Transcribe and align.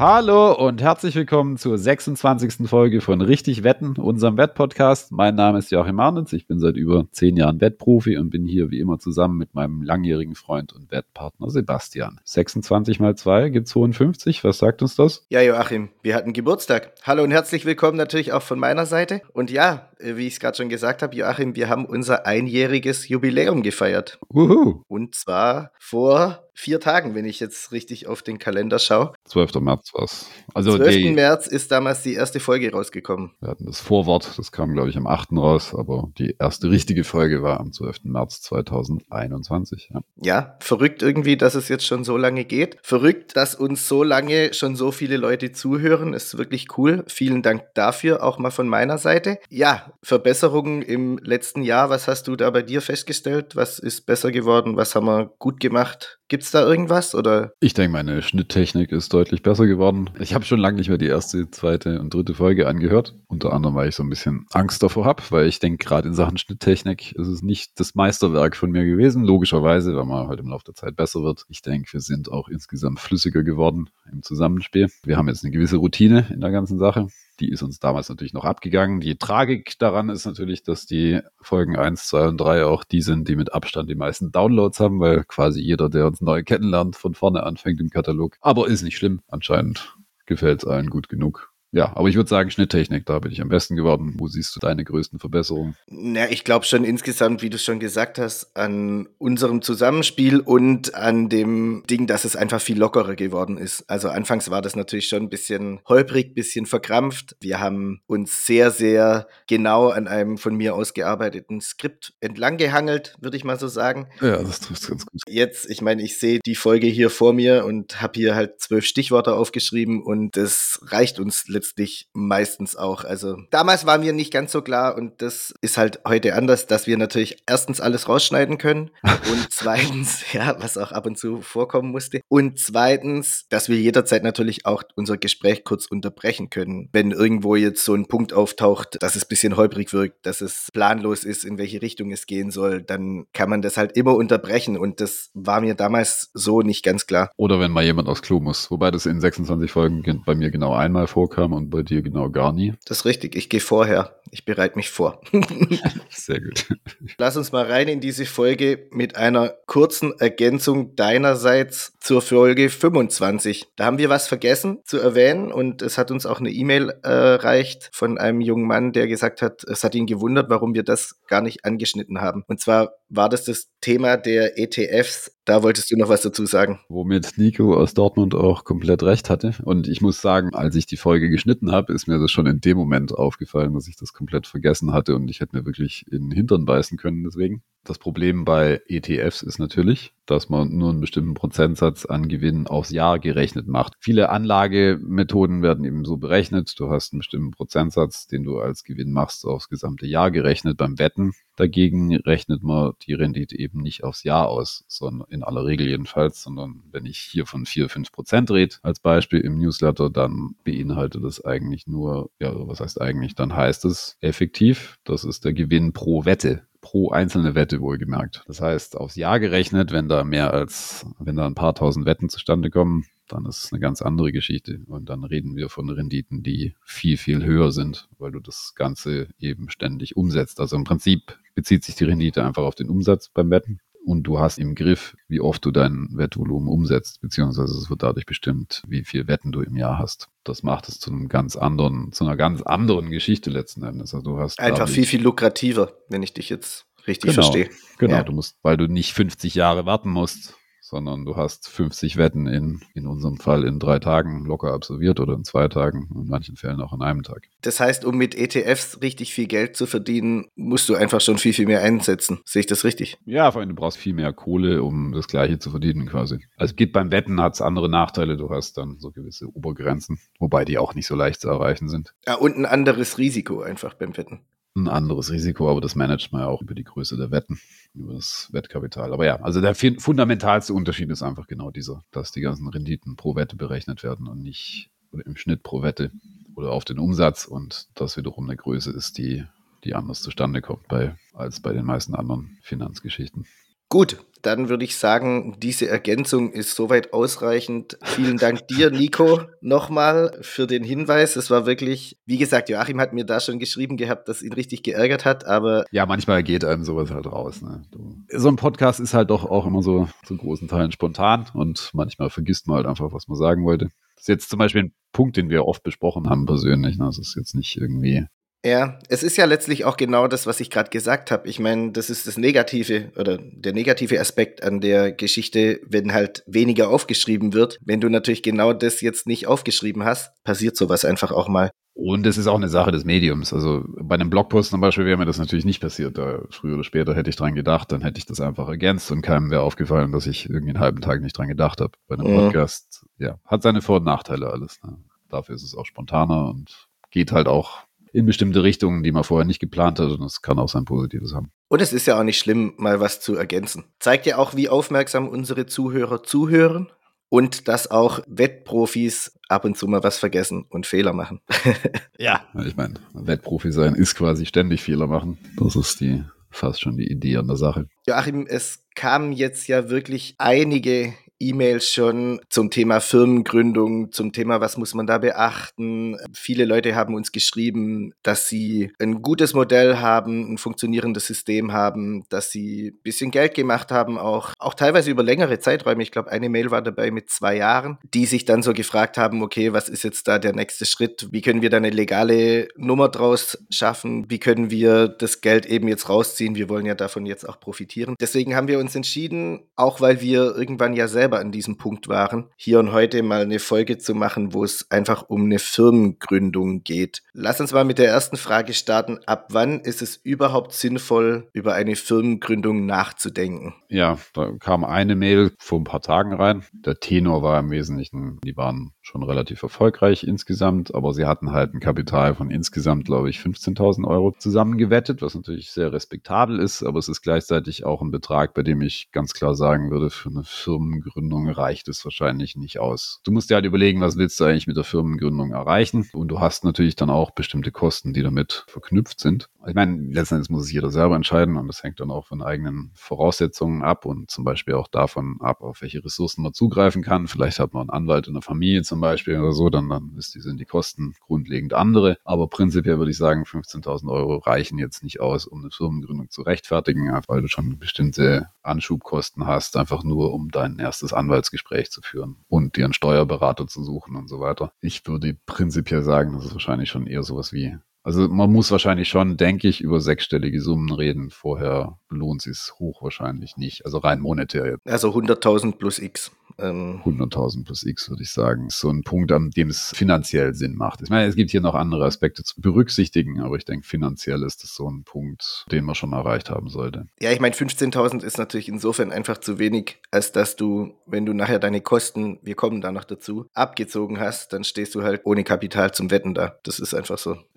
Hallo 0.00 0.54
und 0.54 0.80
herzlich 0.80 1.14
willkommen 1.14 1.58
zur 1.58 1.76
26. 1.76 2.66
Folge 2.66 3.02
von 3.02 3.20
Richtig 3.20 3.64
Wetten, 3.64 3.98
unserem 3.98 4.38
Wettpodcast. 4.38 5.12
Mein 5.12 5.34
Name 5.34 5.58
ist 5.58 5.70
Joachim 5.70 6.00
Arnitz, 6.00 6.32
ich 6.32 6.46
bin 6.46 6.58
seit 6.58 6.78
über 6.78 7.06
zehn 7.12 7.36
Jahren 7.36 7.60
Wettprofi 7.60 8.16
und 8.16 8.30
bin 8.30 8.46
hier 8.46 8.70
wie 8.70 8.80
immer 8.80 8.98
zusammen 8.98 9.36
mit 9.36 9.54
meinem 9.54 9.82
langjährigen 9.82 10.36
Freund 10.36 10.72
und 10.72 10.90
Wettpartner 10.90 11.50
Sebastian. 11.50 12.18
26 12.24 12.98
mal 12.98 13.14
2 13.14 13.50
gibt 13.50 13.68
52, 13.68 14.42
was 14.42 14.56
sagt 14.56 14.80
uns 14.80 14.96
das? 14.96 15.26
Ja, 15.28 15.42
Joachim, 15.42 15.90
wir 16.00 16.14
hatten 16.14 16.32
Geburtstag. 16.32 16.94
Hallo 17.02 17.22
und 17.22 17.30
herzlich 17.30 17.66
willkommen 17.66 17.98
natürlich 17.98 18.32
auch 18.32 18.40
von 18.40 18.58
meiner 18.58 18.86
Seite. 18.86 19.20
Und 19.34 19.50
ja, 19.50 19.90
wie 19.98 20.26
ich 20.26 20.32
es 20.32 20.40
gerade 20.40 20.56
schon 20.56 20.70
gesagt 20.70 21.02
habe, 21.02 21.14
Joachim, 21.14 21.56
wir 21.56 21.68
haben 21.68 21.84
unser 21.84 22.24
einjähriges 22.24 23.06
Jubiläum 23.06 23.62
gefeiert. 23.62 24.18
Uhu. 24.32 24.82
Und 24.88 25.14
zwar 25.14 25.72
vor 25.78 26.38
vier 26.60 26.78
Tagen, 26.78 27.14
wenn 27.14 27.24
ich 27.24 27.40
jetzt 27.40 27.72
richtig 27.72 28.06
auf 28.06 28.22
den 28.22 28.38
Kalender 28.38 28.78
schaue. 28.78 29.12
12. 29.24 29.54
März 29.56 29.92
war 29.94 30.04
es. 30.04 30.30
Also 30.54 30.76
12. 30.76 30.96
die, 30.96 31.10
März 31.10 31.46
ist 31.46 31.72
damals 31.72 32.02
die 32.02 32.14
erste 32.14 32.38
Folge 32.38 32.70
rausgekommen. 32.70 33.32
wir 33.40 33.48
hatten 33.50 33.66
das 33.66 33.80
Vorwort, 33.80 34.38
das 34.38 34.52
kam 34.52 34.72
glaube 34.72 34.90
ich 34.90 34.96
am 34.96 35.06
8. 35.06 35.32
raus, 35.32 35.74
aber 35.74 36.10
die 36.18 36.36
erste 36.38 36.70
richtige 36.70 37.04
Folge 37.04 37.42
war 37.42 37.60
am 37.60 37.72
12. 37.72 38.04
März 38.04 38.42
2021. 38.42 39.90
Ja. 39.92 40.00
Ja, 40.16 40.56
verrückt 40.60 41.02
irgendwie, 41.02 41.36
dass 41.36 41.54
es 41.54 41.68
jetzt 41.68 41.86
schon 41.86 42.04
so 42.04 42.16
lange 42.16 42.44
geht. 42.44 42.76
Verrückt, 42.82 43.36
dass 43.36 43.54
uns 43.54 43.88
so 43.88 44.02
lange 44.02 44.52
schon 44.52 44.76
so 44.76 44.92
viele 44.92 45.16
Leute 45.16 45.52
zuhören. 45.52 46.12
Ist 46.12 46.36
wirklich 46.36 46.76
cool. 46.76 47.04
Vielen 47.08 47.42
Dank 47.42 47.64
dafür, 47.74 48.22
auch 48.22 48.38
mal 48.38 48.50
von 48.50 48.68
meiner 48.68 48.98
Seite. 48.98 49.38
Ja, 49.48 49.92
Verbesserungen 50.02 50.82
im 50.82 51.18
letzten 51.18 51.62
Jahr. 51.62 51.90
Was 51.90 52.06
hast 52.06 52.28
du 52.28 52.36
da 52.36 52.50
bei 52.50 52.62
dir 52.62 52.82
festgestellt? 52.82 53.56
Was 53.56 53.78
ist 53.78 54.06
besser 54.06 54.30
geworden? 54.30 54.76
Was 54.76 54.94
haben 54.94 55.06
wir 55.06 55.32
gut 55.38 55.60
gemacht? 55.60 56.19
Gibt's 56.30 56.52
da 56.52 56.64
irgendwas 56.64 57.16
oder? 57.16 57.54
Ich 57.58 57.74
denke, 57.74 57.90
meine 57.90 58.22
Schnitttechnik 58.22 58.92
ist 58.92 59.12
deutlich 59.12 59.42
besser 59.42 59.66
geworden. 59.66 60.10
Ich 60.20 60.32
habe 60.32 60.44
schon 60.44 60.60
lange 60.60 60.76
nicht 60.76 60.88
mehr 60.88 60.96
die 60.96 61.08
erste, 61.08 61.50
zweite 61.50 61.98
und 61.98 62.14
dritte 62.14 62.34
Folge 62.34 62.68
angehört. 62.68 63.16
Unter 63.26 63.52
anderem, 63.52 63.74
weil 63.74 63.88
ich 63.88 63.96
so 63.96 64.04
ein 64.04 64.08
bisschen 64.08 64.46
Angst 64.52 64.80
davor 64.80 65.06
habe, 65.06 65.24
weil 65.30 65.48
ich 65.48 65.58
denke, 65.58 65.84
gerade 65.84 66.06
in 66.06 66.14
Sachen 66.14 66.38
Schnitttechnik 66.38 67.16
ist 67.16 67.26
es 67.26 67.42
nicht 67.42 67.80
das 67.80 67.96
Meisterwerk 67.96 68.54
von 68.54 68.70
mir 68.70 68.84
gewesen. 68.84 69.24
Logischerweise, 69.24 69.96
weil 69.96 70.04
man 70.04 70.28
halt 70.28 70.38
im 70.38 70.46
Laufe 70.46 70.66
der 70.66 70.74
Zeit 70.76 70.94
besser 70.94 71.24
wird. 71.24 71.46
Ich 71.48 71.62
denke, 71.62 71.92
wir 71.94 72.00
sind 72.00 72.30
auch 72.30 72.46
insgesamt 72.46 73.00
flüssiger 73.00 73.42
geworden 73.42 73.90
im 74.12 74.22
Zusammenspiel. 74.22 74.86
Wir 75.02 75.16
haben 75.16 75.26
jetzt 75.26 75.42
eine 75.42 75.50
gewisse 75.50 75.78
Routine 75.78 76.28
in 76.32 76.40
der 76.40 76.52
ganzen 76.52 76.78
Sache. 76.78 77.08
Die 77.40 77.48
ist 77.48 77.62
uns 77.62 77.78
damals 77.78 78.08
natürlich 78.08 78.34
noch 78.34 78.44
abgegangen. 78.44 79.00
Die 79.00 79.16
Tragik 79.16 79.78
daran 79.78 80.10
ist 80.10 80.26
natürlich, 80.26 80.62
dass 80.62 80.86
die 80.86 81.20
Folgen 81.40 81.76
1, 81.76 82.06
2 82.08 82.28
und 82.28 82.40
3 82.40 82.64
auch 82.66 82.84
die 82.84 83.00
sind, 83.00 83.28
die 83.28 83.36
mit 83.36 83.54
Abstand 83.54 83.88
die 83.88 83.94
meisten 83.94 84.30
Downloads 84.30 84.78
haben, 84.78 85.00
weil 85.00 85.24
quasi 85.24 85.60
jeder, 85.60 85.88
der 85.88 86.06
uns 86.06 86.20
neu 86.20 86.42
kennenlernt, 86.42 86.96
von 86.96 87.14
vorne 87.14 87.42
anfängt 87.42 87.80
im 87.80 87.88
Katalog. 87.90 88.36
Aber 88.42 88.68
ist 88.68 88.82
nicht 88.82 88.96
schlimm. 88.96 89.22
Anscheinend 89.28 89.96
gefällt 90.26 90.62
es 90.62 90.68
allen 90.68 90.90
gut 90.90 91.08
genug. 91.08 91.49
Ja, 91.72 91.96
aber 91.96 92.08
ich 92.08 92.16
würde 92.16 92.28
sagen, 92.28 92.50
Schnitttechnik, 92.50 93.06
da 93.06 93.18
bin 93.20 93.30
ich 93.30 93.40
am 93.40 93.48
besten 93.48 93.76
geworden. 93.76 94.14
Wo 94.16 94.26
siehst 94.26 94.56
du 94.56 94.60
deine 94.60 94.84
größten 94.84 95.20
Verbesserungen? 95.20 95.76
Na, 95.86 96.28
ich 96.30 96.42
glaube 96.44 96.64
schon 96.64 96.84
insgesamt, 96.84 97.42
wie 97.42 97.50
du 97.50 97.58
schon 97.58 97.78
gesagt 97.78 98.18
hast, 98.18 98.56
an 98.56 99.08
unserem 99.18 99.62
Zusammenspiel 99.62 100.40
und 100.40 100.94
an 100.94 101.28
dem 101.28 101.84
Ding, 101.88 102.08
dass 102.08 102.24
es 102.24 102.34
einfach 102.34 102.60
viel 102.60 102.78
lockerer 102.78 103.14
geworden 103.14 103.56
ist. 103.56 103.84
Also 103.88 104.08
anfangs 104.08 104.50
war 104.50 104.62
das 104.62 104.74
natürlich 104.74 105.06
schon 105.08 105.24
ein 105.24 105.28
bisschen 105.30 105.80
holprig, 105.88 106.34
bisschen 106.34 106.66
verkrampft. 106.66 107.36
Wir 107.40 107.60
haben 107.60 108.00
uns 108.06 108.46
sehr, 108.46 108.72
sehr 108.72 109.28
genau 109.46 109.88
an 109.90 110.08
einem 110.08 110.38
von 110.38 110.56
mir 110.56 110.74
ausgearbeiteten 110.74 111.60
Skript 111.60 112.14
entlang 112.20 112.56
gehangelt, 112.56 113.14
würde 113.20 113.36
ich 113.36 113.44
mal 113.44 113.58
so 113.58 113.68
sagen. 113.68 114.08
Ja, 114.20 114.42
das 114.42 114.60
trifft 114.60 114.88
ganz 114.88 115.06
gut. 115.06 115.20
Jetzt, 115.28 115.70
ich 115.70 115.82
meine, 115.82 116.02
ich 116.02 116.18
sehe 116.18 116.40
die 116.44 116.56
Folge 116.56 116.88
hier 116.88 117.10
vor 117.10 117.32
mir 117.32 117.64
und 117.64 118.02
habe 118.02 118.18
hier 118.18 118.34
halt 118.34 118.60
zwölf 118.60 118.84
Stichworte 118.84 119.34
aufgeschrieben 119.34 120.02
und 120.02 120.36
das 120.36 120.80
reicht 120.82 121.20
uns 121.20 121.46
letztlich 121.64 122.08
meistens 122.14 122.74
auch. 122.74 123.04
Also 123.04 123.36
damals 123.50 123.84
war 123.84 123.98
mir 123.98 124.14
nicht 124.14 124.32
ganz 124.32 124.50
so 124.52 124.62
klar 124.62 124.96
und 124.96 125.20
das 125.20 125.52
ist 125.60 125.76
halt 125.76 126.00
heute 126.08 126.34
anders, 126.34 126.66
dass 126.66 126.86
wir 126.86 126.96
natürlich 126.96 127.42
erstens 127.46 127.82
alles 127.82 128.08
rausschneiden 128.08 128.56
können 128.56 128.90
und 129.04 129.46
zweitens, 129.50 130.32
ja, 130.32 130.56
was 130.58 130.78
auch 130.78 130.90
ab 130.92 131.04
und 131.04 131.18
zu 131.18 131.42
vorkommen 131.42 131.90
musste 131.90 132.22
und 132.28 132.58
zweitens, 132.58 133.44
dass 133.50 133.68
wir 133.68 133.76
jederzeit 133.76 134.22
natürlich 134.22 134.64
auch 134.64 134.82
unser 134.96 135.18
Gespräch 135.18 135.64
kurz 135.64 135.84
unterbrechen 135.84 136.48
können, 136.48 136.88
wenn 136.92 137.10
irgendwo 137.10 137.56
jetzt 137.56 137.84
so 137.84 137.94
ein 137.94 138.06
Punkt 138.06 138.32
auftaucht, 138.32 138.96
dass 139.02 139.16
es 139.16 139.24
ein 139.24 139.28
bisschen 139.28 139.56
holprig 139.58 139.92
wirkt, 139.92 140.24
dass 140.24 140.40
es 140.40 140.68
planlos 140.72 141.24
ist, 141.24 141.44
in 141.44 141.58
welche 141.58 141.82
Richtung 141.82 142.10
es 142.10 142.24
gehen 142.26 142.50
soll, 142.50 142.80
dann 142.82 143.26
kann 143.34 143.50
man 143.50 143.60
das 143.60 143.76
halt 143.76 143.98
immer 143.98 144.14
unterbrechen 144.14 144.78
und 144.78 145.00
das 145.02 145.28
war 145.34 145.60
mir 145.60 145.74
damals 145.74 146.30
so 146.32 146.62
nicht 146.62 146.82
ganz 146.82 147.06
klar. 147.06 147.30
Oder 147.36 147.60
wenn 147.60 147.70
mal 147.70 147.84
jemand 147.84 148.08
aufs 148.08 148.22
Klo 148.22 148.40
muss. 148.40 148.70
Wobei 148.70 148.90
das 148.90 149.04
in 149.04 149.20
26 149.20 149.70
Folgen 149.70 150.02
gen- 150.02 150.22
bei 150.24 150.34
mir 150.34 150.50
genau 150.50 150.72
einmal 150.72 151.06
vorkam 151.06 151.49
und 151.52 151.70
bei 151.70 151.82
dir 151.82 152.02
genau 152.02 152.30
gar 152.30 152.52
nie. 152.52 152.74
Das 152.86 152.98
ist 152.98 153.04
richtig, 153.04 153.36
ich 153.36 153.48
gehe 153.48 153.60
vorher. 153.60 154.16
Ich 154.32 154.44
bereite 154.44 154.76
mich 154.76 154.90
vor. 154.90 155.20
Sehr 156.10 156.40
gut. 156.40 156.68
Lass 157.18 157.36
uns 157.36 157.50
mal 157.50 157.66
rein 157.66 157.88
in 157.88 158.00
diese 158.00 158.26
Folge 158.26 158.86
mit 158.92 159.16
einer 159.16 159.54
kurzen 159.66 160.16
Ergänzung 160.20 160.94
deinerseits 160.94 161.94
zur 161.98 162.22
Folge 162.22 162.68
25. 162.68 163.66
Da 163.74 163.86
haben 163.86 163.98
wir 163.98 164.08
was 164.08 164.28
vergessen 164.28 164.78
zu 164.84 164.98
erwähnen 164.98 165.50
und 165.50 165.82
es 165.82 165.98
hat 165.98 166.12
uns 166.12 166.26
auch 166.26 166.38
eine 166.38 166.50
E-Mail 166.50 166.92
äh, 167.02 167.30
erreicht 167.30 167.90
von 167.92 168.18
einem 168.18 168.40
jungen 168.40 168.66
Mann, 168.66 168.92
der 168.92 169.06
gesagt 169.06 169.42
hat, 169.42 169.64
es 169.64 169.84
hat 169.84 169.94
ihn 169.94 170.06
gewundert, 170.06 170.50
warum 170.50 170.74
wir 170.74 170.82
das 170.82 171.20
gar 171.26 171.42
nicht 171.42 171.64
angeschnitten 171.64 172.20
haben. 172.20 172.44
Und 172.46 172.60
zwar 172.60 172.94
war 173.08 173.28
das 173.28 173.44
das 173.44 173.68
Thema 173.80 174.16
der 174.16 174.58
ETFs. 174.58 175.32
Da 175.50 175.64
wolltest 175.64 175.90
du 175.90 175.96
noch 175.96 176.08
was 176.08 176.22
dazu 176.22 176.46
sagen. 176.46 176.78
Womit 176.88 177.36
Nico 177.36 177.74
aus 177.74 177.92
Dortmund 177.92 178.36
auch 178.36 178.62
komplett 178.62 179.02
recht 179.02 179.30
hatte. 179.30 179.52
Und 179.64 179.88
ich 179.88 180.00
muss 180.00 180.20
sagen, 180.20 180.54
als 180.54 180.76
ich 180.76 180.86
die 180.86 180.96
Folge 180.96 181.28
geschnitten 181.28 181.72
habe, 181.72 181.92
ist 181.92 182.06
mir 182.06 182.20
das 182.20 182.30
schon 182.30 182.46
in 182.46 182.60
dem 182.60 182.76
Moment 182.76 183.12
aufgefallen, 183.12 183.74
dass 183.74 183.88
ich 183.88 183.96
das 183.96 184.12
komplett 184.12 184.46
vergessen 184.46 184.92
hatte 184.92 185.16
und 185.16 185.28
ich 185.28 185.40
hätte 185.40 185.56
mir 185.56 185.66
wirklich 185.66 186.06
in 186.08 186.28
den 186.28 186.30
Hintern 186.30 186.66
beißen 186.66 186.96
können 186.98 187.24
deswegen. 187.24 187.64
Das 187.84 187.98
Problem 187.98 188.44
bei 188.44 188.82
ETFs 188.88 189.40
ist 189.40 189.58
natürlich, 189.58 190.12
dass 190.26 190.50
man 190.50 190.76
nur 190.76 190.90
einen 190.90 191.00
bestimmten 191.00 191.32
Prozentsatz 191.32 192.04
an 192.04 192.28
Gewinn 192.28 192.66
aufs 192.66 192.90
Jahr 192.90 193.18
gerechnet 193.18 193.66
macht. 193.68 193.94
Viele 194.00 194.28
Anlagemethoden 194.28 195.62
werden 195.62 195.84
eben 195.86 196.04
so 196.04 196.18
berechnet. 196.18 196.78
Du 196.78 196.90
hast 196.90 197.12
einen 197.12 197.20
bestimmten 197.20 197.52
Prozentsatz, 197.52 198.26
den 198.26 198.44
du 198.44 198.58
als 198.58 198.84
Gewinn 198.84 199.12
machst, 199.12 199.46
aufs 199.46 199.70
gesamte 199.70 200.06
Jahr 200.06 200.30
gerechnet. 200.30 200.76
Beim 200.76 200.98
Wetten 200.98 201.32
dagegen 201.56 202.14
rechnet 202.16 202.62
man 202.62 202.92
die 203.02 203.14
Rendite 203.14 203.58
eben 203.58 203.80
nicht 203.80 204.04
aufs 204.04 204.24
Jahr 204.24 204.48
aus, 204.48 204.84
sondern 204.86 205.26
in 205.30 205.42
aller 205.42 205.64
Regel 205.64 205.88
jedenfalls, 205.88 206.42
sondern 206.42 206.82
wenn 206.92 207.06
ich 207.06 207.18
hier 207.18 207.46
von 207.46 207.64
4, 207.64 207.88
5 207.88 208.12
Prozent 208.12 208.50
rede, 208.50 208.76
als 208.82 209.00
Beispiel 209.00 209.40
im 209.40 209.58
Newsletter, 209.58 210.10
dann 210.10 210.54
beinhaltet 210.64 211.24
das 211.24 211.42
eigentlich 211.44 211.86
nur, 211.86 212.30
ja, 212.38 212.52
was 212.54 212.80
heißt 212.80 213.00
eigentlich, 213.00 213.34
dann 213.34 213.56
heißt 213.56 213.86
es 213.86 214.18
effektiv, 214.20 214.98
das 215.04 215.24
ist 215.24 215.46
der 215.46 215.54
Gewinn 215.54 215.94
pro 215.94 216.26
Wette 216.26 216.66
pro 216.80 217.10
einzelne 217.10 217.54
Wette 217.54 217.80
wohlgemerkt. 217.80 218.42
Das 218.46 218.60
heißt, 218.60 218.96
aufs 218.96 219.16
Jahr 219.16 219.40
gerechnet, 219.40 219.92
wenn 219.92 220.08
da 220.08 220.24
mehr 220.24 220.52
als, 220.52 221.06
wenn 221.18 221.36
da 221.36 221.46
ein 221.46 221.54
paar 221.54 221.74
tausend 221.74 222.06
Wetten 222.06 222.28
zustande 222.28 222.70
kommen, 222.70 223.04
dann 223.28 223.46
ist 223.46 223.64
es 223.64 223.72
eine 223.72 223.80
ganz 223.80 224.02
andere 224.02 224.32
Geschichte. 224.32 224.80
Und 224.86 225.08
dann 225.08 225.24
reden 225.24 225.56
wir 225.56 225.68
von 225.68 225.88
Renditen, 225.88 226.42
die 226.42 226.74
viel, 226.84 227.16
viel 227.16 227.44
höher 227.44 227.70
sind, 227.72 228.08
weil 228.18 228.32
du 228.32 228.40
das 228.40 228.74
Ganze 228.74 229.28
eben 229.38 229.70
ständig 229.70 230.16
umsetzt. 230.16 230.60
Also 230.60 230.76
im 230.76 230.84
Prinzip 230.84 231.38
bezieht 231.54 231.84
sich 231.84 231.94
die 231.94 232.04
Rendite 232.04 232.44
einfach 232.44 232.62
auf 232.62 232.74
den 232.74 232.88
Umsatz 232.88 233.28
beim 233.28 233.50
Wetten. 233.50 233.80
Und 234.10 234.24
du 234.24 234.40
hast 234.40 234.58
im 234.58 234.74
Griff, 234.74 235.16
wie 235.28 235.40
oft 235.40 235.64
du 235.64 235.70
dein 235.70 236.08
Wettvolumen 236.14 236.68
umsetzt, 236.68 237.20
beziehungsweise 237.20 237.72
es 237.78 237.90
wird 237.90 238.02
dadurch 238.02 238.26
bestimmt, 238.26 238.82
wie 238.88 239.04
viel 239.04 239.28
Wetten 239.28 239.52
du 239.52 239.60
im 239.60 239.76
Jahr 239.76 240.00
hast. 240.00 240.28
Das 240.42 240.64
macht 240.64 240.88
es 240.88 240.98
zu 240.98 241.12
einem 241.12 241.28
ganz 241.28 241.54
anderen, 241.54 242.10
zu 242.10 242.24
einer 242.24 242.36
ganz 242.36 242.60
anderen 242.60 243.10
Geschichte 243.12 243.50
letzten 243.50 243.84
Endes. 243.84 244.12
Also 244.12 244.28
du 244.32 244.38
hast 244.40 244.58
Einfach 244.58 244.88
viel, 244.88 245.06
viel 245.06 245.22
lukrativer, 245.22 245.92
wenn 246.08 246.24
ich 246.24 246.32
dich 246.34 246.48
jetzt 246.50 246.86
richtig 247.06 247.30
Genau. 247.30 247.42
verstehe. 247.42 247.70
Genau, 247.98 248.14
Ja. 248.16 248.22
du 248.24 248.32
musst, 248.32 248.56
weil 248.62 248.76
du 248.76 248.88
nicht 248.88 249.12
50 249.12 249.54
Jahre 249.54 249.86
warten 249.86 250.10
musst, 250.10 250.54
sondern 250.90 251.24
du 251.24 251.36
hast 251.36 251.68
50 251.68 252.16
Wetten 252.16 252.46
in, 252.48 252.80
in 252.94 253.06
unserem 253.06 253.38
Fall 253.38 253.64
in 253.64 253.78
drei 253.78 254.00
Tagen 254.00 254.44
locker 254.44 254.74
absolviert 254.74 255.20
oder 255.20 255.34
in 255.34 255.44
zwei 255.44 255.68
Tagen, 255.68 256.08
in 256.14 256.26
manchen 256.26 256.56
Fällen 256.56 256.80
auch 256.80 256.92
an 256.92 257.00
einem 257.00 257.22
Tag. 257.22 257.48
Das 257.62 257.78
heißt, 257.78 258.04
um 258.04 258.18
mit 258.18 258.34
ETFs 258.34 259.00
richtig 259.00 259.32
viel 259.32 259.46
Geld 259.46 259.76
zu 259.76 259.86
verdienen, 259.86 260.46
musst 260.56 260.88
du 260.88 260.96
einfach 260.96 261.20
schon 261.20 261.38
viel, 261.38 261.52
viel 261.52 261.66
mehr 261.66 261.82
einsetzen. 261.82 262.40
Sehe 262.44 262.60
ich 262.60 262.66
das 262.66 262.84
richtig? 262.84 263.18
Ja, 263.24 263.52
vor 263.52 263.60
allem, 263.60 263.70
du 263.70 263.76
brauchst 263.76 263.98
viel 263.98 264.14
mehr 264.14 264.32
Kohle, 264.32 264.82
um 264.82 265.12
das 265.12 265.28
Gleiche 265.28 265.60
zu 265.60 265.70
verdienen 265.70 266.08
quasi. 266.08 266.38
Also 266.56 266.74
geht 266.74 266.92
beim 266.92 267.12
Wetten, 267.12 267.40
hat 267.40 267.54
es 267.54 267.62
andere 267.62 267.88
Nachteile, 267.88 268.36
du 268.36 268.50
hast 268.50 268.76
dann 268.76 268.98
so 268.98 269.12
gewisse 269.12 269.46
Obergrenzen, 269.46 270.18
wobei 270.40 270.64
die 270.64 270.78
auch 270.78 270.94
nicht 270.94 271.06
so 271.06 271.14
leicht 271.14 271.40
zu 271.40 271.48
erreichen 271.48 271.88
sind. 271.88 272.14
Ja, 272.26 272.34
und 272.34 272.56
ein 272.56 272.66
anderes 272.66 273.16
Risiko 273.16 273.62
einfach 273.62 273.94
beim 273.94 274.16
Wetten. 274.16 274.40
Ein 274.76 274.88
anderes 274.88 275.32
Risiko, 275.32 275.68
aber 275.68 275.80
das 275.80 275.96
managt 275.96 276.32
man 276.32 276.42
ja 276.42 276.46
auch 276.46 276.62
über 276.62 276.74
die 276.74 276.84
Größe 276.84 277.16
der 277.16 277.32
Wetten, 277.32 277.58
über 277.92 278.14
das 278.14 278.48
Wettkapital. 278.52 279.12
Aber 279.12 279.26
ja, 279.26 279.36
also 279.40 279.60
der 279.60 279.74
fundamentalste 279.74 280.72
Unterschied 280.72 281.10
ist 281.10 281.22
einfach 281.22 281.48
genau 281.48 281.72
dieser, 281.72 282.04
dass 282.12 282.30
die 282.30 282.40
ganzen 282.40 282.68
Renditen 282.68 283.16
pro 283.16 283.34
Wette 283.34 283.56
berechnet 283.56 284.04
werden 284.04 284.28
und 284.28 284.42
nicht 284.42 284.90
im 285.12 285.36
Schnitt 285.36 285.64
pro 285.64 285.82
Wette 285.82 286.12
oder 286.54 286.70
auf 286.70 286.84
den 286.84 287.00
Umsatz 287.00 287.46
und 287.46 287.88
das 287.94 288.16
wiederum 288.16 288.44
eine 288.44 288.56
Größe 288.56 288.92
ist, 288.92 289.18
die, 289.18 289.44
die 289.82 289.94
anders 289.94 290.22
zustande 290.22 290.60
kommt 290.60 290.86
bei, 290.86 291.16
als 291.32 291.60
bei 291.60 291.72
den 291.72 291.84
meisten 291.84 292.14
anderen 292.14 292.58
Finanzgeschichten. 292.62 293.46
Gut, 293.90 294.24
dann 294.42 294.68
würde 294.68 294.84
ich 294.84 294.96
sagen, 294.96 295.56
diese 295.58 295.88
Ergänzung 295.88 296.52
ist 296.52 296.76
soweit 296.76 297.12
ausreichend. 297.12 297.98
Vielen 298.04 298.36
Dank 298.36 298.68
dir, 298.68 298.92
Nico, 298.92 299.42
nochmal 299.60 300.38
für 300.42 300.68
den 300.68 300.84
Hinweis. 300.84 301.34
Es 301.34 301.50
war 301.50 301.66
wirklich, 301.66 302.16
wie 302.24 302.38
gesagt, 302.38 302.68
Joachim 302.68 303.00
hat 303.00 303.12
mir 303.12 303.24
da 303.24 303.40
schon 303.40 303.58
geschrieben 303.58 303.96
gehabt, 303.96 304.28
dass 304.28 304.42
ihn 304.42 304.52
richtig 304.52 304.84
geärgert 304.84 305.24
hat, 305.24 305.44
aber. 305.44 305.84
Ja, 305.90 306.06
manchmal 306.06 306.44
geht 306.44 306.64
einem 306.64 306.84
sowas 306.84 307.10
halt 307.10 307.26
raus. 307.26 307.62
Ne? 307.62 307.82
So 308.28 308.48
ein 308.48 308.56
Podcast 308.56 309.00
ist 309.00 309.12
halt 309.12 309.28
doch 309.28 309.44
auch 309.44 309.66
immer 309.66 309.82
so 309.82 310.08
zu 310.24 310.36
großen 310.36 310.68
Teilen 310.68 310.92
spontan 310.92 311.46
und 311.52 311.90
manchmal 311.92 312.30
vergisst 312.30 312.68
man 312.68 312.76
halt 312.76 312.86
einfach, 312.86 313.12
was 313.12 313.26
man 313.26 313.36
sagen 313.36 313.64
wollte. 313.64 313.86
Das 314.14 314.22
ist 314.22 314.28
jetzt 314.28 314.50
zum 314.50 314.60
Beispiel 314.60 314.84
ein 314.84 314.94
Punkt, 315.12 315.36
den 315.36 315.50
wir 315.50 315.66
oft 315.66 315.82
besprochen 315.82 316.30
haben 316.30 316.46
persönlich. 316.46 316.96
Ne? 316.96 317.06
Das 317.06 317.18
ist 317.18 317.34
jetzt 317.36 317.56
nicht 317.56 317.76
irgendwie 317.76 318.24
ja, 318.64 318.98
es 319.08 319.22
ist 319.22 319.36
ja 319.36 319.46
letztlich 319.46 319.84
auch 319.84 319.96
genau 319.96 320.28
das, 320.28 320.46
was 320.46 320.60
ich 320.60 320.70
gerade 320.70 320.90
gesagt 320.90 321.30
habe. 321.30 321.48
Ich 321.48 321.58
meine, 321.58 321.92
das 321.92 322.10
ist 322.10 322.26
das 322.26 322.36
Negative 322.36 323.10
oder 323.16 323.38
der 323.38 323.72
negative 323.72 324.20
Aspekt 324.20 324.62
an 324.62 324.80
der 324.80 325.12
Geschichte, 325.12 325.80
wenn 325.86 326.12
halt 326.12 326.42
weniger 326.46 326.90
aufgeschrieben 326.90 327.54
wird. 327.54 327.78
Wenn 327.82 328.00
du 328.00 328.10
natürlich 328.10 328.42
genau 328.42 328.72
das 328.72 329.00
jetzt 329.00 329.26
nicht 329.26 329.46
aufgeschrieben 329.46 330.04
hast, 330.04 330.32
passiert 330.44 330.76
sowas 330.76 331.04
einfach 331.06 331.32
auch 331.32 331.48
mal. 331.48 331.70
Und 331.94 332.26
es 332.26 332.38
ist 332.38 332.46
auch 332.46 332.56
eine 332.56 332.68
Sache 332.68 332.92
des 332.92 333.04
Mediums. 333.04 333.52
Also 333.52 333.84
bei 333.86 334.14
einem 334.14 334.30
Blogpost 334.30 334.70
zum 334.70 334.80
Beispiel 334.80 335.06
wäre 335.06 335.18
mir 335.18 335.26
das 335.26 335.38
natürlich 335.38 335.64
nicht 335.64 335.80
passiert. 335.80 336.16
Da 336.16 336.40
früher 336.50 336.74
oder 336.74 336.84
später 336.84 337.14
hätte 337.14 337.30
ich 337.30 337.36
dran 337.36 337.54
gedacht, 337.54 337.92
dann 337.92 338.02
hätte 338.02 338.18
ich 338.18 338.26
das 338.26 338.40
einfach 338.40 338.68
ergänzt 338.68 339.10
und 339.10 339.22
keinem 339.22 339.50
wäre 339.50 339.62
aufgefallen, 339.62 340.12
dass 340.12 340.26
ich 340.26 340.48
irgendwie 340.48 340.70
einen 340.70 340.80
halben 340.80 341.00
Tag 341.00 341.20
nicht 341.20 341.36
dran 341.36 341.48
gedacht 341.48 341.80
habe. 341.80 341.92
Bei 342.08 342.14
einem 342.14 342.30
mhm. 342.30 342.36
Podcast, 342.36 343.06
ja, 343.18 343.38
hat 343.44 343.62
seine 343.62 343.82
Vor- 343.82 343.98
und 343.98 344.04
Nachteile 344.04 344.50
alles. 344.50 344.80
Ne? 344.82 344.98
Dafür 345.28 345.54
ist 345.54 345.62
es 345.62 345.74
auch 345.74 345.84
spontaner 345.84 346.48
und 346.48 346.88
geht 347.10 347.32
halt 347.32 347.48
auch 347.48 347.80
in 348.12 348.26
bestimmte 348.26 348.62
Richtungen, 348.62 349.02
die 349.02 349.12
man 349.12 349.24
vorher 349.24 349.46
nicht 349.46 349.60
geplant 349.60 349.98
hat. 350.00 350.10
Und 350.10 350.22
das 350.22 350.42
kann 350.42 350.58
auch 350.58 350.68
sein 350.68 350.84
Positives 350.84 351.34
haben. 351.34 351.50
Und 351.68 351.80
es 351.80 351.92
ist 351.92 352.06
ja 352.06 352.18
auch 352.18 352.24
nicht 352.24 352.38
schlimm, 352.38 352.74
mal 352.76 353.00
was 353.00 353.20
zu 353.20 353.36
ergänzen. 353.36 353.84
Zeigt 353.98 354.26
ja 354.26 354.38
auch, 354.38 354.56
wie 354.56 354.68
aufmerksam 354.68 355.28
unsere 355.28 355.66
Zuhörer 355.66 356.22
zuhören 356.22 356.90
und 357.28 357.68
dass 357.68 357.90
auch 357.90 358.20
Wettprofis 358.26 359.38
ab 359.48 359.64
und 359.64 359.76
zu 359.76 359.86
mal 359.86 360.02
was 360.02 360.18
vergessen 360.18 360.66
und 360.68 360.86
Fehler 360.86 361.12
machen. 361.12 361.40
ja, 362.18 362.44
ich 362.64 362.76
meine, 362.76 362.94
Wettprofi 363.14 363.72
sein 363.72 363.94
ist 363.94 364.14
quasi 364.16 364.46
ständig 364.46 364.82
Fehler 364.82 365.06
machen. 365.06 365.38
Das 365.56 365.76
ist 365.76 366.00
die 366.00 366.24
fast 366.50 366.80
schon 366.80 366.96
die 366.96 367.10
Idee 367.10 367.36
an 367.36 367.46
der 367.46 367.56
Sache. 367.56 367.88
Joachim, 368.06 368.46
es 368.48 368.84
kamen 368.96 369.32
jetzt 369.32 369.68
ja 369.68 369.88
wirklich 369.88 370.34
einige 370.38 371.14
E-Mails 371.40 371.88
schon 371.88 372.40
zum 372.50 372.70
Thema 372.70 373.00
Firmengründung, 373.00 374.12
zum 374.12 374.32
Thema, 374.32 374.60
was 374.60 374.76
muss 374.76 374.94
man 374.94 375.06
da 375.06 375.18
beachten. 375.18 376.16
Viele 376.34 376.66
Leute 376.66 376.94
haben 376.94 377.14
uns 377.14 377.32
geschrieben, 377.32 378.12
dass 378.22 378.48
sie 378.48 378.92
ein 378.98 379.22
gutes 379.22 379.54
Modell 379.54 379.96
haben, 379.96 380.52
ein 380.52 380.58
funktionierendes 380.58 381.26
System 381.26 381.72
haben, 381.72 382.24
dass 382.28 382.50
sie 382.50 382.88
ein 382.88 383.02
bisschen 383.02 383.30
Geld 383.30 383.54
gemacht 383.54 383.90
haben, 383.90 384.18
auch, 384.18 384.52
auch 384.58 384.74
teilweise 384.74 385.10
über 385.10 385.22
längere 385.22 385.58
Zeiträume. 385.58 386.02
Ich 386.02 386.12
glaube, 386.12 386.30
eine 386.30 386.50
Mail 386.50 386.70
war 386.70 386.82
dabei 386.82 387.10
mit 387.10 387.30
zwei 387.30 387.56
Jahren, 387.56 387.98
die 388.14 388.26
sich 388.26 388.44
dann 388.44 388.62
so 388.62 388.74
gefragt 388.74 389.16
haben, 389.16 389.42
okay, 389.42 389.72
was 389.72 389.88
ist 389.88 390.04
jetzt 390.04 390.28
da 390.28 390.38
der 390.38 390.52
nächste 390.52 390.84
Schritt? 390.84 391.28
Wie 391.30 391.40
können 391.40 391.62
wir 391.62 391.70
da 391.70 391.78
eine 391.78 391.90
legale 391.90 392.68
Nummer 392.76 393.08
draus 393.08 393.58
schaffen? 393.70 394.26
Wie 394.28 394.38
können 394.38 394.70
wir 394.70 395.08
das 395.08 395.40
Geld 395.40 395.64
eben 395.64 395.88
jetzt 395.88 396.08
rausziehen? 396.10 396.54
Wir 396.54 396.68
wollen 396.68 396.84
ja 396.84 396.94
davon 396.94 397.24
jetzt 397.24 397.48
auch 397.48 397.58
profitieren. 397.58 398.14
Deswegen 398.20 398.54
haben 398.54 398.68
wir 398.68 398.78
uns 398.78 398.94
entschieden, 398.94 399.60
auch 399.76 400.00
weil 400.02 400.20
wir 400.20 400.54
irgendwann 400.54 400.92
ja 400.92 401.08
selber 401.08 401.29
an 401.38 401.52
diesem 401.52 401.76
Punkt 401.76 402.08
waren, 402.08 402.50
hier 402.56 402.78
und 402.78 402.92
heute 402.92 403.22
mal 403.22 403.42
eine 403.42 403.58
Folge 403.58 403.98
zu 403.98 404.14
machen, 404.14 404.52
wo 404.52 404.64
es 404.64 404.90
einfach 404.90 405.28
um 405.28 405.44
eine 405.44 405.58
Firmengründung 405.58 406.82
geht. 406.82 407.22
Lass 407.32 407.60
uns 407.60 407.72
mal 407.72 407.84
mit 407.84 407.98
der 407.98 408.08
ersten 408.08 408.36
Frage 408.36 408.74
starten. 408.74 409.20
Ab 409.26 409.48
wann 409.50 409.80
ist 409.80 410.02
es 410.02 410.16
überhaupt 410.16 410.72
sinnvoll, 410.72 411.48
über 411.52 411.74
eine 411.74 411.96
Firmengründung 411.96 412.86
nachzudenken? 412.86 413.74
Ja, 413.88 414.18
da 414.34 414.52
kam 414.58 414.84
eine 414.84 415.16
Mail 415.16 415.52
vor 415.58 415.80
ein 415.80 415.84
paar 415.84 416.02
Tagen 416.02 416.32
rein. 416.32 416.64
Der 416.72 416.96
Tenor 416.96 417.42
war 417.42 417.58
im 417.58 417.70
Wesentlichen, 417.70 418.38
die 418.44 418.56
waren 418.56 418.92
schon 419.02 419.22
relativ 419.22 419.62
erfolgreich 419.62 420.24
insgesamt, 420.24 420.94
aber 420.94 421.12
sie 421.12 421.26
hatten 421.26 421.52
halt 421.52 421.74
ein 421.74 421.80
Kapital 421.80 422.34
von 422.34 422.50
insgesamt, 422.50 423.04
glaube 423.04 423.30
ich, 423.30 423.38
15.000 423.38 424.06
Euro 424.06 424.32
zusammengewettet, 424.38 425.22
was 425.22 425.34
natürlich 425.34 425.72
sehr 425.72 425.92
respektabel 425.92 426.58
ist, 426.58 426.82
aber 426.82 426.98
es 426.98 427.08
ist 427.08 427.22
gleichzeitig 427.22 427.84
auch 427.84 428.02
ein 428.02 428.10
Betrag, 428.10 428.54
bei 428.54 428.62
dem 428.62 428.80
ich 428.82 429.10
ganz 429.12 429.32
klar 429.32 429.54
sagen 429.54 429.90
würde, 429.90 430.10
für 430.10 430.30
eine 430.30 430.44
Firmengründung 430.44 431.19
reicht 431.48 431.88
es 431.88 432.04
wahrscheinlich 432.04 432.56
nicht 432.56 432.78
aus. 432.78 433.20
Du 433.24 433.32
musst 433.32 433.50
dir 433.50 433.54
halt 433.54 433.64
überlegen, 433.64 434.00
was 434.00 434.16
willst 434.16 434.38
du 434.40 434.44
eigentlich 434.44 434.66
mit 434.66 434.76
der 434.76 434.84
Firmengründung 434.84 435.52
erreichen 435.52 436.08
und 436.12 436.28
du 436.28 436.40
hast 436.40 436.64
natürlich 436.64 436.96
dann 436.96 437.10
auch 437.10 437.30
bestimmte 437.32 437.70
Kosten, 437.72 438.12
die 438.12 438.22
damit 438.22 438.64
verknüpft 438.68 439.20
sind. 439.20 439.48
Ich 439.66 439.74
meine, 439.74 440.00
letztendlich 440.12 440.48
muss 440.48 440.64
es 440.64 440.72
jeder 440.72 440.90
selber 440.90 441.16
entscheiden 441.16 441.56
und 441.56 441.68
das 441.68 441.82
hängt 441.82 442.00
dann 442.00 442.10
auch 442.10 442.26
von 442.26 442.42
eigenen 442.42 442.92
Voraussetzungen 442.94 443.82
ab 443.82 444.06
und 444.06 444.30
zum 444.30 444.44
Beispiel 444.44 444.74
auch 444.74 444.88
davon 444.88 445.36
ab, 445.40 445.60
auf 445.60 445.82
welche 445.82 446.02
Ressourcen 446.02 446.42
man 446.42 446.54
zugreifen 446.54 447.02
kann. 447.02 447.26
Vielleicht 447.26 447.58
hat 447.58 447.74
man 447.74 447.82
einen 447.82 447.90
Anwalt 447.90 448.26
in 448.26 448.34
der 448.34 448.42
Familie 448.42 448.82
zum 448.82 449.00
Beispiel 449.00 449.38
oder 449.38 449.52
so, 449.52 449.68
dann, 449.68 449.88
dann 449.90 450.14
ist 450.16 450.34
die, 450.34 450.40
sind 450.40 450.60
die 450.60 450.64
Kosten 450.64 451.14
grundlegend 451.20 451.74
andere. 451.74 452.16
Aber 452.24 452.48
prinzipiell 452.48 452.98
würde 452.98 453.10
ich 453.10 453.18
sagen, 453.18 453.42
15.000 453.42 454.10
Euro 454.10 454.36
reichen 454.36 454.78
jetzt 454.78 455.02
nicht 455.02 455.20
aus, 455.20 455.46
um 455.46 455.60
eine 455.60 455.70
Firmengründung 455.70 456.30
zu 456.30 456.42
rechtfertigen, 456.42 457.10
weil 457.26 457.42
du 457.42 457.48
schon 457.48 457.78
bestimmte 457.78 458.46
Anschubkosten 458.62 459.46
hast, 459.46 459.76
einfach 459.76 460.04
nur 460.04 460.32
um 460.32 460.50
dein 460.50 460.78
erstes 460.78 461.09
Anwaltsgespräch 461.12 461.90
zu 461.90 462.02
führen 462.02 462.36
und 462.48 462.76
dir 462.76 462.84
einen 462.84 462.92
Steuerberater 462.92 463.66
zu 463.66 463.84
suchen 463.84 464.16
und 464.16 464.28
so 464.28 464.40
weiter. 464.40 464.72
Ich 464.80 465.06
würde 465.06 465.36
prinzipiell 465.46 466.02
sagen, 466.02 466.34
das 466.34 466.46
ist 466.46 466.52
wahrscheinlich 466.52 466.90
schon 466.90 467.06
eher 467.06 467.22
sowas 467.22 467.52
wie 467.52 467.76
also 468.02 468.28
man 468.28 468.50
muss 468.50 468.70
wahrscheinlich 468.70 469.10
schon, 469.10 469.36
denke 469.36 469.68
ich, 469.68 469.82
über 469.82 470.00
sechsstellige 470.00 470.60
Summen 470.62 470.90
reden. 470.90 471.28
Vorher 471.28 471.98
lohnt 472.08 472.46
es 472.46 472.74
hochwahrscheinlich 472.78 473.58
nicht. 473.58 473.84
Also 473.84 473.98
rein 473.98 474.20
monetär. 474.20 474.78
Also 474.86 475.10
100.000 475.10 475.76
plus 475.76 475.98
X. 475.98 476.32
Ähm 476.58 477.00
100.000 477.04 477.64
plus 477.64 477.84
X, 477.84 478.10
würde 478.10 478.22
ich 478.22 478.30
sagen. 478.30 478.66
Ist 478.66 478.80
so 478.80 478.90
ein 478.90 479.02
Punkt, 479.02 479.32
an 479.32 479.50
dem 479.50 479.68
es 479.68 479.92
finanziell 479.94 480.54
Sinn 480.54 480.74
macht. 480.74 481.02
Ich 481.02 481.10
meine, 481.10 481.28
es 481.28 481.36
gibt 481.36 481.50
hier 481.50 481.60
noch 481.60 481.74
andere 481.74 482.04
Aspekte 482.04 482.42
zu 482.42 482.60
berücksichtigen, 482.60 483.40
aber 483.40 483.56
ich 483.56 483.64
denke, 483.64 483.86
finanziell 483.86 484.42
ist 484.42 484.62
das 484.62 484.74
so 484.74 484.88
ein 484.88 485.04
Punkt, 485.04 485.64
den 485.70 485.84
man 485.84 485.94
schon 485.94 486.12
erreicht 486.12 486.50
haben 486.50 486.68
sollte. 486.68 487.06
Ja, 487.20 487.30
ich 487.32 487.40
meine, 487.40 487.54
15.000 487.54 488.24
ist 488.24 488.38
natürlich 488.38 488.68
insofern 488.68 489.12
einfach 489.12 489.38
zu 489.38 489.58
wenig, 489.58 489.98
als 490.10 490.32
dass 490.32 490.56
du, 490.56 490.94
wenn 491.06 491.26
du 491.26 491.32
nachher 491.32 491.58
deine 491.58 491.80
Kosten, 491.80 492.38
wir 492.42 492.54
kommen 492.54 492.80
da 492.80 492.92
noch 492.92 493.04
dazu, 493.04 493.46
abgezogen 493.54 494.20
hast, 494.20 494.52
dann 494.52 494.64
stehst 494.64 494.94
du 494.94 495.02
halt 495.02 495.22
ohne 495.24 495.44
Kapital 495.44 495.92
zum 495.92 496.10
Wetten 496.10 496.34
da. 496.34 496.58
Das 496.62 496.78
ist 496.78 496.94
einfach 496.94 497.18
so. 497.18 497.36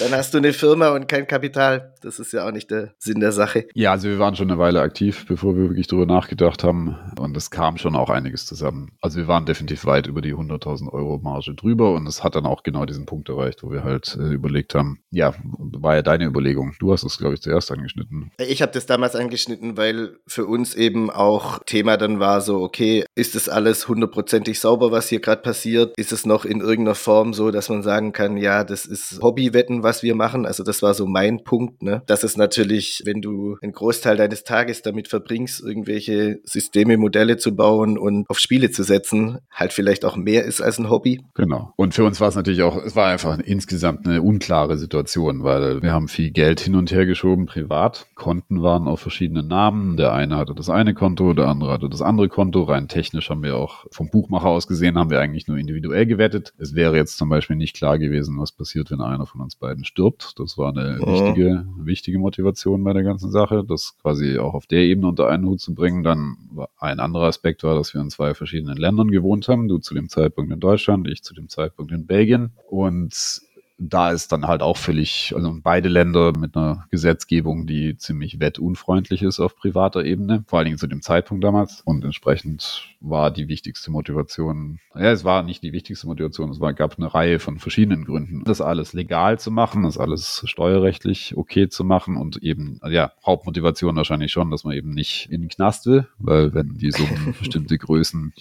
dann 0.00 0.12
hast 0.12 0.34
du 0.34 0.38
eine 0.38 0.52
Firma 0.52 0.90
und 0.90 1.08
kein 1.08 1.26
Kapital. 1.26 1.94
Das 2.02 2.18
ist 2.18 2.32
ja 2.32 2.46
auch 2.46 2.52
nicht 2.52 2.70
der 2.70 2.94
Sinn 2.98 3.20
der 3.20 3.32
Sache. 3.32 3.66
Ja, 3.74 3.92
also 3.92 4.08
wir 4.08 4.18
waren 4.18 4.36
schon 4.36 4.50
eine 4.50 4.58
Weile 4.58 4.80
aktiv, 4.80 5.24
bevor 5.26 5.56
wir 5.56 5.68
wirklich 5.68 5.86
drüber 5.86 6.06
nachgedacht 6.06 6.61
haben. 6.64 6.96
Und 7.18 7.36
es 7.36 7.50
kam 7.50 7.76
schon 7.78 7.96
auch 7.96 8.10
einiges 8.10 8.46
zusammen. 8.46 8.92
Also 9.00 9.18
wir 9.18 9.28
waren 9.28 9.46
definitiv 9.46 9.84
weit 9.84 10.06
über 10.06 10.20
die 10.20 10.34
100.000 10.34 10.92
Euro 10.92 11.18
Marge 11.18 11.54
drüber 11.54 11.94
und 11.94 12.06
es 12.06 12.24
hat 12.24 12.34
dann 12.34 12.46
auch 12.46 12.62
genau 12.62 12.84
diesen 12.84 13.06
Punkt 13.06 13.28
erreicht, 13.28 13.62
wo 13.62 13.70
wir 13.70 13.84
halt 13.84 14.16
äh, 14.18 14.32
überlegt 14.32 14.74
haben, 14.74 15.00
ja, 15.10 15.34
war 15.58 15.96
ja 15.96 16.02
deine 16.02 16.24
Überlegung. 16.24 16.74
Du 16.78 16.92
hast 16.92 17.04
es, 17.04 17.18
glaube 17.18 17.34
ich, 17.34 17.42
zuerst 17.42 17.70
angeschnitten. 17.70 18.30
Ich 18.38 18.62
habe 18.62 18.72
das 18.72 18.86
damals 18.86 19.14
angeschnitten, 19.16 19.76
weil 19.76 20.16
für 20.26 20.46
uns 20.46 20.74
eben 20.74 21.10
auch 21.10 21.60
Thema 21.64 21.96
dann 21.96 22.20
war 22.20 22.40
so, 22.40 22.62
okay, 22.62 23.04
ist 23.14 23.34
das 23.34 23.48
alles 23.48 23.88
hundertprozentig 23.88 24.60
sauber, 24.60 24.90
was 24.90 25.08
hier 25.08 25.20
gerade 25.20 25.42
passiert? 25.42 25.94
Ist 25.96 26.12
es 26.12 26.26
noch 26.26 26.44
in 26.44 26.60
irgendeiner 26.60 26.94
Form 26.94 27.34
so, 27.34 27.50
dass 27.50 27.68
man 27.68 27.82
sagen 27.82 28.12
kann, 28.12 28.36
ja, 28.36 28.64
das 28.64 28.86
ist 28.86 29.20
Hobbywetten, 29.22 29.82
was 29.82 30.02
wir 30.02 30.14
machen? 30.14 30.46
Also 30.46 30.62
das 30.62 30.82
war 30.82 30.94
so 30.94 31.06
mein 31.06 31.44
Punkt, 31.44 31.82
ne? 31.82 32.02
Das 32.06 32.24
ist 32.24 32.36
natürlich, 32.36 33.02
wenn 33.04 33.20
du 33.20 33.56
einen 33.62 33.72
Großteil 33.72 34.16
deines 34.16 34.44
Tages 34.44 34.82
damit 34.82 35.08
verbringst, 35.08 35.62
irgendwelche 35.62 36.40
Systeme, 36.52 36.96
Modelle 36.96 37.36
zu 37.36 37.56
bauen 37.56 37.98
und 37.98 38.28
auf 38.28 38.38
Spiele 38.38 38.70
zu 38.70 38.82
setzen, 38.82 39.38
halt 39.50 39.72
vielleicht 39.72 40.04
auch 40.04 40.16
mehr 40.16 40.44
ist 40.44 40.60
als 40.60 40.78
ein 40.78 40.90
Hobby. 40.90 41.22
Genau. 41.34 41.72
Und 41.76 41.94
für 41.94 42.04
uns 42.04 42.20
war 42.20 42.28
es 42.28 42.36
natürlich 42.36 42.62
auch, 42.62 42.76
es 42.76 42.94
war 42.94 43.08
einfach 43.08 43.38
insgesamt 43.38 44.06
eine 44.06 44.22
unklare 44.22 44.76
Situation, 44.76 45.44
weil 45.44 45.82
wir 45.82 45.92
haben 45.92 46.08
viel 46.08 46.30
Geld 46.30 46.60
hin 46.60 46.74
und 46.74 46.92
her 46.92 47.06
geschoben, 47.06 47.46
privat. 47.46 48.06
Konten 48.14 48.62
waren 48.62 48.86
auf 48.86 49.00
verschiedenen 49.00 49.48
Namen. 49.48 49.96
Der 49.96 50.12
eine 50.12 50.36
hatte 50.36 50.54
das 50.54 50.68
eine 50.68 50.94
Konto, 50.94 51.32
der 51.32 51.48
andere 51.48 51.72
hatte 51.72 51.88
das 51.88 52.02
andere 52.02 52.28
Konto. 52.28 52.62
Rein 52.62 52.88
technisch 52.88 53.30
haben 53.30 53.42
wir 53.42 53.56
auch 53.56 53.86
vom 53.90 54.10
Buchmacher 54.10 54.48
aus 54.48 54.66
gesehen, 54.66 54.98
haben 54.98 55.10
wir 55.10 55.20
eigentlich 55.20 55.48
nur 55.48 55.56
individuell 55.56 56.06
gewettet. 56.06 56.52
Es 56.58 56.74
wäre 56.74 56.96
jetzt 56.96 57.16
zum 57.16 57.28
Beispiel 57.28 57.56
nicht 57.56 57.74
klar 57.74 57.98
gewesen, 57.98 58.38
was 58.38 58.52
passiert, 58.52 58.90
wenn 58.90 59.00
einer 59.00 59.26
von 59.26 59.40
uns 59.40 59.56
beiden 59.56 59.84
stirbt. 59.84 60.38
Das 60.38 60.58
war 60.58 60.70
eine 60.70 60.98
oh. 61.00 61.12
wichtige, 61.12 61.66
wichtige 61.78 62.18
Motivation 62.18 62.84
bei 62.84 62.92
der 62.92 63.02
ganzen 63.02 63.30
Sache, 63.30 63.64
das 63.66 63.96
quasi 64.02 64.38
auch 64.38 64.54
auf 64.54 64.66
der 64.66 64.80
Ebene 64.80 65.08
unter 65.08 65.28
einen 65.28 65.46
Hut 65.46 65.60
zu 65.60 65.74
bringen. 65.74 66.02
Dann 66.02 66.36
ein 66.78 67.00
anderer 67.00 67.26
Aspekt 67.26 67.62
war, 67.62 67.74
dass 67.74 67.94
wir 67.94 68.00
in 68.00 68.10
zwei 68.10 68.34
verschiedenen 68.34 68.76
Ländern 68.76 69.10
gewohnt 69.10 69.48
haben. 69.48 69.68
Du 69.68 69.78
zu 69.78 69.94
dem 69.94 70.08
Zeitpunkt 70.08 70.52
in 70.52 70.60
Deutschland, 70.60 71.08
ich 71.08 71.22
zu 71.22 71.34
dem 71.34 71.48
Zeitpunkt 71.48 71.92
in 71.92 72.06
Belgien. 72.06 72.52
Und 72.68 73.42
da 73.88 74.10
ist 74.10 74.32
dann 74.32 74.46
halt 74.46 74.62
auch 74.62 74.76
völlig, 74.76 75.32
also 75.34 75.54
beide 75.62 75.88
Länder 75.88 76.32
mit 76.38 76.56
einer 76.56 76.86
Gesetzgebung, 76.90 77.66
die 77.66 77.96
ziemlich 77.96 78.40
wettunfreundlich 78.40 79.22
ist 79.22 79.40
auf 79.40 79.56
privater 79.56 80.04
Ebene, 80.04 80.44
vor 80.46 80.58
allen 80.58 80.66
Dingen 80.66 80.78
zu 80.78 80.86
dem 80.86 81.02
Zeitpunkt 81.02 81.42
damals. 81.42 81.82
Und 81.84 82.04
entsprechend 82.04 82.88
war 83.00 83.30
die 83.30 83.48
wichtigste 83.48 83.90
Motivation, 83.90 84.78
ja, 84.94 85.10
es 85.10 85.24
war 85.24 85.42
nicht 85.42 85.62
die 85.62 85.72
wichtigste 85.72 86.06
Motivation, 86.06 86.50
es 86.50 86.60
war, 86.60 86.72
gab 86.72 86.96
eine 86.98 87.12
Reihe 87.12 87.38
von 87.38 87.58
verschiedenen 87.58 88.04
Gründen, 88.04 88.44
das 88.44 88.60
alles 88.60 88.92
legal 88.92 89.38
zu 89.38 89.50
machen, 89.50 89.82
das 89.82 89.98
alles 89.98 90.42
steuerrechtlich 90.46 91.36
okay 91.36 91.68
zu 91.68 91.84
machen 91.84 92.16
und 92.16 92.42
eben, 92.42 92.80
ja, 92.88 93.12
Hauptmotivation 93.24 93.96
wahrscheinlich 93.96 94.32
schon, 94.32 94.50
dass 94.50 94.64
man 94.64 94.74
eben 94.74 94.90
nicht 94.90 95.28
in 95.30 95.40
den 95.40 95.48
Knast 95.48 95.86
will, 95.86 96.06
weil 96.18 96.54
wenn 96.54 96.74
die 96.74 96.92
Summen 96.92 97.34
bestimmte 97.38 97.76
Größen, 97.78 98.32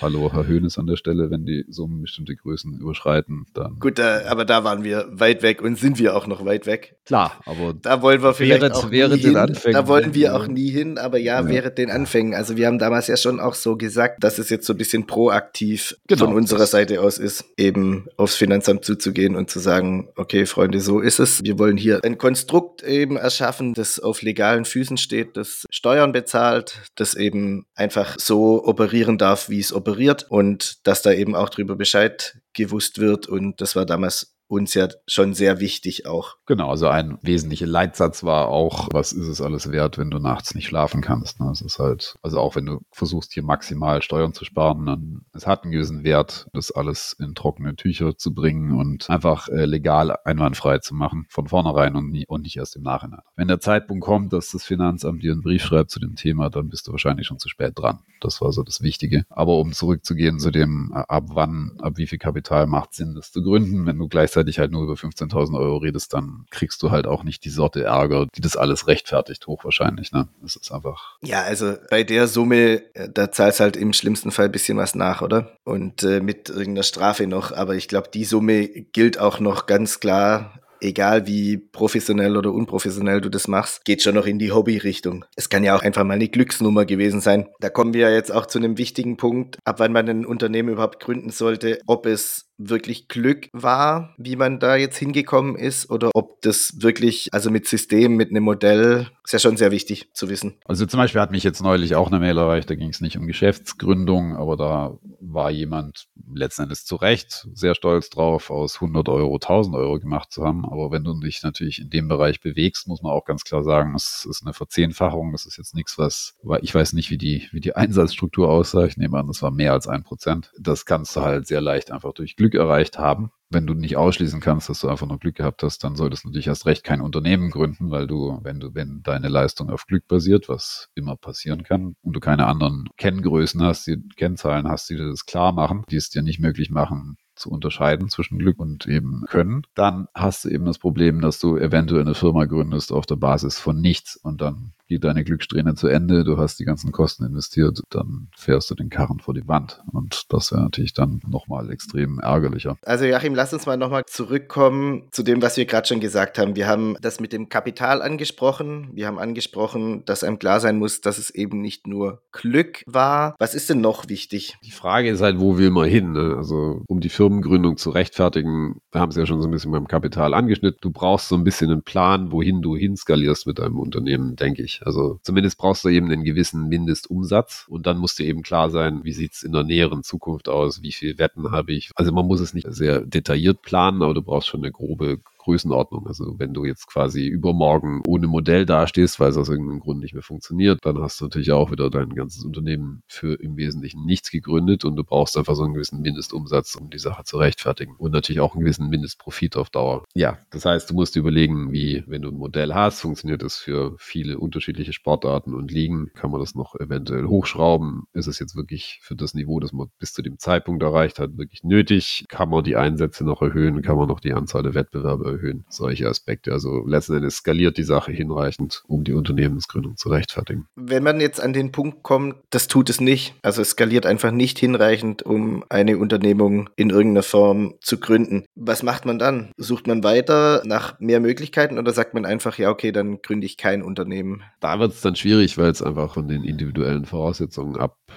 hallo 0.00 0.32
Herr 0.32 0.46
Höhnes 0.46 0.78
an 0.78 0.86
der 0.86 0.96
Stelle, 0.96 1.30
wenn 1.30 1.44
die 1.44 1.64
Summen 1.68 2.02
bestimmte 2.02 2.34
Größen 2.36 2.78
überschreiten, 2.78 3.46
dann. 3.52 3.78
Gut, 3.78 3.98
äh, 3.98 4.24
aber 4.28 4.44
da 4.44 4.64
waren 4.64 4.84
wir 4.84 4.85
weit 4.92 5.42
weg 5.42 5.62
und 5.62 5.78
sind 5.78 5.98
wir 5.98 6.16
auch 6.16 6.26
noch 6.26 6.44
weit 6.44 6.66
weg. 6.66 6.96
Klar, 7.04 7.40
aber 7.46 7.72
da 7.74 8.02
wollen 8.02 8.22
wir 8.22 8.34
vielleicht 8.34 8.62
während, 8.62 8.74
auch 8.74 8.90
während 8.90 9.16
nie 9.16 9.28
hin. 9.28 9.36
Anfängen, 9.36 9.74
da 9.74 9.86
wollen 9.86 10.14
wir 10.14 10.34
auch 10.34 10.46
nie 10.48 10.70
hin, 10.70 10.98
aber 10.98 11.18
ja, 11.18 11.40
Ja. 11.40 11.48
während 11.48 11.78
den 11.78 11.90
Anfängen. 11.90 12.34
Also 12.34 12.56
wir 12.56 12.66
haben 12.66 12.78
damals 12.78 13.06
ja 13.06 13.16
schon 13.16 13.38
auch 13.40 13.54
so 13.54 13.76
gesagt, 13.76 14.22
dass 14.24 14.38
es 14.38 14.50
jetzt 14.50 14.66
so 14.66 14.72
ein 14.74 14.76
bisschen 14.76 15.06
proaktiv 15.06 15.96
Genau, 16.08 16.24
von 16.26 16.34
unserer 16.34 16.66
Seite 16.66 17.00
aus 17.00 17.18
ist, 17.18 17.44
eben 17.56 18.06
aufs 18.16 18.34
Finanzamt 18.34 18.84
zuzugehen 18.84 19.36
und 19.36 19.50
zu 19.50 19.58
sagen, 19.60 20.08
okay, 20.16 20.46
Freunde, 20.46 20.80
so 20.80 21.00
ist 21.00 21.20
es. 21.20 21.42
Wir 21.44 21.58
wollen 21.58 21.76
hier 21.76 22.00
ein 22.04 22.18
Konstrukt 22.18 22.82
eben 22.82 23.16
erschaffen, 23.16 23.74
das 23.74 23.98
auf 24.00 24.22
legalen 24.22 24.64
Füßen 24.64 24.96
steht, 24.96 25.36
das 25.36 25.64
Steuern 25.70 26.12
bezahlt, 26.12 26.80
das 26.96 27.14
eben 27.14 27.66
einfach 27.74 28.16
so 28.18 28.64
operieren 28.64 29.18
darf, 29.18 29.48
wie 29.48 29.60
es 29.60 29.72
operiert 29.72 30.26
und 30.28 30.86
dass 30.86 31.02
da 31.02 31.12
eben 31.12 31.34
auch 31.36 31.48
drüber 31.50 31.76
Bescheid 31.76 32.38
gewusst 32.54 32.98
wird. 32.98 33.26
Und 33.28 33.60
das 33.60 33.76
war 33.76 33.86
damals 33.86 34.35
uns 34.48 34.74
ja 34.74 34.88
schon 35.06 35.34
sehr 35.34 35.60
wichtig 35.60 36.06
auch. 36.06 36.36
Genau, 36.46 36.70
also 36.70 36.88
ein 36.88 37.18
wesentlicher 37.22 37.66
Leitsatz 37.66 38.22
war 38.22 38.48
auch, 38.48 38.88
was 38.92 39.12
ist 39.12 39.26
es 39.26 39.40
alles 39.40 39.70
wert, 39.72 39.98
wenn 39.98 40.10
du 40.10 40.18
nachts 40.18 40.54
nicht 40.54 40.66
schlafen 40.66 41.00
kannst. 41.00 41.40
Ne? 41.40 41.50
Es 41.50 41.60
ist 41.60 41.78
halt, 41.78 42.16
also 42.22 42.38
auch 42.38 42.56
wenn 42.56 42.66
du 42.66 42.80
versuchst, 42.92 43.32
hier 43.32 43.42
maximal 43.42 44.02
Steuern 44.02 44.32
zu 44.32 44.44
sparen, 44.44 44.86
dann 44.86 45.22
es 45.32 45.46
hat 45.46 45.64
einen 45.64 45.72
gewissen 45.72 46.04
Wert, 46.04 46.46
das 46.52 46.70
alles 46.70 47.16
in 47.18 47.34
trockene 47.34 47.74
Tücher 47.76 48.16
zu 48.16 48.32
bringen 48.34 48.78
und 48.78 49.10
einfach 49.10 49.48
äh, 49.48 49.64
legal 49.64 50.16
einwandfrei 50.24 50.78
zu 50.78 50.94
machen, 50.94 51.26
von 51.28 51.48
vornherein 51.48 51.96
und, 51.96 52.10
nie, 52.10 52.26
und 52.26 52.42
nicht 52.42 52.56
erst 52.56 52.76
im 52.76 52.82
Nachhinein. 52.82 53.20
Wenn 53.34 53.48
der 53.48 53.60
Zeitpunkt 53.60 54.04
kommt, 54.04 54.32
dass 54.32 54.52
das 54.52 54.64
Finanzamt 54.64 55.22
dir 55.22 55.32
einen 55.32 55.42
Brief 55.42 55.62
schreibt 55.62 55.90
zu 55.90 56.00
dem 56.00 56.14
Thema, 56.14 56.50
dann 56.50 56.68
bist 56.68 56.86
du 56.86 56.92
wahrscheinlich 56.92 57.26
schon 57.26 57.38
zu 57.38 57.48
spät 57.48 57.72
dran. 57.76 58.00
Das 58.20 58.40
war 58.40 58.52
so 58.52 58.62
das 58.62 58.80
Wichtige. 58.80 59.24
Aber 59.28 59.58
um 59.58 59.72
zurückzugehen 59.72 60.38
zu 60.38 60.50
dem, 60.50 60.92
äh, 60.94 61.02
ab 61.08 61.24
wann, 61.30 61.72
ab 61.80 61.94
wie 61.96 62.06
viel 62.06 62.18
Kapital 62.18 62.66
macht 62.66 62.94
Sinn, 62.94 63.14
das 63.14 63.32
zu 63.32 63.42
gründen, 63.42 63.86
wenn 63.86 63.98
du 63.98 64.08
gleichzeitig 64.36 64.58
halt 64.58 64.72
nur 64.72 64.82
über 64.82 64.94
15.000 64.94 65.58
Euro 65.58 65.78
redest, 65.78 66.12
dann 66.12 66.46
kriegst 66.50 66.82
du 66.82 66.90
halt 66.90 67.06
auch 67.06 67.24
nicht 67.24 67.44
die 67.44 67.50
Sorte 67.50 67.84
Ärger, 67.84 68.26
die 68.36 68.40
das 68.40 68.56
alles 68.56 68.86
rechtfertigt, 68.86 69.46
hochwahrscheinlich. 69.46 70.12
Ne? 70.12 70.28
Das 70.42 70.56
ist 70.56 70.70
einfach. 70.72 71.16
Ja, 71.22 71.42
also 71.42 71.74
bei 71.90 72.04
der 72.04 72.28
Summe, 72.28 72.82
äh, 72.94 73.08
da 73.12 73.32
zahlst 73.32 73.60
halt 73.60 73.76
im 73.76 73.92
schlimmsten 73.92 74.30
Fall 74.30 74.46
ein 74.46 74.52
bisschen 74.52 74.76
was 74.76 74.94
nach, 74.94 75.22
oder? 75.22 75.56
Und 75.64 76.02
äh, 76.02 76.20
mit 76.20 76.48
irgendeiner 76.50 76.82
Strafe 76.82 77.26
noch. 77.26 77.52
Aber 77.52 77.74
ich 77.76 77.88
glaube, 77.88 78.08
die 78.12 78.24
Summe 78.24 78.66
gilt 78.68 79.18
auch 79.18 79.40
noch 79.40 79.66
ganz 79.66 80.00
klar. 80.00 80.60
Egal 80.80 81.26
wie 81.26 81.58
professionell 81.58 82.36
oder 82.36 82.52
unprofessionell 82.52 83.20
du 83.20 83.28
das 83.28 83.48
machst, 83.48 83.84
geht 83.84 84.02
schon 84.02 84.14
noch 84.14 84.26
in 84.26 84.38
die 84.38 84.52
Hobby-Richtung. 84.52 85.24
Es 85.36 85.48
kann 85.48 85.64
ja 85.64 85.76
auch 85.76 85.82
einfach 85.82 86.04
mal 86.04 86.14
eine 86.14 86.28
Glücksnummer 86.28 86.84
gewesen 86.84 87.20
sein. 87.20 87.48
Da 87.60 87.70
kommen 87.70 87.94
wir 87.94 88.12
jetzt 88.12 88.32
auch 88.32 88.46
zu 88.46 88.58
einem 88.58 88.78
wichtigen 88.78 89.16
Punkt, 89.16 89.58
ab 89.64 89.80
wann 89.80 89.92
man 89.92 90.08
ein 90.08 90.26
Unternehmen 90.26 90.70
überhaupt 90.70 91.00
gründen 91.00 91.30
sollte, 91.30 91.80
ob 91.86 92.06
es 92.06 92.46
wirklich 92.58 93.08
Glück 93.08 93.48
war, 93.52 94.14
wie 94.16 94.36
man 94.36 94.58
da 94.58 94.76
jetzt 94.76 94.96
hingekommen 94.96 95.56
ist, 95.56 95.90
oder 95.90 96.10
ob 96.14 96.40
das 96.42 96.74
wirklich, 96.78 97.28
also 97.32 97.50
mit 97.50 97.66
System, 97.66 98.16
mit 98.16 98.30
einem 98.30 98.44
Modell, 98.44 99.08
ist 99.24 99.32
ja 99.32 99.38
schon 99.38 99.56
sehr 99.56 99.70
wichtig 99.70 100.10
zu 100.14 100.28
wissen. 100.28 100.58
Also 100.64 100.86
zum 100.86 100.98
Beispiel 100.98 101.20
hat 101.20 101.32
mich 101.32 101.44
jetzt 101.44 101.62
neulich 101.62 101.94
auch 101.96 102.08
eine 102.08 102.18
Mail 102.18 102.38
erreicht, 102.38 102.70
da 102.70 102.74
ging 102.74 102.88
es 102.90 103.00
nicht 103.00 103.18
um 103.18 103.26
Geschäftsgründung, 103.26 104.36
aber 104.36 104.56
da 104.56 104.98
war 105.20 105.50
jemand 105.50 106.06
letzten 106.32 106.62
Endes 106.62 106.84
zu 106.84 106.96
Recht 106.96 107.46
sehr 107.52 107.74
stolz 107.74 108.10
drauf, 108.10 108.50
aus 108.50 108.76
100 108.76 109.08
Euro 109.08 109.34
1000 109.34 109.76
Euro 109.76 109.98
gemacht 109.98 110.32
zu 110.32 110.44
haben. 110.44 110.64
Aber 110.70 110.90
wenn 110.90 111.04
du 111.04 111.18
dich 111.20 111.42
natürlich 111.42 111.80
in 111.80 111.90
dem 111.90 112.08
Bereich 112.08 112.40
bewegst, 112.40 112.88
muss 112.88 113.02
man 113.02 113.12
auch 113.12 113.24
ganz 113.24 113.44
klar 113.44 113.62
sagen, 113.62 113.94
es 113.94 114.26
ist 114.28 114.42
eine 114.42 114.52
Verzehnfachung. 114.52 115.32
Das 115.32 115.46
ist 115.46 115.56
jetzt 115.56 115.74
nichts, 115.74 115.98
was, 115.98 116.36
ich 116.62 116.74
weiß 116.74 116.92
nicht, 116.92 117.10
wie 117.10 117.18
die, 117.18 117.48
wie 117.52 117.60
die 117.60 117.76
Einsatzstruktur 117.76 118.48
aussah. 118.48 118.84
Ich 118.84 118.96
nehme 118.96 119.18
an, 119.18 119.26
das 119.26 119.42
war 119.42 119.50
mehr 119.50 119.72
als 119.72 119.88
ein 119.88 120.02
Prozent. 120.02 120.52
Das 120.58 120.84
kannst 120.86 121.16
du 121.16 121.20
halt 121.20 121.46
sehr 121.46 121.60
leicht 121.60 121.90
einfach 121.90 122.12
durch 122.12 122.36
Glück 122.36 122.54
erreicht 122.54 122.98
haben. 122.98 123.30
Wenn 123.48 123.66
du 123.66 123.74
nicht 123.74 123.96
ausschließen 123.96 124.40
kannst, 124.40 124.68
dass 124.68 124.80
du 124.80 124.88
einfach 124.88 125.06
nur 125.06 125.20
Glück 125.20 125.36
gehabt 125.36 125.62
hast, 125.62 125.84
dann 125.84 125.94
solltest 125.94 126.24
du 126.24 126.28
natürlich 126.28 126.48
erst 126.48 126.66
recht 126.66 126.82
kein 126.82 127.00
Unternehmen 127.00 127.50
gründen, 127.50 127.92
weil 127.92 128.08
du, 128.08 128.40
wenn 128.42 128.58
du, 128.58 128.74
wenn 128.74 129.02
deine 129.04 129.28
Leistung 129.28 129.70
auf 129.70 129.86
Glück 129.86 130.08
basiert, 130.08 130.48
was 130.48 130.88
immer 130.96 131.16
passieren 131.16 131.62
kann, 131.62 131.94
und 132.02 132.12
du 132.12 132.18
keine 132.18 132.46
anderen 132.46 132.88
Kenngrößen 132.96 133.62
hast, 133.62 133.86
die 133.86 134.02
Kennzahlen 134.16 134.66
hast, 134.66 134.90
die 134.90 134.96
dir 134.96 135.08
das 135.08 135.26
klar 135.26 135.52
machen, 135.52 135.84
die 135.90 135.96
es 135.96 136.10
dir 136.10 136.22
nicht 136.22 136.40
möglich 136.40 136.70
machen, 136.70 137.18
zu 137.36 137.50
unterscheiden 137.50 138.08
zwischen 138.08 138.38
Glück 138.38 138.58
und 138.58 138.86
eben 138.86 139.24
Können, 139.28 139.62
dann 139.74 140.08
hast 140.14 140.44
du 140.44 140.48
eben 140.48 140.64
das 140.64 140.78
Problem, 140.78 141.20
dass 141.20 141.38
du 141.38 141.56
eventuell 141.56 142.02
eine 142.02 142.14
Firma 142.14 142.46
gründest 142.46 142.92
auf 142.92 143.06
der 143.06 143.16
Basis 143.16 143.58
von 143.58 143.80
nichts 143.80 144.16
und 144.16 144.40
dann 144.40 144.72
geht 144.86 145.04
deine 145.04 145.24
Glückssträhne 145.24 145.74
zu 145.74 145.88
Ende, 145.88 146.24
du 146.24 146.38
hast 146.38 146.58
die 146.58 146.64
ganzen 146.64 146.92
Kosten 146.92 147.24
investiert, 147.24 147.80
dann 147.90 148.28
fährst 148.36 148.70
du 148.70 148.74
den 148.74 148.90
Karren 148.90 149.20
vor 149.20 149.34
die 149.34 149.46
Wand 149.48 149.80
und 149.92 150.24
das 150.32 150.52
wäre 150.52 150.62
natürlich 150.62 150.94
dann 150.94 151.20
nochmal 151.26 151.70
extrem 151.70 152.18
ärgerlicher. 152.18 152.76
Also 152.82 153.04
Joachim, 153.04 153.34
lass 153.34 153.52
uns 153.52 153.66
mal 153.66 153.76
nochmal 153.76 154.04
zurückkommen 154.06 155.08
zu 155.10 155.22
dem, 155.22 155.42
was 155.42 155.56
wir 155.56 155.66
gerade 155.66 155.86
schon 155.86 156.00
gesagt 156.00 156.38
haben. 156.38 156.56
Wir 156.56 156.66
haben 156.66 156.96
das 157.00 157.20
mit 157.20 157.32
dem 157.32 157.48
Kapital 157.48 158.02
angesprochen. 158.02 158.90
Wir 158.92 159.06
haben 159.06 159.18
angesprochen, 159.18 160.04
dass 160.04 160.24
einem 160.24 160.38
klar 160.38 160.60
sein 160.60 160.78
muss, 160.78 161.00
dass 161.00 161.18
es 161.18 161.30
eben 161.30 161.60
nicht 161.60 161.86
nur 161.86 162.22
Glück 162.32 162.82
war. 162.86 163.34
Was 163.38 163.54
ist 163.54 163.70
denn 163.70 163.80
noch 163.80 164.08
wichtig? 164.08 164.56
Die 164.64 164.70
Frage 164.70 165.10
ist 165.10 165.20
halt, 165.20 165.40
wo 165.40 165.58
will 165.58 165.70
man 165.70 165.88
hin? 165.88 166.12
Ne? 166.12 166.34
Also 166.36 166.82
um 166.86 167.00
die 167.00 167.08
Firmengründung 167.08 167.76
zu 167.76 167.90
rechtfertigen, 167.90 168.80
wir 168.92 169.00
haben 169.00 169.10
es 169.10 169.16
ja 169.16 169.26
schon 169.26 169.40
so 169.40 169.48
ein 169.48 169.50
bisschen 169.50 169.72
beim 169.72 169.88
Kapital 169.88 170.34
angeschnitten. 170.34 170.78
Du 170.80 170.90
brauchst 170.90 171.28
so 171.28 171.34
ein 171.34 171.44
bisschen 171.44 171.70
einen 171.70 171.82
Plan, 171.82 172.32
wohin 172.32 172.62
du 172.62 172.76
hinskalierst 172.76 173.46
mit 173.46 173.58
deinem 173.58 173.78
Unternehmen, 173.78 174.36
denke 174.36 174.62
ich. 174.62 174.75
Also 174.84 175.18
zumindest 175.22 175.58
brauchst 175.58 175.84
du 175.84 175.88
eben 175.88 176.10
einen 176.10 176.24
gewissen 176.24 176.68
Mindestumsatz 176.68 177.66
und 177.68 177.86
dann 177.86 177.98
muss 177.98 178.14
dir 178.14 178.26
eben 178.26 178.42
klar 178.42 178.70
sein, 178.70 179.04
wie 179.04 179.12
sieht's 179.12 179.42
in 179.42 179.52
der 179.52 179.64
näheren 179.64 180.02
Zukunft 180.02 180.48
aus, 180.48 180.82
wie 180.82 180.92
viel 180.92 181.18
Wetten 181.18 181.50
habe 181.50 181.72
ich. 181.72 181.90
Also 181.94 182.12
man 182.12 182.26
muss 182.26 182.40
es 182.40 182.54
nicht 182.54 182.66
sehr 182.70 183.00
detailliert 183.00 183.62
planen, 183.62 184.02
aber 184.02 184.14
du 184.14 184.22
brauchst 184.22 184.48
schon 184.48 184.62
eine 184.62 184.72
grobe 184.72 185.20
Größenordnung. 185.46 186.06
Also 186.06 186.34
wenn 186.38 186.52
du 186.52 186.64
jetzt 186.64 186.86
quasi 186.88 187.26
übermorgen 187.26 188.02
ohne 188.06 188.26
Modell 188.26 188.66
dastehst, 188.66 189.20
weil 189.20 189.30
es 189.30 189.36
aus 189.36 189.48
irgendeinem 189.48 189.80
Grund 189.80 190.00
nicht 190.00 190.12
mehr 190.12 190.24
funktioniert, 190.24 190.80
dann 190.82 190.98
hast 190.98 191.20
du 191.20 191.24
natürlich 191.24 191.52
auch 191.52 191.70
wieder 191.70 191.88
dein 191.88 192.10
ganzes 192.10 192.44
Unternehmen 192.44 193.02
für 193.06 193.34
im 193.34 193.56
Wesentlichen 193.56 194.04
nichts 194.04 194.30
gegründet 194.30 194.84
und 194.84 194.96
du 194.96 195.04
brauchst 195.04 195.36
einfach 195.38 195.54
so 195.54 195.62
einen 195.62 195.74
gewissen 195.74 196.02
Mindestumsatz, 196.02 196.74
um 196.74 196.90
die 196.90 196.98
Sache 196.98 197.22
zu 197.24 197.38
rechtfertigen. 197.38 197.94
Und 197.96 198.10
natürlich 198.10 198.40
auch 198.40 198.54
einen 198.54 198.64
gewissen 198.64 198.88
Mindestprofit 198.88 199.56
auf 199.56 199.70
Dauer. 199.70 200.04
Ja, 200.14 200.38
das 200.50 200.64
heißt, 200.64 200.90
du 200.90 200.94
musst 200.94 201.14
überlegen, 201.14 201.70
wie, 201.72 202.02
wenn 202.08 202.22
du 202.22 202.30
ein 202.30 202.36
Modell 202.36 202.74
hast, 202.74 203.00
funktioniert 203.00 203.42
das 203.42 203.56
für 203.56 203.94
viele 203.98 204.38
unterschiedliche 204.38 204.92
Sportarten 204.92 205.54
und 205.54 205.70
Ligen, 205.70 206.10
kann 206.14 206.32
man 206.32 206.40
das 206.40 206.56
noch 206.56 206.74
eventuell 206.74 207.26
hochschrauben? 207.26 208.04
Ist 208.12 208.26
es 208.26 208.40
jetzt 208.40 208.56
wirklich 208.56 208.98
für 209.02 209.14
das 209.14 209.34
Niveau, 209.34 209.60
das 209.60 209.72
man 209.72 209.88
bis 210.00 210.12
zu 210.12 210.22
dem 210.22 210.38
Zeitpunkt 210.38 210.82
erreicht 210.82 211.20
hat, 211.20 211.38
wirklich 211.38 211.62
nötig? 211.62 212.24
Kann 212.28 212.48
man 212.48 212.64
die 212.64 212.76
Einsätze 212.76 213.24
noch 213.24 213.42
erhöhen? 213.42 213.82
Kann 213.82 213.96
man 213.96 214.08
noch 214.08 214.20
die 214.20 214.32
Anzahl 214.32 214.64
der 214.64 214.74
Wettbewerbe 214.74 215.24
erhöhen. 215.24 215.35
Solche 215.68 216.08
Aspekte. 216.08 216.52
Also 216.52 216.86
letzten 216.86 217.16
Endes 217.16 217.36
skaliert 217.36 217.78
die 217.78 217.82
Sache 217.82 218.12
hinreichend, 218.12 218.82
um 218.86 219.04
die 219.04 219.12
Unternehmensgründung 219.12 219.96
zu 219.96 220.08
rechtfertigen. 220.08 220.66
Wenn 220.76 221.02
man 221.02 221.20
jetzt 221.20 221.40
an 221.40 221.52
den 221.52 221.72
Punkt 221.72 222.02
kommt, 222.02 222.36
das 222.50 222.68
tut 222.68 222.90
es 222.90 223.00
nicht. 223.00 223.34
Also 223.42 223.62
es 223.62 223.70
skaliert 223.70 224.06
einfach 224.06 224.30
nicht 224.30 224.58
hinreichend, 224.58 225.22
um 225.22 225.64
eine 225.68 225.98
Unternehmung 225.98 226.70
in 226.76 226.90
irgendeiner 226.90 227.22
Form 227.22 227.74
zu 227.80 227.98
gründen. 227.98 228.44
Was 228.54 228.82
macht 228.82 229.04
man 229.04 229.18
dann? 229.18 229.50
Sucht 229.56 229.86
man 229.86 230.04
weiter 230.04 230.62
nach 230.64 230.98
mehr 231.00 231.20
Möglichkeiten 231.20 231.78
oder 231.78 231.92
sagt 231.92 232.14
man 232.14 232.24
einfach, 232.24 232.58
ja, 232.58 232.70
okay, 232.70 232.92
dann 232.92 233.20
gründe 233.22 233.46
ich 233.46 233.56
kein 233.56 233.82
Unternehmen? 233.82 234.42
Da 234.60 234.78
wird 234.78 234.92
es 234.92 235.00
dann 235.00 235.16
schwierig, 235.16 235.58
weil 235.58 235.70
es 235.70 235.82
einfach 235.82 236.14
von 236.14 236.28
den 236.28 236.44
individuellen 236.44 237.04
Voraussetzungen 237.04 237.76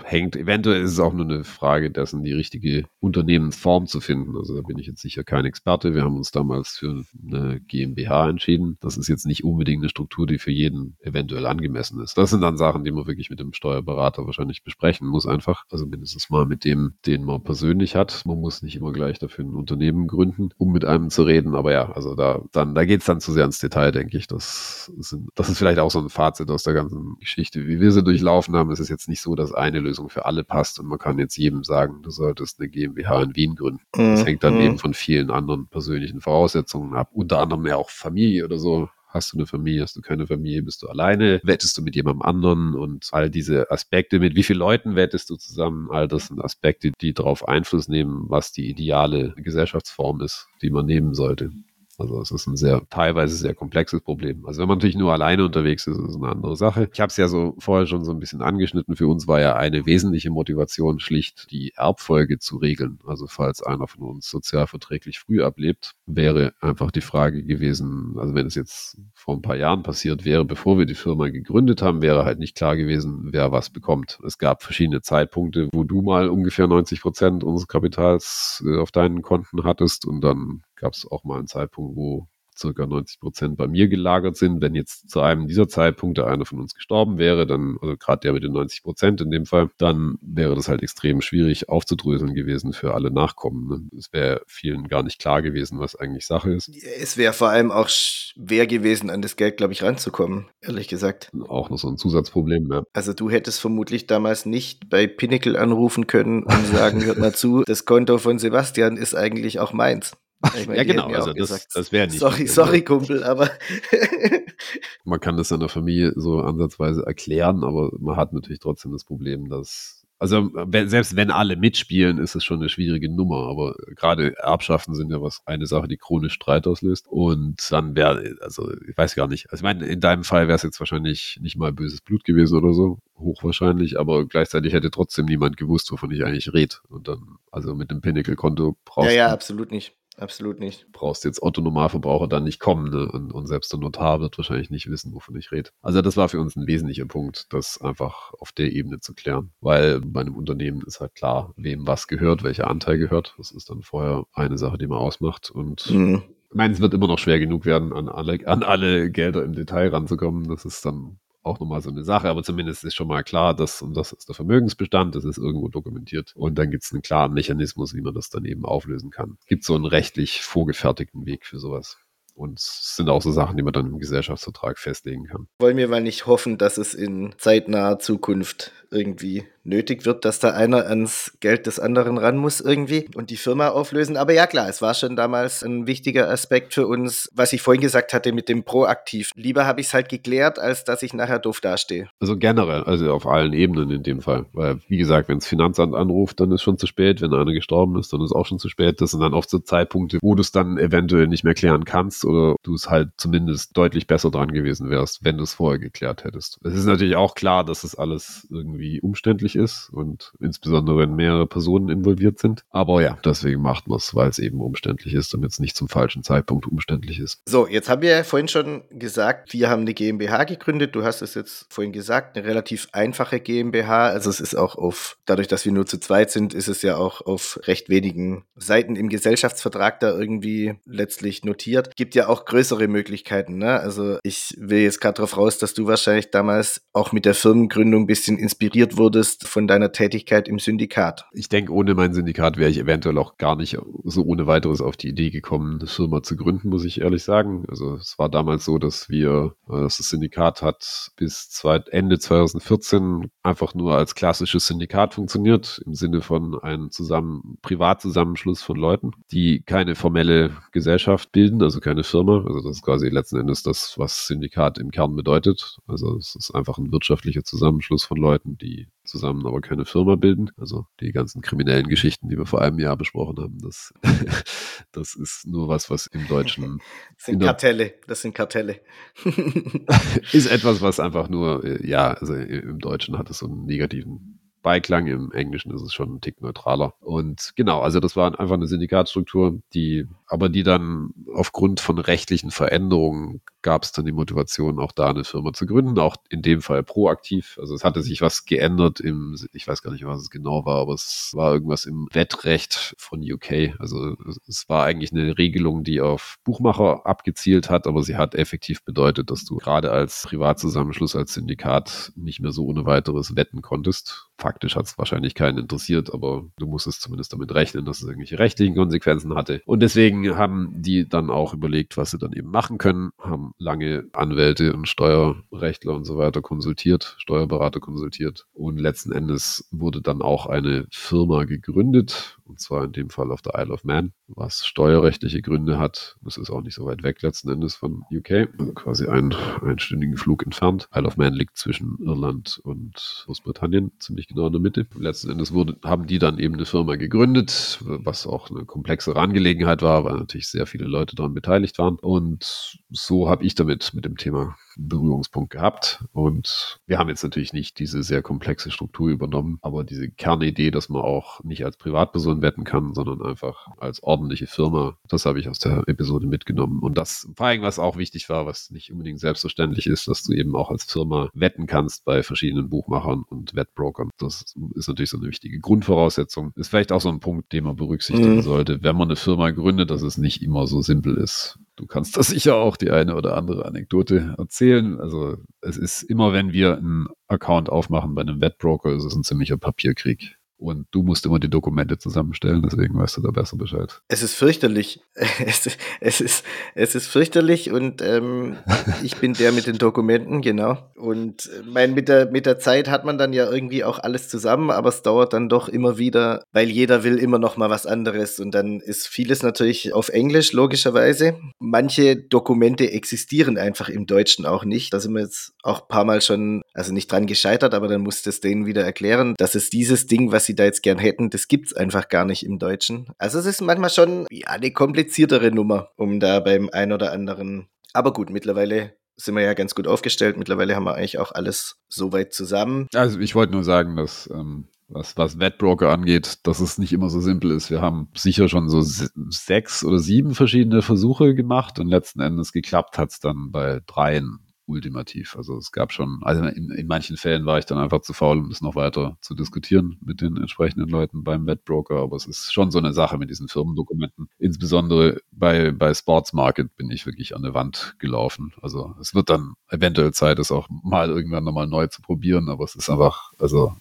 abhängt. 0.10 0.36
Eventuell 0.36 0.82
ist 0.82 0.92
es 0.92 1.00
auch 1.00 1.14
nur 1.14 1.26
eine 1.26 1.44
Frage 1.44 1.92
dessen, 1.92 2.24
die 2.24 2.34
richtige 2.34 2.86
Unternehmensform 3.00 3.86
zu 3.88 4.00
finden. 4.02 4.38
Also 4.38 4.56
da 4.56 4.62
bin 4.62 4.78
ich 4.78 4.88
jetzt 4.88 5.02
sicher 5.02 5.24
kein 5.24 5.46
Experte. 5.46 5.94
Wir 5.94 6.04
haben 6.04 6.18
uns 6.18 6.32
damals 6.32 6.78
für 6.78 7.04
eine 7.26 7.60
GmbH 7.62 8.30
entschieden. 8.30 8.78
Das 8.82 8.98
ist 8.98 9.08
jetzt 9.08 9.26
nicht 9.26 9.44
unbedingt 9.44 9.82
eine 9.82 9.90
Struktur, 9.90 10.28
die 10.28 10.40
für 10.40 10.52
jeden 10.52 10.98
eventuell 11.02 11.46
angemessen 11.46 12.02
ist. 12.02 12.18
Das 12.18 12.30
sind 12.32 12.42
dann 12.42 12.58
Sachen, 12.58 12.84
die 12.84 12.92
man 12.92 13.08
wirklich 13.08 13.30
mit 13.30 13.40
dem 13.40 13.54
Steuerberater 13.54 14.26
wahrscheinlich 14.26 14.64
besprechen 14.64 15.08
muss 15.08 15.26
einfach. 15.26 15.64
Also 15.72 15.86
mindestens 15.86 16.30
mal 16.30 16.46
mit 16.46 16.66
dem, 16.66 16.94
den 17.06 17.24
man 17.24 17.44
persönlich 17.44 17.96
hat. 17.96 18.24
Man 18.26 18.40
muss 18.40 18.62
nicht 18.62 18.76
immer 18.76 18.92
gleich 18.92 19.20
dafür 19.20 19.46
ein 19.46 19.56
Unternehmen 19.56 20.08
gründen, 20.08 20.50
um 20.58 20.72
mit 20.72 20.86
einem 20.86 21.10
zu 21.10 21.24
reden. 21.24 21.56
Aber 21.56 21.72
ja, 21.72 21.92
also 21.92 22.16
da, 22.16 22.44
dann, 22.52 22.76
da 22.76 22.86
geht 22.86 23.02
es 23.02 23.06
dann 23.06 23.22
zu 23.22 23.32
sehr 23.32 23.46
ins 23.46 23.60
Detail, 23.60 23.92
denke 23.92 24.18
ich. 24.18 24.28
Das, 24.28 24.92
sind, 24.98 25.30
das 25.36 25.50
ist 25.50 25.58
vielleicht 25.58 25.80
auch 25.80 25.92
so 25.92 26.00
ein 26.00 26.10
Fazit 26.10 26.50
aus 26.50 26.64
der 26.64 26.74
ganzen 26.74 27.18
Geschichte. 27.20 27.68
Wie 27.68 27.80
wir 27.80 27.92
sie 27.92 28.04
durchlaufen 28.04 28.56
haben, 28.56 28.72
ist 28.72 28.80
es 28.80 28.90
jetzt 28.90 29.10
nicht 29.10 29.22
so, 29.22 29.36
dass 29.36 29.54
eine 29.54 29.79
eine 29.80 29.88
Lösung 29.88 30.10
für 30.10 30.26
alle 30.26 30.44
passt 30.44 30.80
und 30.80 30.88
man 30.88 31.00
kann 31.00 31.18
jetzt 31.20 31.38
jedem 31.38 31.64
sagen, 31.64 32.02
du 32.04 32.12
solltest 32.12 32.60
eine 32.60 32.70
GmbH 32.70 33.24
in 33.24 33.36
Wien 33.36 33.56
gründen. 33.56 33.82
Das 33.94 34.26
hängt 34.26 34.44
dann 34.44 34.56
Mhm. 34.56 34.62
eben 34.62 34.78
von 34.78 34.94
vielen 34.94 35.32
anderen 35.32 35.68
persönlichen 35.68 36.22
Voraussetzungen 36.22 36.94
ab. 36.96 37.10
Unter 37.14 37.40
anderem 37.40 37.66
ja 37.66 37.76
auch 37.76 37.90
Familie 37.90 38.46
oder 38.46 38.58
so. 38.58 38.90
Hast 39.12 39.34
du 39.34 39.38
eine 39.38 39.48
Familie, 39.48 39.82
hast 39.82 39.96
du 39.96 40.02
keine 40.02 40.28
Familie, 40.28 40.62
bist 40.62 40.84
du 40.84 40.88
alleine, 40.88 41.42
wettest 41.44 41.76
du 41.76 41.82
mit 41.82 41.96
jemandem 41.96 42.22
anderen 42.22 42.76
und 42.76 43.10
all 43.12 43.32
diese 43.32 43.72
Aspekte, 43.72 44.20
mit 44.20 44.36
wie 44.36 44.44
vielen 44.44 44.60
Leuten 44.60 44.96
wettest 44.96 45.32
du 45.32 45.36
zusammen, 45.36 45.90
all 45.90 46.08
das 46.08 46.28
sind 46.28 46.40
Aspekte, 46.40 46.92
die 47.02 47.16
darauf 47.16 47.48
Einfluss 47.48 47.88
nehmen, 47.88 48.26
was 48.28 48.52
die 48.52 48.70
ideale 48.70 49.34
Gesellschaftsform 49.38 50.22
ist, 50.22 50.48
die 50.62 50.70
man 50.70 50.86
nehmen 50.86 51.16
sollte. 51.16 51.50
Also 52.00 52.22
es 52.22 52.32
ist 52.32 52.48
ein 52.48 52.58
sehr, 52.58 52.82
teilweise 52.90 53.36
sehr 53.36 53.54
komplexes 53.54 54.02
Problem. 54.02 54.46
Also 54.46 54.62
wenn 54.62 54.68
man 54.68 54.78
natürlich 54.78 54.96
nur 54.96 55.14
alleine 55.14 55.46
unterwegs 55.46 55.86
ist, 55.88 55.98
ist 55.98 56.10
es 56.10 56.16
eine 56.16 56.30
andere 56.30 56.56
Sache. 56.56 56.90
Ich 56.94 57.00
habe 57.00 57.10
es 57.10 57.18
ja 57.18 57.28
so 57.28 57.56
vorher 57.60 57.88
schon 57.88 58.04
so 58.04 58.12
ein 58.12 58.20
bisschen 58.20 58.42
angeschnitten. 58.42 58.96
Für 58.96 59.08
uns 59.08 59.28
war 59.28 59.40
ja 59.40 59.56
eine 59.56 59.86
wesentliche 59.86 60.30
Motivation 60.30 61.00
schlicht, 61.00 61.52
die 61.52 61.74
Erbfolge 61.76 62.40
zu 62.40 62.58
regeln. 62.58 63.00
Also 63.06 63.28
falls 63.28 63.62
einer 63.62 63.88
von 63.88 64.04
uns 64.04 64.30
sozialverträglich 64.30 65.20
früh 65.20 65.44
ablebt, 65.44 65.94
wäre 66.06 66.54
einfach 66.62 66.92
die 66.92 67.02
Frage 67.02 67.44
gewesen, 67.44 68.16
also 68.18 68.34
wenn 68.34 68.48
es 68.48 68.56
jetzt 68.56 68.98
vor 69.14 69.36
ein 69.36 69.42
paar 69.42 69.56
Jahren 69.56 69.84
passiert 69.84 70.26
wäre, 70.26 70.46
bevor 70.46 70.78
wir 70.78 70.86
die 70.86 70.96
Firma 70.96 71.30
gegründet 71.30 71.82
haben, 71.82 72.02
wäre 72.02 72.26
halt 72.26 72.40
nicht 72.40 72.56
klar 72.56 72.76
gewesen, 72.76 73.30
wer 73.32 73.52
was 73.52 73.70
bekommt. 73.70 74.20
Es 74.26 74.38
gab 74.38 74.64
verschiedene 74.64 75.02
Zeitpunkte, 75.02 75.70
wo 75.74 75.84
du 75.84 76.02
mal 76.02 76.30
ungefähr 76.30 76.68
90 76.68 77.02
Prozent 77.02 77.44
unseres 77.44 77.68
Kapitals 77.68 78.64
äh, 78.66 78.78
auf 78.78 78.92
deinen 78.92 79.22
Konten 79.22 79.64
hattest 79.64 80.06
und 80.06 80.22
dann 80.22 80.64
gab 80.80 80.94
es 80.94 81.06
auch 81.10 81.24
mal 81.24 81.38
einen 81.38 81.48
Zeitpunkt, 81.48 81.96
wo 81.96 82.28
circa 82.60 82.86
90 82.86 83.20
Prozent 83.20 83.58
bei 83.58 83.68
mir 83.68 83.88
gelagert 83.88 84.36
sind. 84.36 84.62
Wenn 84.62 84.76
jetzt 84.76 85.10
zu 85.10 85.22
einem 85.22 85.48
dieser 85.48 85.68
Zeitpunkte 85.68 86.28
einer 86.28 86.46
von 86.46 86.60
uns 86.60 86.76
gestorben 86.76 87.18
wäre, 87.18 87.48
dann, 87.48 87.78
also 87.82 87.96
gerade 87.98 88.20
der 88.20 88.34
mit 88.34 88.44
den 88.44 88.52
90 88.52 88.84
Prozent 88.84 89.22
in 89.22 89.32
dem 89.32 89.46
Fall, 89.46 89.70
dann 89.78 90.18
wäre 90.22 90.56
das 90.56 90.68
halt 90.68 90.84
extrem 90.84 91.22
schwierig 91.22 91.70
aufzudröseln 91.70 92.34
gewesen 92.34 92.74
für 92.74 92.94
alle 92.94 93.12
Nachkommen. 93.12 93.68
Ne? 93.68 93.98
Es 93.98 94.12
wäre 94.12 94.42
vielen 94.48 94.88
gar 94.88 95.04
nicht 95.04 95.20
klar 95.20 95.42
gewesen, 95.42 95.80
was 95.80 95.96
eigentlich 95.96 96.28
Sache 96.28 96.52
ist. 96.52 96.70
Es 97.00 97.18
wäre 97.18 97.34
vor 97.34 97.50
allem 97.50 97.72
auch 97.72 97.90
schwer 97.90 98.68
gewesen, 98.68 99.10
an 99.10 99.22
das 99.22 99.36
Geld, 99.36 99.58
glaube 99.58 99.74
ich, 99.74 99.84
ranzukommen, 99.84 100.48
ehrlich 100.62 100.88
gesagt. 100.88 101.32
Auch 101.48 101.70
noch 101.70 101.78
so 101.78 101.88
ein 101.88 101.98
Zusatzproblem. 101.98 102.72
Ja. 102.72 102.84
Also 102.94 103.14
du 103.14 103.30
hättest 103.30 103.62
vermutlich 103.62 104.08
damals 104.08 104.46
nicht 104.46 104.90
bei 104.90 105.08
Pinnacle 105.08 105.58
anrufen 105.58 106.08
können 106.08 106.44
und 106.44 106.68
sagen, 106.68 107.04
hört 107.06 107.18
mal 107.18 107.34
zu, 107.34 107.64
das 107.64 107.86
Konto 107.86 108.18
von 108.18 108.40
Sebastian 108.40 108.98
ist 108.98 109.16
eigentlich 109.16 109.60
auch 109.60 109.74
meins. 109.74 110.18
Ich 110.56 110.68
Ja, 110.68 110.84
genau, 110.84 111.10
ja 111.10 111.18
also 111.18 111.34
das, 111.34 111.68
das 111.68 111.92
wäre 111.92 112.08
nicht. 112.08 112.20
Sorry, 112.20 112.48
sorry, 112.48 112.82
Kumpel, 112.84 113.24
aber 113.24 113.50
Man 115.04 115.20
kann 115.20 115.38
das 115.38 115.50
seiner 115.50 115.70
Familie 115.70 116.14
so 116.16 116.40
ansatzweise 116.40 117.04
erklären, 117.06 117.64
aber 117.64 117.92
man 118.00 118.16
hat 118.16 118.34
natürlich 118.34 118.60
trotzdem 118.60 118.92
das 118.92 119.04
Problem, 119.04 119.50
dass 119.50 120.00
also 120.22 120.52
selbst 120.86 121.16
wenn 121.16 121.32
alle 121.32 121.56
mitspielen, 121.56 122.18
ist 122.18 122.36
es 122.36 122.44
schon 122.44 122.60
eine 122.60 122.68
schwierige 122.68 123.10
Nummer. 123.10 123.48
Aber 123.48 123.74
gerade 123.96 124.38
Erbschaften 124.38 124.94
sind 124.94 125.12
ja 125.12 125.22
was 125.22 125.42
eine 125.46 125.66
Sache, 125.66 125.88
die 125.88 125.96
chronisch 125.96 126.34
Streit 126.34 126.68
auslöst. 126.68 127.08
Und 127.08 127.72
dann 127.72 127.96
wäre, 127.96 128.36
also 128.42 128.70
ich 128.86 128.98
weiß 128.98 129.16
gar 129.16 129.28
nicht. 129.28 129.50
Also 129.50 129.62
ich 129.62 129.64
meine, 129.64 129.86
in 129.86 130.02
deinem 130.02 130.26
Fall 130.26 130.48
wäre 130.48 130.58
es 130.58 130.64
jetzt 130.64 130.82
wahrscheinlich 130.82 131.40
nicht 131.42 131.56
mal 131.56 131.72
böses 131.72 132.02
Blut 132.02 132.26
gewesen 132.26 132.58
oder 132.58 132.74
so, 132.74 133.00
hochwahrscheinlich. 133.18 133.98
Aber 133.98 134.28
gleichzeitig 134.28 134.74
hätte 134.74 134.92
trotzdem 134.92 135.26
niemand 135.26 135.56
gewusst, 135.56 135.90
wovon 135.90 136.12
ich 136.12 136.26
eigentlich 136.26 136.54
rede. 136.54 136.76
Und 136.90 137.08
dann, 137.08 137.38
also 137.50 137.74
mit 137.74 137.90
dem 137.90 138.02
Pinnacle-Konto 138.02 138.78
brauchst 138.84 139.12
ja, 139.12 139.16
ja, 139.16 139.28
du 139.28 139.34
absolut 139.34 139.72
nicht. 139.72 139.96
Absolut 140.20 140.60
nicht. 140.60 140.86
brauchst 140.92 141.24
jetzt 141.26 141.42
Otto-Normalverbraucher 141.42 142.28
dann 142.28 142.44
nicht 142.44 142.60
kommen. 142.60 142.90
Ne? 142.92 143.10
Und, 143.12 143.32
und 143.32 143.48
selbst 143.48 143.72
der 143.72 143.80
Notar 143.80 144.20
wird 144.20 144.38
wahrscheinlich 144.38 144.70
nicht 144.70 144.90
wissen, 144.90 145.14
wovon 145.14 145.36
ich 145.38 145.52
rede. 145.52 145.70
Also 145.82 146.02
das 146.02 146.18
war 146.18 146.30
für 146.30 146.40
uns 146.40 146.56
ein 146.56 146.68
wesentlicher 146.68 147.06
Punkt, 147.06 147.52
das 147.54 147.80
einfach 147.82 148.34
auf 148.40 148.52
der 148.52 148.72
Ebene 148.72 149.00
zu 149.00 149.14
klären. 149.14 149.52
Weil 149.62 150.02
bei 150.02 150.22
einem 150.22 150.36
Unternehmen 150.36 150.82
ist 150.86 151.00
halt 151.00 151.16
klar, 151.16 151.54
wem 151.56 151.88
was 151.88 152.08
gehört, 152.08 152.44
welcher 152.44 152.68
Anteil 152.70 152.98
gehört. 152.98 153.34
Das 153.38 153.52
ist 153.52 153.70
dann 153.70 153.82
vorher 153.82 154.26
eine 154.34 154.58
Sache, 154.58 154.78
die 154.78 154.88
man 154.88 154.98
ausmacht. 155.00 155.50
Und 155.52 155.90
Mhm. 155.90 156.24
ich 156.50 156.56
meine, 156.56 156.74
es 156.74 156.82
wird 156.82 156.94
immer 156.94 157.08
noch 157.08 157.20
schwer 157.20 157.40
genug 157.40 157.66
werden, 157.66 157.94
an 157.94 158.10
alle, 158.10 158.46
an 158.48 158.64
alle 158.64 159.10
Gelder 159.12 159.44
im 159.44 159.54
Detail 159.54 159.90
ranzukommen. 159.90 160.48
Das 160.50 160.66
ist 160.66 160.86
dann 160.86 161.20
auch 161.44 161.60
nochmal 161.60 161.82
so 161.82 161.90
eine 161.90 162.04
Sache, 162.04 162.30
aber 162.30 162.44
zumindest 162.44 162.84
ist 162.84 162.96
schon 162.96 163.08
mal 163.08 163.24
klar, 163.24 163.56
dass, 163.56 163.82
und 163.82 163.96
das 163.96 164.12
ist 164.12 164.28
der 164.28 164.36
Vermögensbestand, 164.36 165.16
das 165.16 165.26
ist 165.26 165.38
irgendwo 165.38 165.70
dokumentiert. 165.70 166.34
Und 166.36 166.58
dann 166.58 166.72
gibt 166.72 166.84
es 166.84 166.92
einen 166.92 167.02
klaren 167.02 167.34
Mechanismus, 167.34 167.94
wie 167.94 168.02
man 168.02 168.14
das 168.14 168.30
dann 168.30 168.46
eben 168.46 168.66
auflösen 168.66 169.10
kann. 169.10 169.38
Gibt 169.48 169.64
so 169.64 169.76
einen 169.76 169.86
rechtlich 169.86 170.42
vorgefertigten 170.42 171.26
Weg 171.26 171.46
für 171.46 171.60
sowas. 171.60 171.98
Und 172.40 172.60
es 172.60 172.96
sind 172.96 173.10
auch 173.10 173.22
so 173.22 173.32
Sachen, 173.32 173.58
die 173.58 173.64
man 173.64 173.74
dann 173.74 173.88
im 173.88 174.00
Gesellschaftsvertrag 174.00 174.80
festlegen 174.80 175.26
kann. 175.26 175.48
Wollen 175.60 175.76
wir 175.76 175.90
mal 175.90 176.02
nicht 176.02 176.26
hoffen, 176.26 176.58
dass 176.58 176.78
es 176.78 176.94
in 176.94 177.36
zeitnaher 177.38 178.00
Zukunft 178.00 178.72
irgendwie 178.92 179.46
nötig 179.64 180.06
wird, 180.06 180.26
dass 180.26 180.40
da 180.40 180.52
einer 180.52 180.86
ans 180.86 181.34
Geld 181.40 181.68
des 181.68 181.80
anderen 181.80 182.18
ran 182.18 182.38
muss 182.38 182.62
irgendwie 182.62 183.08
und 183.16 183.30
die 183.30 183.38
Firma 183.38 183.70
auflösen. 183.70 184.18
Aber 184.18 184.34
ja 184.34 184.48
klar, 184.48 184.70
es 184.70 184.82
war 184.82 184.94
schon 184.94 185.16
damals 185.16 185.64
ein 185.64 185.88
wichtiger 185.88 186.30
Aspekt 186.30 186.74
für 186.74 186.88
uns, 186.88 187.30
was 187.34 187.54
ich 187.54 187.62
vorhin 187.62 187.82
gesagt 187.82 188.14
hatte 188.14 188.34
mit 188.34 188.50
dem 188.50 188.64
Proaktiv. 188.64 189.32
Lieber 189.36 189.66
habe 189.66 189.82
ich 189.82 189.88
es 189.88 189.94
halt 189.94 190.10
geklärt, 190.10 190.60
als 190.60 190.84
dass 190.84 191.04
ich 191.04 191.14
nachher 191.14 191.40
doof 191.40 191.62
dastehe. 191.62 192.10
Also 192.20 192.38
generell, 192.38 192.84
also 192.84 193.14
auf 193.14 193.28
allen 193.28 193.54
Ebenen 193.54 193.92
in 193.92 194.04
dem 194.04 194.22
Fall. 194.22 194.46
Weil, 194.54 194.80
wie 194.88 194.98
gesagt, 194.98 195.30
wenn 195.30 195.40
das 195.40 195.48
Finanzamt 195.48 195.96
anruft, 195.96 196.40
dann 196.40 196.52
ist 196.52 196.62
schon 196.62 196.78
zu 196.78 196.88
spät. 196.88 197.22
Wenn 197.22 197.34
einer 197.34 197.54
gestorben 197.54 197.98
ist, 197.98 198.12
dann 198.14 198.22
ist 198.22 198.32
auch 198.32 198.46
schon 198.46 198.60
zu 198.60 198.70
spät. 198.70 199.02
Das 199.02 199.12
sind 199.12 199.22
dann 199.22 199.34
oft 199.34 199.50
so 199.50 199.60
Zeitpunkte, 199.60 200.20
wo 200.22 200.36
du 200.36 200.42
es 200.42 200.52
dann 200.52 200.78
eventuell 200.78 201.28
nicht 201.28 201.44
mehr 201.44 201.54
klären 201.54 201.86
kannst 201.86 202.26
oder 202.26 202.56
du 202.64 202.74
es 202.74 202.90
halt 202.90 203.10
zumindest 203.18 203.78
deutlich 203.78 204.08
besser 204.08 204.32
dran 204.32 204.52
gewesen 204.52 204.90
wärst, 204.90 205.24
wenn 205.24 205.38
du 205.38 205.44
es 205.44 205.54
vorher 205.54 205.80
geklärt 205.80 206.24
hättest. 206.24 206.60
Es 206.64 206.74
ist 206.74 206.86
natürlich 206.86 207.16
auch 207.16 207.36
klar, 207.36 207.64
dass 207.64 207.82
das 207.82 207.96
alles 207.96 208.48
irgendwie 208.50 209.02
umständlich 209.02 209.56
ist 209.56 209.59
und 209.92 210.34
insbesondere 210.40 210.98
wenn 210.98 211.16
mehrere 211.16 211.48
Personen 211.48 211.90
involviert 211.90 212.40
sind. 212.40 212.64
Aber 212.70 213.02
ja, 213.02 213.18
deswegen 213.24 213.62
macht 213.62 213.88
man 213.88 213.98
es, 213.98 214.16
weil 214.16 214.30
es 214.30 214.40
eben 214.40 214.62
umständlich 214.62 215.14
ist, 215.14 215.34
damit 215.34 215.52
es 215.52 215.60
nicht 215.60 215.76
zum 215.76 215.90
falschen 215.90 216.24
Zeitpunkt 216.24 216.68
umständlich 216.68 217.20
ist. 217.20 217.42
So, 217.48 217.68
jetzt 217.68 217.90
haben 217.90 218.02
wir 218.02 218.12
ja 218.12 218.24
vorhin 218.24 218.48
schon 218.48 218.84
gesagt, 218.90 219.54
wir 219.54 219.70
haben 219.70 219.82
eine 219.82 219.94
GmbH 219.94 220.44
gegründet. 220.44 220.96
Du 220.96 221.04
hast 221.04 221.22
es 221.22 221.34
jetzt 221.34 221.66
vorhin 221.70 221.94
gesagt, 221.94 222.38
eine 222.38 222.46
relativ 222.46 222.88
einfache 222.94 223.40
GmbH. 223.40 224.08
Also 224.08 224.30
es 224.30 224.40
ist 224.40 224.56
auch 224.56 224.76
auf, 224.76 225.18
dadurch, 225.26 225.48
dass 225.48 225.66
wir 225.66 225.72
nur 225.72 225.86
zu 225.86 226.00
zweit 226.00 226.32
sind, 226.32 226.54
ist 226.54 226.68
es 226.68 226.82
ja 226.82 226.98
auch 226.98 227.22
auf 227.26 227.60
recht 227.64 227.90
wenigen 227.90 228.46
Seiten 228.56 228.96
im 228.96 229.10
Gesellschaftsvertrag 229.10 230.00
da 230.00 230.12
irgendwie 230.12 230.76
letztlich 230.86 231.44
notiert. 231.44 231.96
Gibt 231.96 232.16
ja 232.16 232.28
auch 232.28 232.46
größere 232.46 232.88
Möglichkeiten. 232.88 233.58
Ne? 233.58 233.80
Also 233.80 234.20
ich 234.24 234.56
will 234.58 234.80
jetzt 234.80 235.02
gerade 235.02 235.16
darauf 235.16 235.38
raus, 235.38 235.58
dass 235.58 235.74
du 235.74 235.88
wahrscheinlich 235.88 236.32
damals 236.32 236.82
auch 236.94 237.12
mit 237.12 237.26
der 237.26 237.34
Firmengründung 237.34 238.04
ein 238.04 238.08
bisschen 238.08 238.38
inspiriert 238.38 238.98
wurdest 238.98 239.39
von 239.44 239.68
deiner 239.68 239.92
Tätigkeit 239.92 240.48
im 240.48 240.60
Syndikat. 240.60 241.28
Ich 241.32 241.50
denke, 241.50 241.74
ohne 241.74 241.96
mein 241.96 242.14
Syndikat 242.14 242.58
wäre 242.58 242.70
ich 242.70 242.78
eventuell 242.78 243.18
auch 243.18 243.38
gar 243.38 243.56
nicht 243.56 243.78
so 244.04 244.24
ohne 244.24 244.48
weiteres 244.48 244.82
auf 244.82 244.98
die 244.98 245.10
Idee 245.10 245.30
gekommen, 245.30 245.80
eine 245.80 245.88
Firma 245.88 246.22
zu 246.24 246.36
gründen, 246.36 246.70
muss 246.70 246.86
ich 246.86 247.02
ehrlich 247.02 247.24
sagen. 247.24 247.66
Also 247.70 247.96
es 247.96 248.18
war 248.18 248.30
damals 248.30 248.66
so, 248.66 248.78
dass 248.78 249.10
wir, 249.10 249.54
äh, 249.70 249.82
dass 249.82 249.98
das 249.98 250.10
Syndikat 250.10 250.62
hat 250.62 251.12
bis 251.16 251.50
zwei, 251.50 251.78
Ende 251.92 252.20
2014 252.20 253.32
einfach 253.44 253.74
nur 253.74 253.96
als 253.96 254.16
klassisches 254.16 254.68
Syndikat 254.68 255.14
funktioniert, 255.14 255.82
im 255.86 255.94
Sinne 255.94 256.22
von 256.22 256.60
einem 256.60 256.92
zusammen, 256.92 257.58
Privatzusammenschluss 257.62 258.62
von 258.62 258.78
Leuten, 258.78 259.12
die 259.32 259.62
keine 259.62 259.96
formelle 259.96 260.52
Gesellschaft 260.72 261.32
bilden, 261.32 261.62
also 261.62 261.80
keine 261.80 262.04
Firma. 262.04 262.44
Also 262.46 262.62
das 262.62 262.78
ist 262.78 262.84
quasi 262.84 263.10
letzten 263.10 263.38
Endes 263.38 263.64
das, 263.64 263.96
was 263.98 264.28
Syndikat 264.28 264.78
im 264.78 264.92
Kern 264.92 265.16
bedeutet. 265.16 265.78
Also 265.88 266.18
es 266.18 266.36
ist 266.36 266.52
einfach 266.54 266.78
ein 266.78 266.92
wirtschaftlicher 266.92 267.44
Zusammenschluss 267.44 268.04
von 268.04 268.18
Leuten, 268.18 268.58
die 268.58 268.88
zusammen 269.10 269.46
aber 269.46 269.62
keine 269.62 269.86
Firma 269.86 270.16
bilden. 270.16 270.52
Also 270.58 270.86
die 271.00 271.12
ganzen 271.12 271.42
kriminellen 271.42 271.88
Geschichten, 271.88 272.30
die 272.30 272.38
wir 272.38 272.46
vor 272.46 272.62
einem 272.62 272.80
Jahr 272.80 272.96
besprochen 272.96 273.38
haben, 273.38 273.60
das, 273.62 273.94
das 274.92 275.16
ist 275.16 275.48
nur 275.48 275.68
was, 275.68 275.90
was 275.90 276.08
im 276.08 276.28
Deutschen 276.28 276.80
Das 277.16 277.26
sind 277.26 277.44
Kartelle, 277.44 277.94
das 278.08 278.22
sind 278.22 278.34
Kartelle. 278.34 278.80
ist 280.32 280.48
etwas, 280.48 280.82
was 280.82 281.00
einfach 281.00 281.30
nur, 281.30 281.64
äh, 281.64 281.88
ja, 281.88 282.12
also 282.12 282.34
im 282.36 282.80
Deutschen 282.80 283.18
hat 283.18 283.30
es 283.30 283.40
so 283.40 283.48
einen 283.48 283.66
negativen 283.66 284.40
Beiklang, 284.62 285.08
im 285.08 285.32
Englischen 285.32 285.74
ist 285.74 285.82
es 285.82 285.94
schon 285.94 286.16
ein 286.16 286.22
Tick 286.22 286.42
neutraler. 286.42 286.94
Und 287.00 287.54
genau, 287.56 287.82
also 287.82 288.00
das 288.00 288.16
war 288.16 288.40
einfach 288.40 288.56
eine 288.56 288.68
Syndikatstruktur, 288.68 289.62
die, 289.74 290.06
aber 290.30 290.50
die 290.50 290.64
dann 290.64 291.12
aufgrund 291.34 291.80
von 291.80 291.98
rechtlichen 292.00 292.52
Veränderungen 292.52 293.42
gab 293.62 293.84
es 293.84 293.92
dann 293.92 294.06
die 294.06 294.14
Motivation, 294.14 294.80
auch 294.80 294.94
da 294.94 295.10
eine 295.10 295.26
Firma 295.26 295.52
zu 295.52 295.66
gründen, 295.66 296.00
auch 296.00 296.16
in 296.30 296.42
dem 296.42 296.62
Fall 296.62 296.82
proaktiv. 296.84 297.58
Also 297.60 297.76
es 297.76 297.84
hatte 297.84 298.02
sich 298.02 298.22
was 298.22 298.46
geändert 298.46 299.02
im, 299.02 299.36
ich 299.52 299.68
weiß 299.68 299.82
gar 299.82 299.92
nicht, 299.92 300.06
was 300.06 300.22
es 300.22 300.30
genau 300.30 300.66
war, 300.66 300.78
aber 300.78 300.94
es 300.94 301.32
war 301.34 301.54
irgendwas 301.54 301.86
im 301.86 302.08
Wettrecht 302.14 302.96
von 302.98 303.22
UK. 303.22 303.74
Also 303.80 304.16
es- 304.48 304.70
war 304.70 304.84
eigentlich 304.84 305.12
eine 305.12 305.38
Regelung, 305.38 305.84
die 305.84 306.00
auf 306.00 306.36
Buchmacher 306.44 307.06
abgezielt 307.06 307.70
hat, 307.70 307.88
aber 307.88 308.04
sie 308.04 308.18
hat 308.18 308.36
effektiv 308.36 308.84
bedeutet, 308.84 309.32
dass 309.32 309.44
du 309.46 309.58
gerade 309.58 309.92
als 309.92 310.24
Privatzusammenschluss, 310.28 311.16
als 311.16 311.34
Syndikat 311.34 312.12
nicht 312.16 312.40
mehr 312.40 312.52
so 312.52 312.66
ohne 312.66 312.86
weiteres 312.86 313.36
wetten 313.36 313.62
konntest. 313.62 314.28
Faktisch 314.38 314.76
hat 314.76 314.86
es 314.86 314.98
wahrscheinlich 314.98 315.34
keinen 315.36 315.58
interessiert, 315.58 316.14
aber 316.14 316.46
du 316.58 316.68
musstest 316.68 317.02
zumindest 317.02 317.34
damit 317.34 317.54
rechnen, 317.54 317.86
dass 317.86 317.98
es 317.98 318.04
irgendwelche 318.08 318.40
rechtlichen 318.40 318.76
Konsequenzen 318.76 319.36
hatte. 319.36 319.62
Und 319.66 319.82
deswegen 319.82 320.19
deswegen 320.24 320.38
haben 320.38 320.70
die 320.76 321.08
dann 321.08 321.30
auch 321.30 321.54
überlegt, 321.54 321.98
was 321.98 322.12
sie 322.12 322.18
dann 322.18 322.34
eben 322.34 322.50
machen 322.50 322.78
können, 322.78 323.12
haben 323.20 323.54
lange 323.58 324.06
Anwälte 324.14 324.74
und 324.74 324.88
Steuerrechtler 324.88 325.96
und 325.96 326.06
so 326.06 326.18
weiter 326.18 326.42
konsultiert, 326.42 327.16
Steuerberater 327.20 327.80
konsultiert. 327.80 328.46
Und 328.54 328.80
letzten 328.80 329.12
Endes 329.12 329.68
wurde 329.72 330.02
dann 330.02 330.22
auch 330.22 330.46
eine 330.46 330.88
Firma 330.92 331.46
gegründet, 331.46 332.39
und 332.50 332.60
zwar 332.60 332.84
in 332.84 332.92
dem 332.92 333.10
Fall 333.10 333.32
auf 333.32 333.42
der 333.42 333.54
Isle 333.58 333.74
of 333.74 333.84
Man, 333.84 334.12
was 334.28 334.66
steuerrechtliche 334.66 335.42
Gründe 335.42 335.78
hat. 335.78 336.18
Das 336.22 336.38
ist 336.38 336.50
auch 336.50 336.62
nicht 336.62 336.76
so 336.76 336.86
weit 336.86 337.04
weg 337.04 337.22
letzten 337.22 337.50
Endes 337.50 337.76
von 337.76 338.04
UK, 338.12 338.50
also 338.58 338.74
quasi 338.74 339.08
ein 339.08 339.34
einstündigen 339.62 340.18
Flug 340.18 340.44
entfernt. 340.44 340.90
Isle 340.94 341.08
of 341.08 341.18
Man 341.18 341.34
liegt 341.34 341.58
zwischen 341.58 341.98
Irland 342.00 342.60
und 342.64 343.24
Großbritannien, 343.26 343.92
ziemlich 344.00 344.28
genau 344.28 344.48
in 344.48 344.54
der 344.54 344.62
Mitte. 344.62 344.88
Letzten 344.98 345.30
Endes 345.30 345.54
wurde, 345.54 345.78
haben 345.84 346.08
die 346.08 346.20
dann 346.20 346.40
eben 346.40 346.56
eine 346.56 346.66
Firma 346.66 346.96
gegründet, 346.96 347.80
was 347.82 348.26
auch 348.26 348.50
eine 348.50 348.66
komplexere 348.66 349.20
Angelegenheit 349.20 349.82
war, 349.82 350.04
weil 350.04 350.18
natürlich 350.18 350.48
sehr 350.48 350.66
viele 350.66 350.86
Leute 350.86 351.16
daran 351.16 351.34
beteiligt 351.34 351.78
waren. 351.78 351.98
Und 352.00 352.80
so 352.90 353.30
habe 353.30 353.46
ich 353.46 353.56
damit 353.56 353.94
mit 353.94 354.06
dem 354.06 354.18
Thema 354.18 354.58
Berührungspunkt 354.88 355.52
gehabt. 355.52 356.04
Und 356.12 356.80
wir 356.86 356.98
haben 356.98 357.10
jetzt 357.10 357.24
natürlich 357.24 357.54
nicht 357.54 357.80
diese 357.80 358.04
sehr 358.04 358.22
komplexe 358.22 358.72
Struktur 358.72 359.10
übernommen, 359.10 359.60
aber 359.62 359.84
diese 359.84 360.10
Kernidee, 360.10 360.72
dass 360.72 360.90
man 360.90 361.02
auch 361.02 361.44
nicht 361.44 361.66
als 361.66 361.78
Privatperson 361.78 362.42
wetten 362.42 362.64
kann, 362.64 362.94
sondern 362.94 363.22
einfach 363.22 363.68
als 363.78 364.02
ordentliche 364.04 364.48
Firma, 364.48 364.98
das 365.08 365.26
habe 365.26 365.40
ich 365.40 365.50
aus 365.50 365.60
der 365.60 365.84
Episode 365.88 366.28
mitgenommen. 366.28 366.80
Und 366.80 366.98
das 366.98 367.28
vor 367.36 367.48
allem, 367.48 367.62
was 367.62 367.80
auch 367.80 367.98
wichtig 367.98 368.30
war, 368.30 368.46
was 368.46 368.72
nicht 368.72 368.92
unbedingt 368.92 369.20
selbstverständlich 369.20 369.88
ist, 369.88 370.08
dass 370.08 370.24
du 370.24 370.34
eben 370.34 370.56
auch 370.56 370.72
als 370.72 370.84
Firma 370.84 371.30
wetten 371.34 371.68
kannst 371.68 372.06
bei 372.06 372.24
verschiedenen 372.24 372.70
Buchmachern 372.70 373.24
und 373.28 373.56
Wettbrokern. 373.56 374.10
Das 374.18 374.56
ist 374.76 374.88
natürlich 374.88 375.10
so 375.10 375.18
eine 375.18 375.28
wichtige 375.28 375.60
Grundvoraussetzung. 375.60 376.52
Ist 376.56 376.70
vielleicht 376.70 376.92
auch 376.92 377.02
so 377.02 377.10
ein 377.10 377.20
Punkt, 377.20 377.52
den 377.54 377.64
man 377.66 377.76
berücksichtigen 377.76 378.38
mhm. 378.38 378.42
sollte, 378.42 378.84
wenn 378.84 378.96
man 378.96 379.10
eine 379.10 379.16
Firma 379.16 379.52
gründet, 379.52 379.90
dass 379.92 380.02
es 380.02 380.18
nicht 380.18 380.42
immer 380.42 380.68
so 380.68 380.82
simpel 380.82 381.18
ist. 381.18 381.60
Du 381.80 381.88
kannst 381.88 382.18
da 382.18 382.24
sicher 382.24 382.56
auch 382.56 382.76
die 382.76 382.92
eine 382.92 383.16
oder 383.16 383.38
andere 383.38 383.64
Anekdote 383.64 384.36
erzählen. 384.38 385.00
Also 385.00 385.38
es 385.62 385.78
ist 385.78 386.04
immer, 386.04 386.34
wenn 386.34 386.52
wir 386.52 386.78
einen 386.78 387.08
Account 387.30 387.70
aufmachen 387.70 388.16
bei 388.16 388.22
einem 388.22 388.42
Wettbroker, 388.42 388.92
ist 388.92 389.06
es 389.06 389.16
ein 389.16 389.24
ziemlicher 389.24 389.56
Papierkrieg. 389.56 390.39
Und 390.60 390.88
du 390.92 391.04
musst 391.04 391.26
immer 391.26 391.40
die 391.40 391.50
Dokumente 391.50 391.98
zusammenstellen, 391.98 392.62
deswegen 392.62 393.00
weißt 393.00 393.16
du 393.18 393.22
da 393.22 393.32
besser 393.32 393.56
Bescheid. 393.56 394.02
Es 394.10 394.22
ist 394.22 394.36
fürchterlich. 394.36 395.02
Es, 395.46 395.70
es, 396.02 396.22
ist, 396.22 396.44
es 396.76 396.96
ist 396.96 397.08
fürchterlich 397.08 397.72
und 397.72 398.02
ähm, 398.02 398.58
ich 399.04 399.18
bin 399.18 399.34
der 399.34 399.52
mit 399.52 399.68
den 399.68 399.78
Dokumenten, 399.78 400.42
genau. 400.42 400.78
Und 400.96 401.46
äh, 401.48 401.64
mein, 401.66 401.94
mit, 401.94 402.10
der, 402.10 402.30
mit 402.30 402.46
der 402.46 402.60
Zeit 402.60 402.90
hat 402.90 403.06
man 403.06 403.18
dann 403.18 403.32
ja 403.32 403.50
irgendwie 403.50 403.84
auch 403.84 404.00
alles 404.00 404.28
zusammen, 404.28 404.70
aber 404.70 404.90
es 404.90 405.02
dauert 405.02 405.34
dann 405.34 405.48
doch 405.48 405.70
immer 405.70 405.98
wieder, 405.98 406.44
weil 406.52 406.70
jeder 406.70 407.04
will 407.04 407.18
immer 407.18 407.40
noch 407.40 407.56
mal 407.58 407.70
was 407.70 407.86
anderes. 407.86 408.40
Und 408.40 408.52
dann 408.52 408.82
ist 408.82 409.08
vieles 409.08 409.44
natürlich 409.44 409.94
auf 409.94 410.10
Englisch, 410.10 410.52
logischerweise. 410.52 411.38
Manche 411.60 412.18
Dokumente 412.18 412.92
existieren 412.92 413.58
einfach 413.58 413.88
im 413.88 414.06
Deutschen 414.06 414.46
auch 414.46 414.66
nicht. 414.66 414.94
Da 414.94 415.00
sind 415.00 415.14
wir 415.14 415.22
jetzt 415.22 415.54
auch 415.64 415.84
ein 415.84 415.88
paar 415.88 416.06
Mal 416.06 416.22
schon, 416.22 416.64
also 416.74 416.94
nicht 416.94 417.12
dran 417.12 417.28
gescheitert, 417.28 417.74
aber 417.74 417.88
dann 417.88 418.02
musste 418.02 418.30
es 418.30 418.42
denen 418.42 418.66
wieder 418.66 418.84
erklären, 418.84 419.36
dass 419.38 419.56
es 419.56 419.70
dieses 419.70 420.06
Ding, 420.06 420.32
was 420.32 420.49
sie 420.50 420.56
da 420.56 420.64
jetzt 420.64 420.82
gern 420.82 420.98
hätten, 420.98 421.30
das 421.30 421.48
gibt's 421.48 421.74
einfach 421.74 422.10
gar 422.10 422.26
nicht 422.26 422.44
im 422.46 422.58
Deutschen. 422.58 423.08
Also 423.20 423.38
es 423.38 423.46
ist 423.46 423.62
manchmal 423.62 423.92
schon 423.92 424.26
ja, 424.32 424.48
eine 424.48 424.72
kompliziertere 424.72 425.52
Nummer, 425.52 425.90
um 425.96 426.20
da 426.20 426.40
beim 426.40 426.70
ein 426.72 426.92
oder 426.92 427.12
anderen. 427.12 427.68
Aber 427.94 428.14
gut, 428.14 428.32
mittlerweile 428.32 428.96
sind 429.16 429.36
wir 429.36 429.44
ja 429.44 429.54
ganz 429.54 429.76
gut 429.76 429.88
aufgestellt. 429.88 430.38
Mittlerweile 430.38 430.76
haben 430.76 430.86
wir 430.86 430.96
eigentlich 430.96 431.20
auch 431.20 431.32
alles 431.32 431.78
so 431.88 432.12
weit 432.12 432.34
zusammen. 432.34 432.88
Also 432.96 433.20
ich 433.20 433.36
wollte 433.36 433.54
nur 433.54 433.64
sagen, 433.64 433.96
dass 433.96 434.28
ähm, 434.34 434.70
was, 434.88 435.16
was 435.18 435.38
Wettbroker 435.38 435.90
angeht, 435.90 436.40
dass 436.44 436.60
es 436.60 436.80
nicht 436.80 436.94
immer 436.94 437.10
so 437.10 437.20
simpel 437.20 437.52
ist. 437.52 437.70
Wir 437.70 437.82
haben 437.82 438.10
sicher 438.16 438.50
schon 438.50 438.70
so 438.70 438.82
sechs 438.82 439.84
oder 439.84 440.00
sieben 440.00 440.34
verschiedene 440.34 440.82
Versuche 440.82 441.36
gemacht 441.36 441.80
und 441.80 441.88
letzten 441.88 442.22
Endes 442.22 442.54
geklappt 442.54 442.98
hat 442.98 443.12
es 443.12 443.20
dann 443.20 443.52
bei 443.52 443.82
dreien 443.86 444.40
ultimativ. 444.70 445.36
Also 445.36 445.58
es 445.58 445.72
gab 445.72 445.92
schon, 445.92 446.20
also 446.22 446.44
in, 446.46 446.70
in, 446.72 446.88
manchen 446.88 447.18
Fällen 447.18 447.46
war 447.46 447.58
ich 447.60 447.66
dann 447.66 447.78
einfach 447.78 448.02
zu 448.02 448.14
faul, 448.14 448.38
um 448.38 448.50
das 448.50 448.62
noch 448.62 448.76
weiter 448.76 449.18
zu 449.22 449.34
diskutieren 449.34 449.98
mit 450.02 450.22
den 450.22 450.38
entsprechenden 450.38 450.88
Leuten 450.88 451.24
beim 451.24 451.46
Wettbroker, 451.48 451.96
aber 451.96 452.16
es 452.16 452.26
ist 452.28 452.54
schon 452.54 452.72
so 452.72 452.78
eine 452.78 452.94
Sache 452.94 453.18
mit 453.18 453.30
diesen 453.30 453.48
Firmendokumenten. 453.48 454.30
Insbesondere 454.38 455.22
bei, 455.32 455.72
bei 455.72 455.94
Sports 455.94 456.34
Market 456.34 456.76
bin 456.78 456.92
ich 456.92 457.06
wirklich 457.06 457.36
an 457.36 457.42
der 457.42 457.54
Wand 457.54 457.96
gelaufen. 458.00 458.54
Also 458.62 458.96
es 459.02 459.16
wird 459.16 459.30
dann 459.30 459.54
eventuell 459.70 460.14
Zeit, 460.14 460.40
es 460.40 460.52
auch 460.52 460.68
mal 460.70 461.10
irgendwann 461.10 461.44
nochmal 461.44 461.68
neu 461.68 461.88
zu 461.88 462.02
probieren, 462.02 462.50
aber 462.50 462.64
es 462.64 462.76
ist 462.76 462.90
einfach, 462.90 463.32
also, 463.40 463.74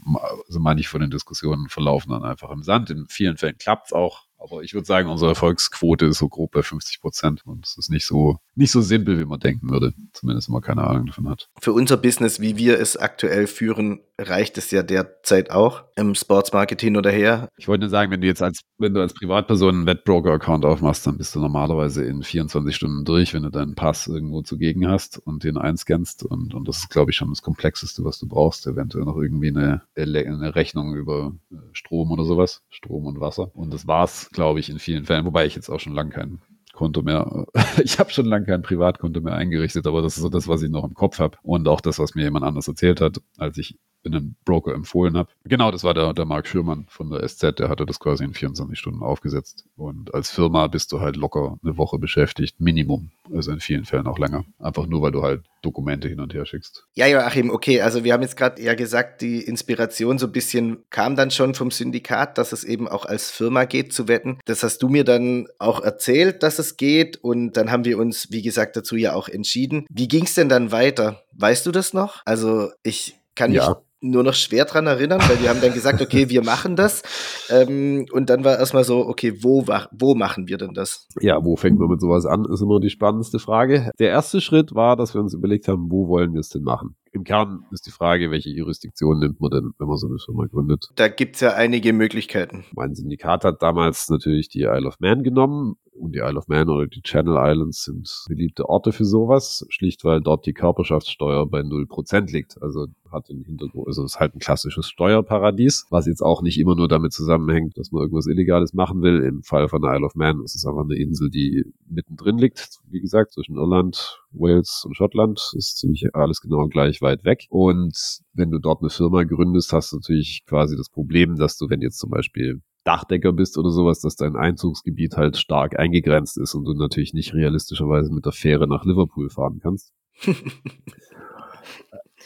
also 0.47 0.61
manche 0.61 0.89
von 0.89 1.01
den 1.01 1.11
Diskussionen 1.11 1.69
verlaufen 1.69 2.11
dann 2.11 2.25
einfach 2.25 2.51
im 2.51 2.63
Sand. 2.63 2.91
In 2.91 3.07
vielen 3.09 3.37
Fällen 3.37 3.59
klappt 3.59 3.87
es 3.87 3.93
auch, 3.93 4.28
aber 4.39 4.63
ich 4.63 4.75
würde 4.75 4.87
sagen, 4.87 5.09
unsere 5.09 5.33
Erfolgsquote 5.33 6.07
ist 6.07 6.19
so 6.19 6.29
grob 6.29 6.53
bei 6.53 6.63
50 6.63 7.01
Prozent 7.01 7.47
und 7.47 7.67
es 7.67 7.77
ist 7.77 7.91
nicht 7.91 8.07
so, 8.07 8.39
nicht 8.55 8.71
so 8.71 8.81
simpel, 8.81 9.19
wie 9.19 9.25
man 9.25 9.41
denken 9.41 9.71
würde. 9.71 9.93
Zumindest 10.13 10.49
wenn 10.49 10.55
man 10.55 10.63
keine 10.63 10.85
Ahnung 10.85 11.07
davon 11.07 11.29
hat. 11.29 11.49
Für 11.61 11.73
unser 11.73 11.97
Business, 11.97 12.41
wie 12.41 12.57
wir 12.57 12.79
es 12.79 12.97
aktuell 12.97 13.47
führen, 13.47 14.01
reicht 14.21 14.59
es 14.59 14.71
ja 14.71 14.83
derzeit 14.83 15.51
auch 15.51 15.85
im 15.97 16.15
Sportsmarket 16.15 16.81
hin 16.81 16.97
oder 16.97 17.11
her. 17.11 17.49
Ich 17.57 17.69
wollte 17.69 17.83
nur 17.83 17.91
sagen, 17.91 18.11
wenn 18.11 18.21
du 18.21 18.27
jetzt 18.27 18.43
als, 18.43 18.63
wenn 18.79 18.95
du 18.95 19.01
als 19.01 19.15
Privatperson 19.15 19.75
einen 19.75 19.87
Wettbroker-Account 19.87 20.65
aufmachst, 20.65 21.07
dann 21.07 21.19
bist 21.19 21.35
du 21.35 21.41
normalerweise 21.41 22.05
in 22.05 22.23
24 22.23 22.75
Stunden 22.75 23.05
durch, 23.05 23.35
wenn 23.35 23.45
du 23.45 23.51
deinen 23.51 23.75
Pass 23.75 24.09
irgendwo 24.09 24.43
zugegen 24.43 24.89
hast 24.89 25.19
und 25.19 25.45
den 25.45 25.57
einscannst. 25.57 26.25
Und, 26.25 26.55
und 26.55 26.67
das 26.67 26.79
ist, 26.79 26.91
glaube 26.91 27.13
ich, 27.13 27.17
schon 27.17 27.31
das 27.31 27.43
Komplexeste, 27.43 28.05
was 28.05 28.19
du 28.19 28.27
brauchst. 28.27 28.67
Eventuell 28.67 29.05
noch 29.05 29.17
irgendwie 29.17 29.49
eine, 29.49 29.83
eine 29.97 30.55
Rechnung 30.55 30.95
über 30.95 31.33
äh, 31.53 31.57
Strom 31.73 32.11
oder 32.11 32.25
sowas. 32.25 32.63
Strom 32.71 33.07
und 33.07 33.21
Wasser. 33.21 33.51
Und 33.55 33.73
das 33.73 33.87
war's 33.87 34.28
glaube 34.33 34.61
ich, 34.61 34.71
in 34.71 34.79
vielen 34.79 35.05
Fällen, 35.05 35.25
wobei 35.25 35.47
ich 35.47 35.55
jetzt 35.55 35.69
auch 35.69 35.81
schon 35.81 35.95
lange 35.95 36.11
kein 36.11 36.41
Konto 36.79 37.03
mehr, 37.03 37.45
ich 37.83 37.99
habe 37.99 38.13
schon 38.13 38.27
lange 38.27 38.47
kein 38.47 38.63
Privatkonto 38.63 39.21
mehr 39.21 39.35
eingerichtet, 39.35 39.89
aber 39.89 40.01
das 40.01 40.17
ist 40.17 40.23
so 40.23 40.29
das, 40.29 40.47
was 40.47 40.63
ich 40.63 40.71
noch 40.71 40.85
im 40.85 40.95
Kopf 40.95 41.19
habe 41.19 41.37
und 41.43 41.67
auch 41.67 41.81
das, 41.81 41.99
was 41.99 42.15
mir 42.15 42.23
jemand 42.23 42.45
anders 42.45 42.69
erzählt 42.69 43.01
hat, 43.01 43.21
als 43.37 43.59
ich 43.59 43.77
einem 44.05 44.37
Broker 44.45 44.75
empfohlen 44.75 45.17
habe. 45.17 45.29
Genau, 45.45 45.71
das 45.71 45.85
war 45.85 45.95
der, 45.95 46.13
der 46.13 46.25
Marc 46.25 46.47
Schürmann 46.47 46.87
von 46.89 47.11
der 47.11 47.27
SZ, 47.27 47.59
der 47.59 47.69
hatte 47.69 47.87
das 47.87 47.99
quasi 47.99 48.25
in 48.25 48.35
24 48.35 48.79
Stunden 48.79 49.03
aufgesetzt. 49.03 49.65
Und 49.77 50.15
als 50.15 50.31
Firma 50.31 50.67
bist 50.67 50.93
du 50.93 51.01
halt 51.01 51.17
locker 51.17 51.59
eine 51.63 51.77
Woche 51.77 51.99
beschäftigt, 51.99 52.61
Minimum. 52.61 53.11
Also 53.33 53.53
in 53.53 53.61
vielen 53.61 53.85
Fällen 53.85 54.07
auch 54.07 54.19
länger. 54.19 54.45
Einfach 54.59 54.87
nur, 54.87 55.03
weil 55.03 55.13
du 55.13 55.23
halt 55.23 55.43
Dokumente 55.63 56.09
hin 56.09 56.21
und 56.21 56.33
her 56.33 56.47
schickst. 56.47 56.87
Ja, 56.95 57.07
Joachim, 57.07 57.51
okay, 57.51 57.81
also 57.83 58.05
wir 58.05 58.13
haben 58.13 58.23
jetzt 58.23 58.37
gerade 58.37 58.63
ja 58.63 58.75
gesagt, 58.75 59.21
die 59.21 59.41
Inspiration 59.41 60.19
so 60.19 60.27
ein 60.27 60.33
bisschen 60.33 60.85
kam 60.91 61.17
dann 61.17 61.31
schon 61.31 61.55
vom 61.55 61.71
Syndikat, 61.71 62.39
dass 62.39 62.53
es 62.53 62.65
eben 62.65 62.89
auch 62.89 63.05
als 63.05 63.31
Firma 63.31 63.65
geht 63.65 63.93
zu 63.93 64.09
wetten. 64.09 64.39
Das 64.45 64.63
hast 64.63 64.79
du 64.83 64.89
mir 64.89 65.05
dann 65.05 65.49
auch 65.59 65.81
erzählt, 65.81 66.43
dass 66.43 66.59
es 66.59 66.68
geht 66.77 67.17
und 67.17 67.57
dann 67.57 67.71
haben 67.71 67.85
wir 67.85 67.99
uns, 67.99 68.31
wie 68.31 68.43
gesagt, 68.43 68.77
dazu 68.77 68.97
ja 68.97 69.15
auch 69.15 69.29
entschieden. 69.29 69.87
Wie 69.91 70.09
ging 70.09 70.25
es 70.25 70.35
denn 70.35 70.49
dann 70.49 70.73
weiter? 70.73 71.23
Weißt 71.33 71.67
du 71.67 71.73
das 71.73 71.93
noch? 71.93 72.23
Also 72.25 72.71
ich 72.83 73.17
kann 73.35 73.53
ja. 73.53 73.69
mich 73.69 73.77
nur 74.01 74.23
noch 74.23 74.35
schwer 74.35 74.65
dran 74.65 74.87
erinnern, 74.87 75.21
weil 75.29 75.41
wir 75.41 75.49
haben 75.49 75.61
dann 75.61 75.73
gesagt, 75.73 76.01
okay, 76.01 76.29
wir 76.29 76.45
machen 76.45 76.77
das. 76.77 77.03
Ähm, 77.51 78.07
und 78.13 78.31
dann 78.31 78.45
war 78.45 78.59
erstmal 78.59 78.85
so, 78.85 79.07
okay, 79.07 79.43
wo, 79.43 79.67
wo 79.67 80.15
machen 80.15 80.49
wir 80.49 80.57
denn 80.57 80.73
das? 80.73 81.09
Ja, 81.21 81.45
wo 81.45 81.57
fängt 81.57 81.79
man 81.79 81.89
mit 81.89 82.01
sowas 82.01 82.25
an, 82.25 82.45
ist 82.45 82.61
immer 82.61 82.81
die 82.81 82.91
spannendste 82.91 83.39
Frage. 83.39 83.91
Der 83.99 84.11
erste 84.11 84.41
Schritt 84.41 84.75
war, 84.75 84.97
dass 84.97 85.15
wir 85.15 85.21
uns 85.21 85.35
überlegt 85.35 85.69
haben, 85.69 85.91
wo 85.91 86.09
wollen 86.09 86.33
wir 86.33 86.41
es 86.41 86.49
denn 86.49 86.63
machen? 86.63 86.97
Im 87.11 87.25
Kern 87.25 87.65
ist 87.73 87.87
die 87.87 87.91
Frage, 87.91 88.31
welche 88.31 88.51
Jurisdiktion 88.51 89.19
nimmt 89.19 89.41
man 89.41 89.51
denn, 89.51 89.73
wenn 89.79 89.89
man 89.89 89.97
so 89.97 90.07
eine 90.07 90.19
Firma 90.19 90.45
gründet? 90.47 90.91
Da 90.95 91.09
gibt's 91.09 91.41
ja 91.41 91.55
einige 91.55 91.93
Möglichkeiten. 91.93 92.65
Mein 92.75 92.95
Syndikat 92.95 93.45
hat 93.45 93.63
damals 93.63 94.09
natürlich 94.11 94.49
die 94.49 94.63
Isle 94.63 94.87
of 94.87 95.01
Man 95.01 95.23
genommen 95.23 95.77
und 95.99 96.15
die 96.15 96.21
Isle 96.21 96.39
of 96.39 96.49
Man 96.49 96.69
oder 96.69 96.87
die 96.87 97.03
Channel 97.03 97.37
Islands 97.39 97.85
sind 97.85 98.25
beliebte 98.29 98.69
Orte 98.69 98.93
für 98.93 99.05
sowas, 99.05 99.67
schlicht 99.69 100.05
weil 100.05 100.21
dort 100.21 100.47
die 100.47 100.53
Körperschaftssteuer 100.53 101.47
bei 101.47 101.61
0% 101.61 102.33
liegt. 102.33 102.61
Also 102.63 102.87
hat 103.11 103.29
den 103.29 103.43
Hintergrund, 103.45 103.87
also 103.87 104.05
ist 104.05 104.21
halt 104.21 104.35
ein 104.35 104.39
klassisches 104.39 104.87
Steuerparadies, 104.89 105.87
was 105.91 106.07
jetzt 106.07 106.23
auch 106.23 106.43
nicht 106.43 106.59
immer 106.59 106.75
nur 106.75 106.89
damit 106.89 107.13
zusammenhängt, 107.13 107.79
dass 107.79 107.91
man 107.91 108.03
irgendwas 108.03 108.27
Illegales 108.27 108.75
machen 108.75 109.03
will. 109.03 109.23
Im 109.23 109.43
Fall 109.43 109.69
von 109.69 109.83
Isle 109.83 110.05
of 110.05 110.15
Man 110.15 110.43
ist 110.45 110.55
es 110.55 110.67
einfach 110.67 110.85
eine 110.85 110.97
Insel, 110.97 111.31
die 111.31 111.65
mittendrin 111.89 112.39
liegt, 112.39 112.81
wie 112.91 113.01
gesagt, 113.01 113.33
zwischen 113.33 113.57
Irland, 113.57 114.21
Wales 114.33 114.85
und 114.87 114.97
Schottland. 114.97 115.53
Ist 115.57 115.79
ziemlich 115.79 116.15
alles 116.15 116.41
genau 116.41 116.69
gleich 116.69 117.01
weit 117.01 117.25
weg. 117.25 117.47
Und 117.51 118.21
wenn 118.35 118.51
du 118.51 118.59
dort 118.59 118.81
eine 118.81 118.91
Firma 118.91 119.25
gründest, 119.25 119.73
hast 119.73 119.93
du 119.93 119.97
natürlich 119.97 120.45
quasi 120.47 120.77
das 120.77 120.89
Problem, 120.91 121.37
dass 121.37 121.57
du, 121.57 121.69
wenn 121.69 121.81
jetzt 121.81 121.99
zum 121.99 122.11
Beispiel 122.11 122.61
Dachdecker 122.89 123.35
bist 123.35 123.59
oder 123.59 123.69
sowas, 123.69 124.01
dass 124.01 124.17
dein 124.17 124.35
Einzugsgebiet 124.35 125.19
halt 125.19 125.37
stark 125.37 125.79
eingegrenzt 125.79 126.39
ist 126.39 126.55
und 126.55 126.65
du 126.65 126.73
natürlich 126.73 127.13
nicht 127.13 127.35
realistischerweise 127.35 128.11
mit 128.11 128.25
der 128.25 128.33
Fähre 128.33 128.67
nach 128.67 128.87
Liverpool 128.87 129.29
fahren 129.29 129.61
kannst. 129.63 129.93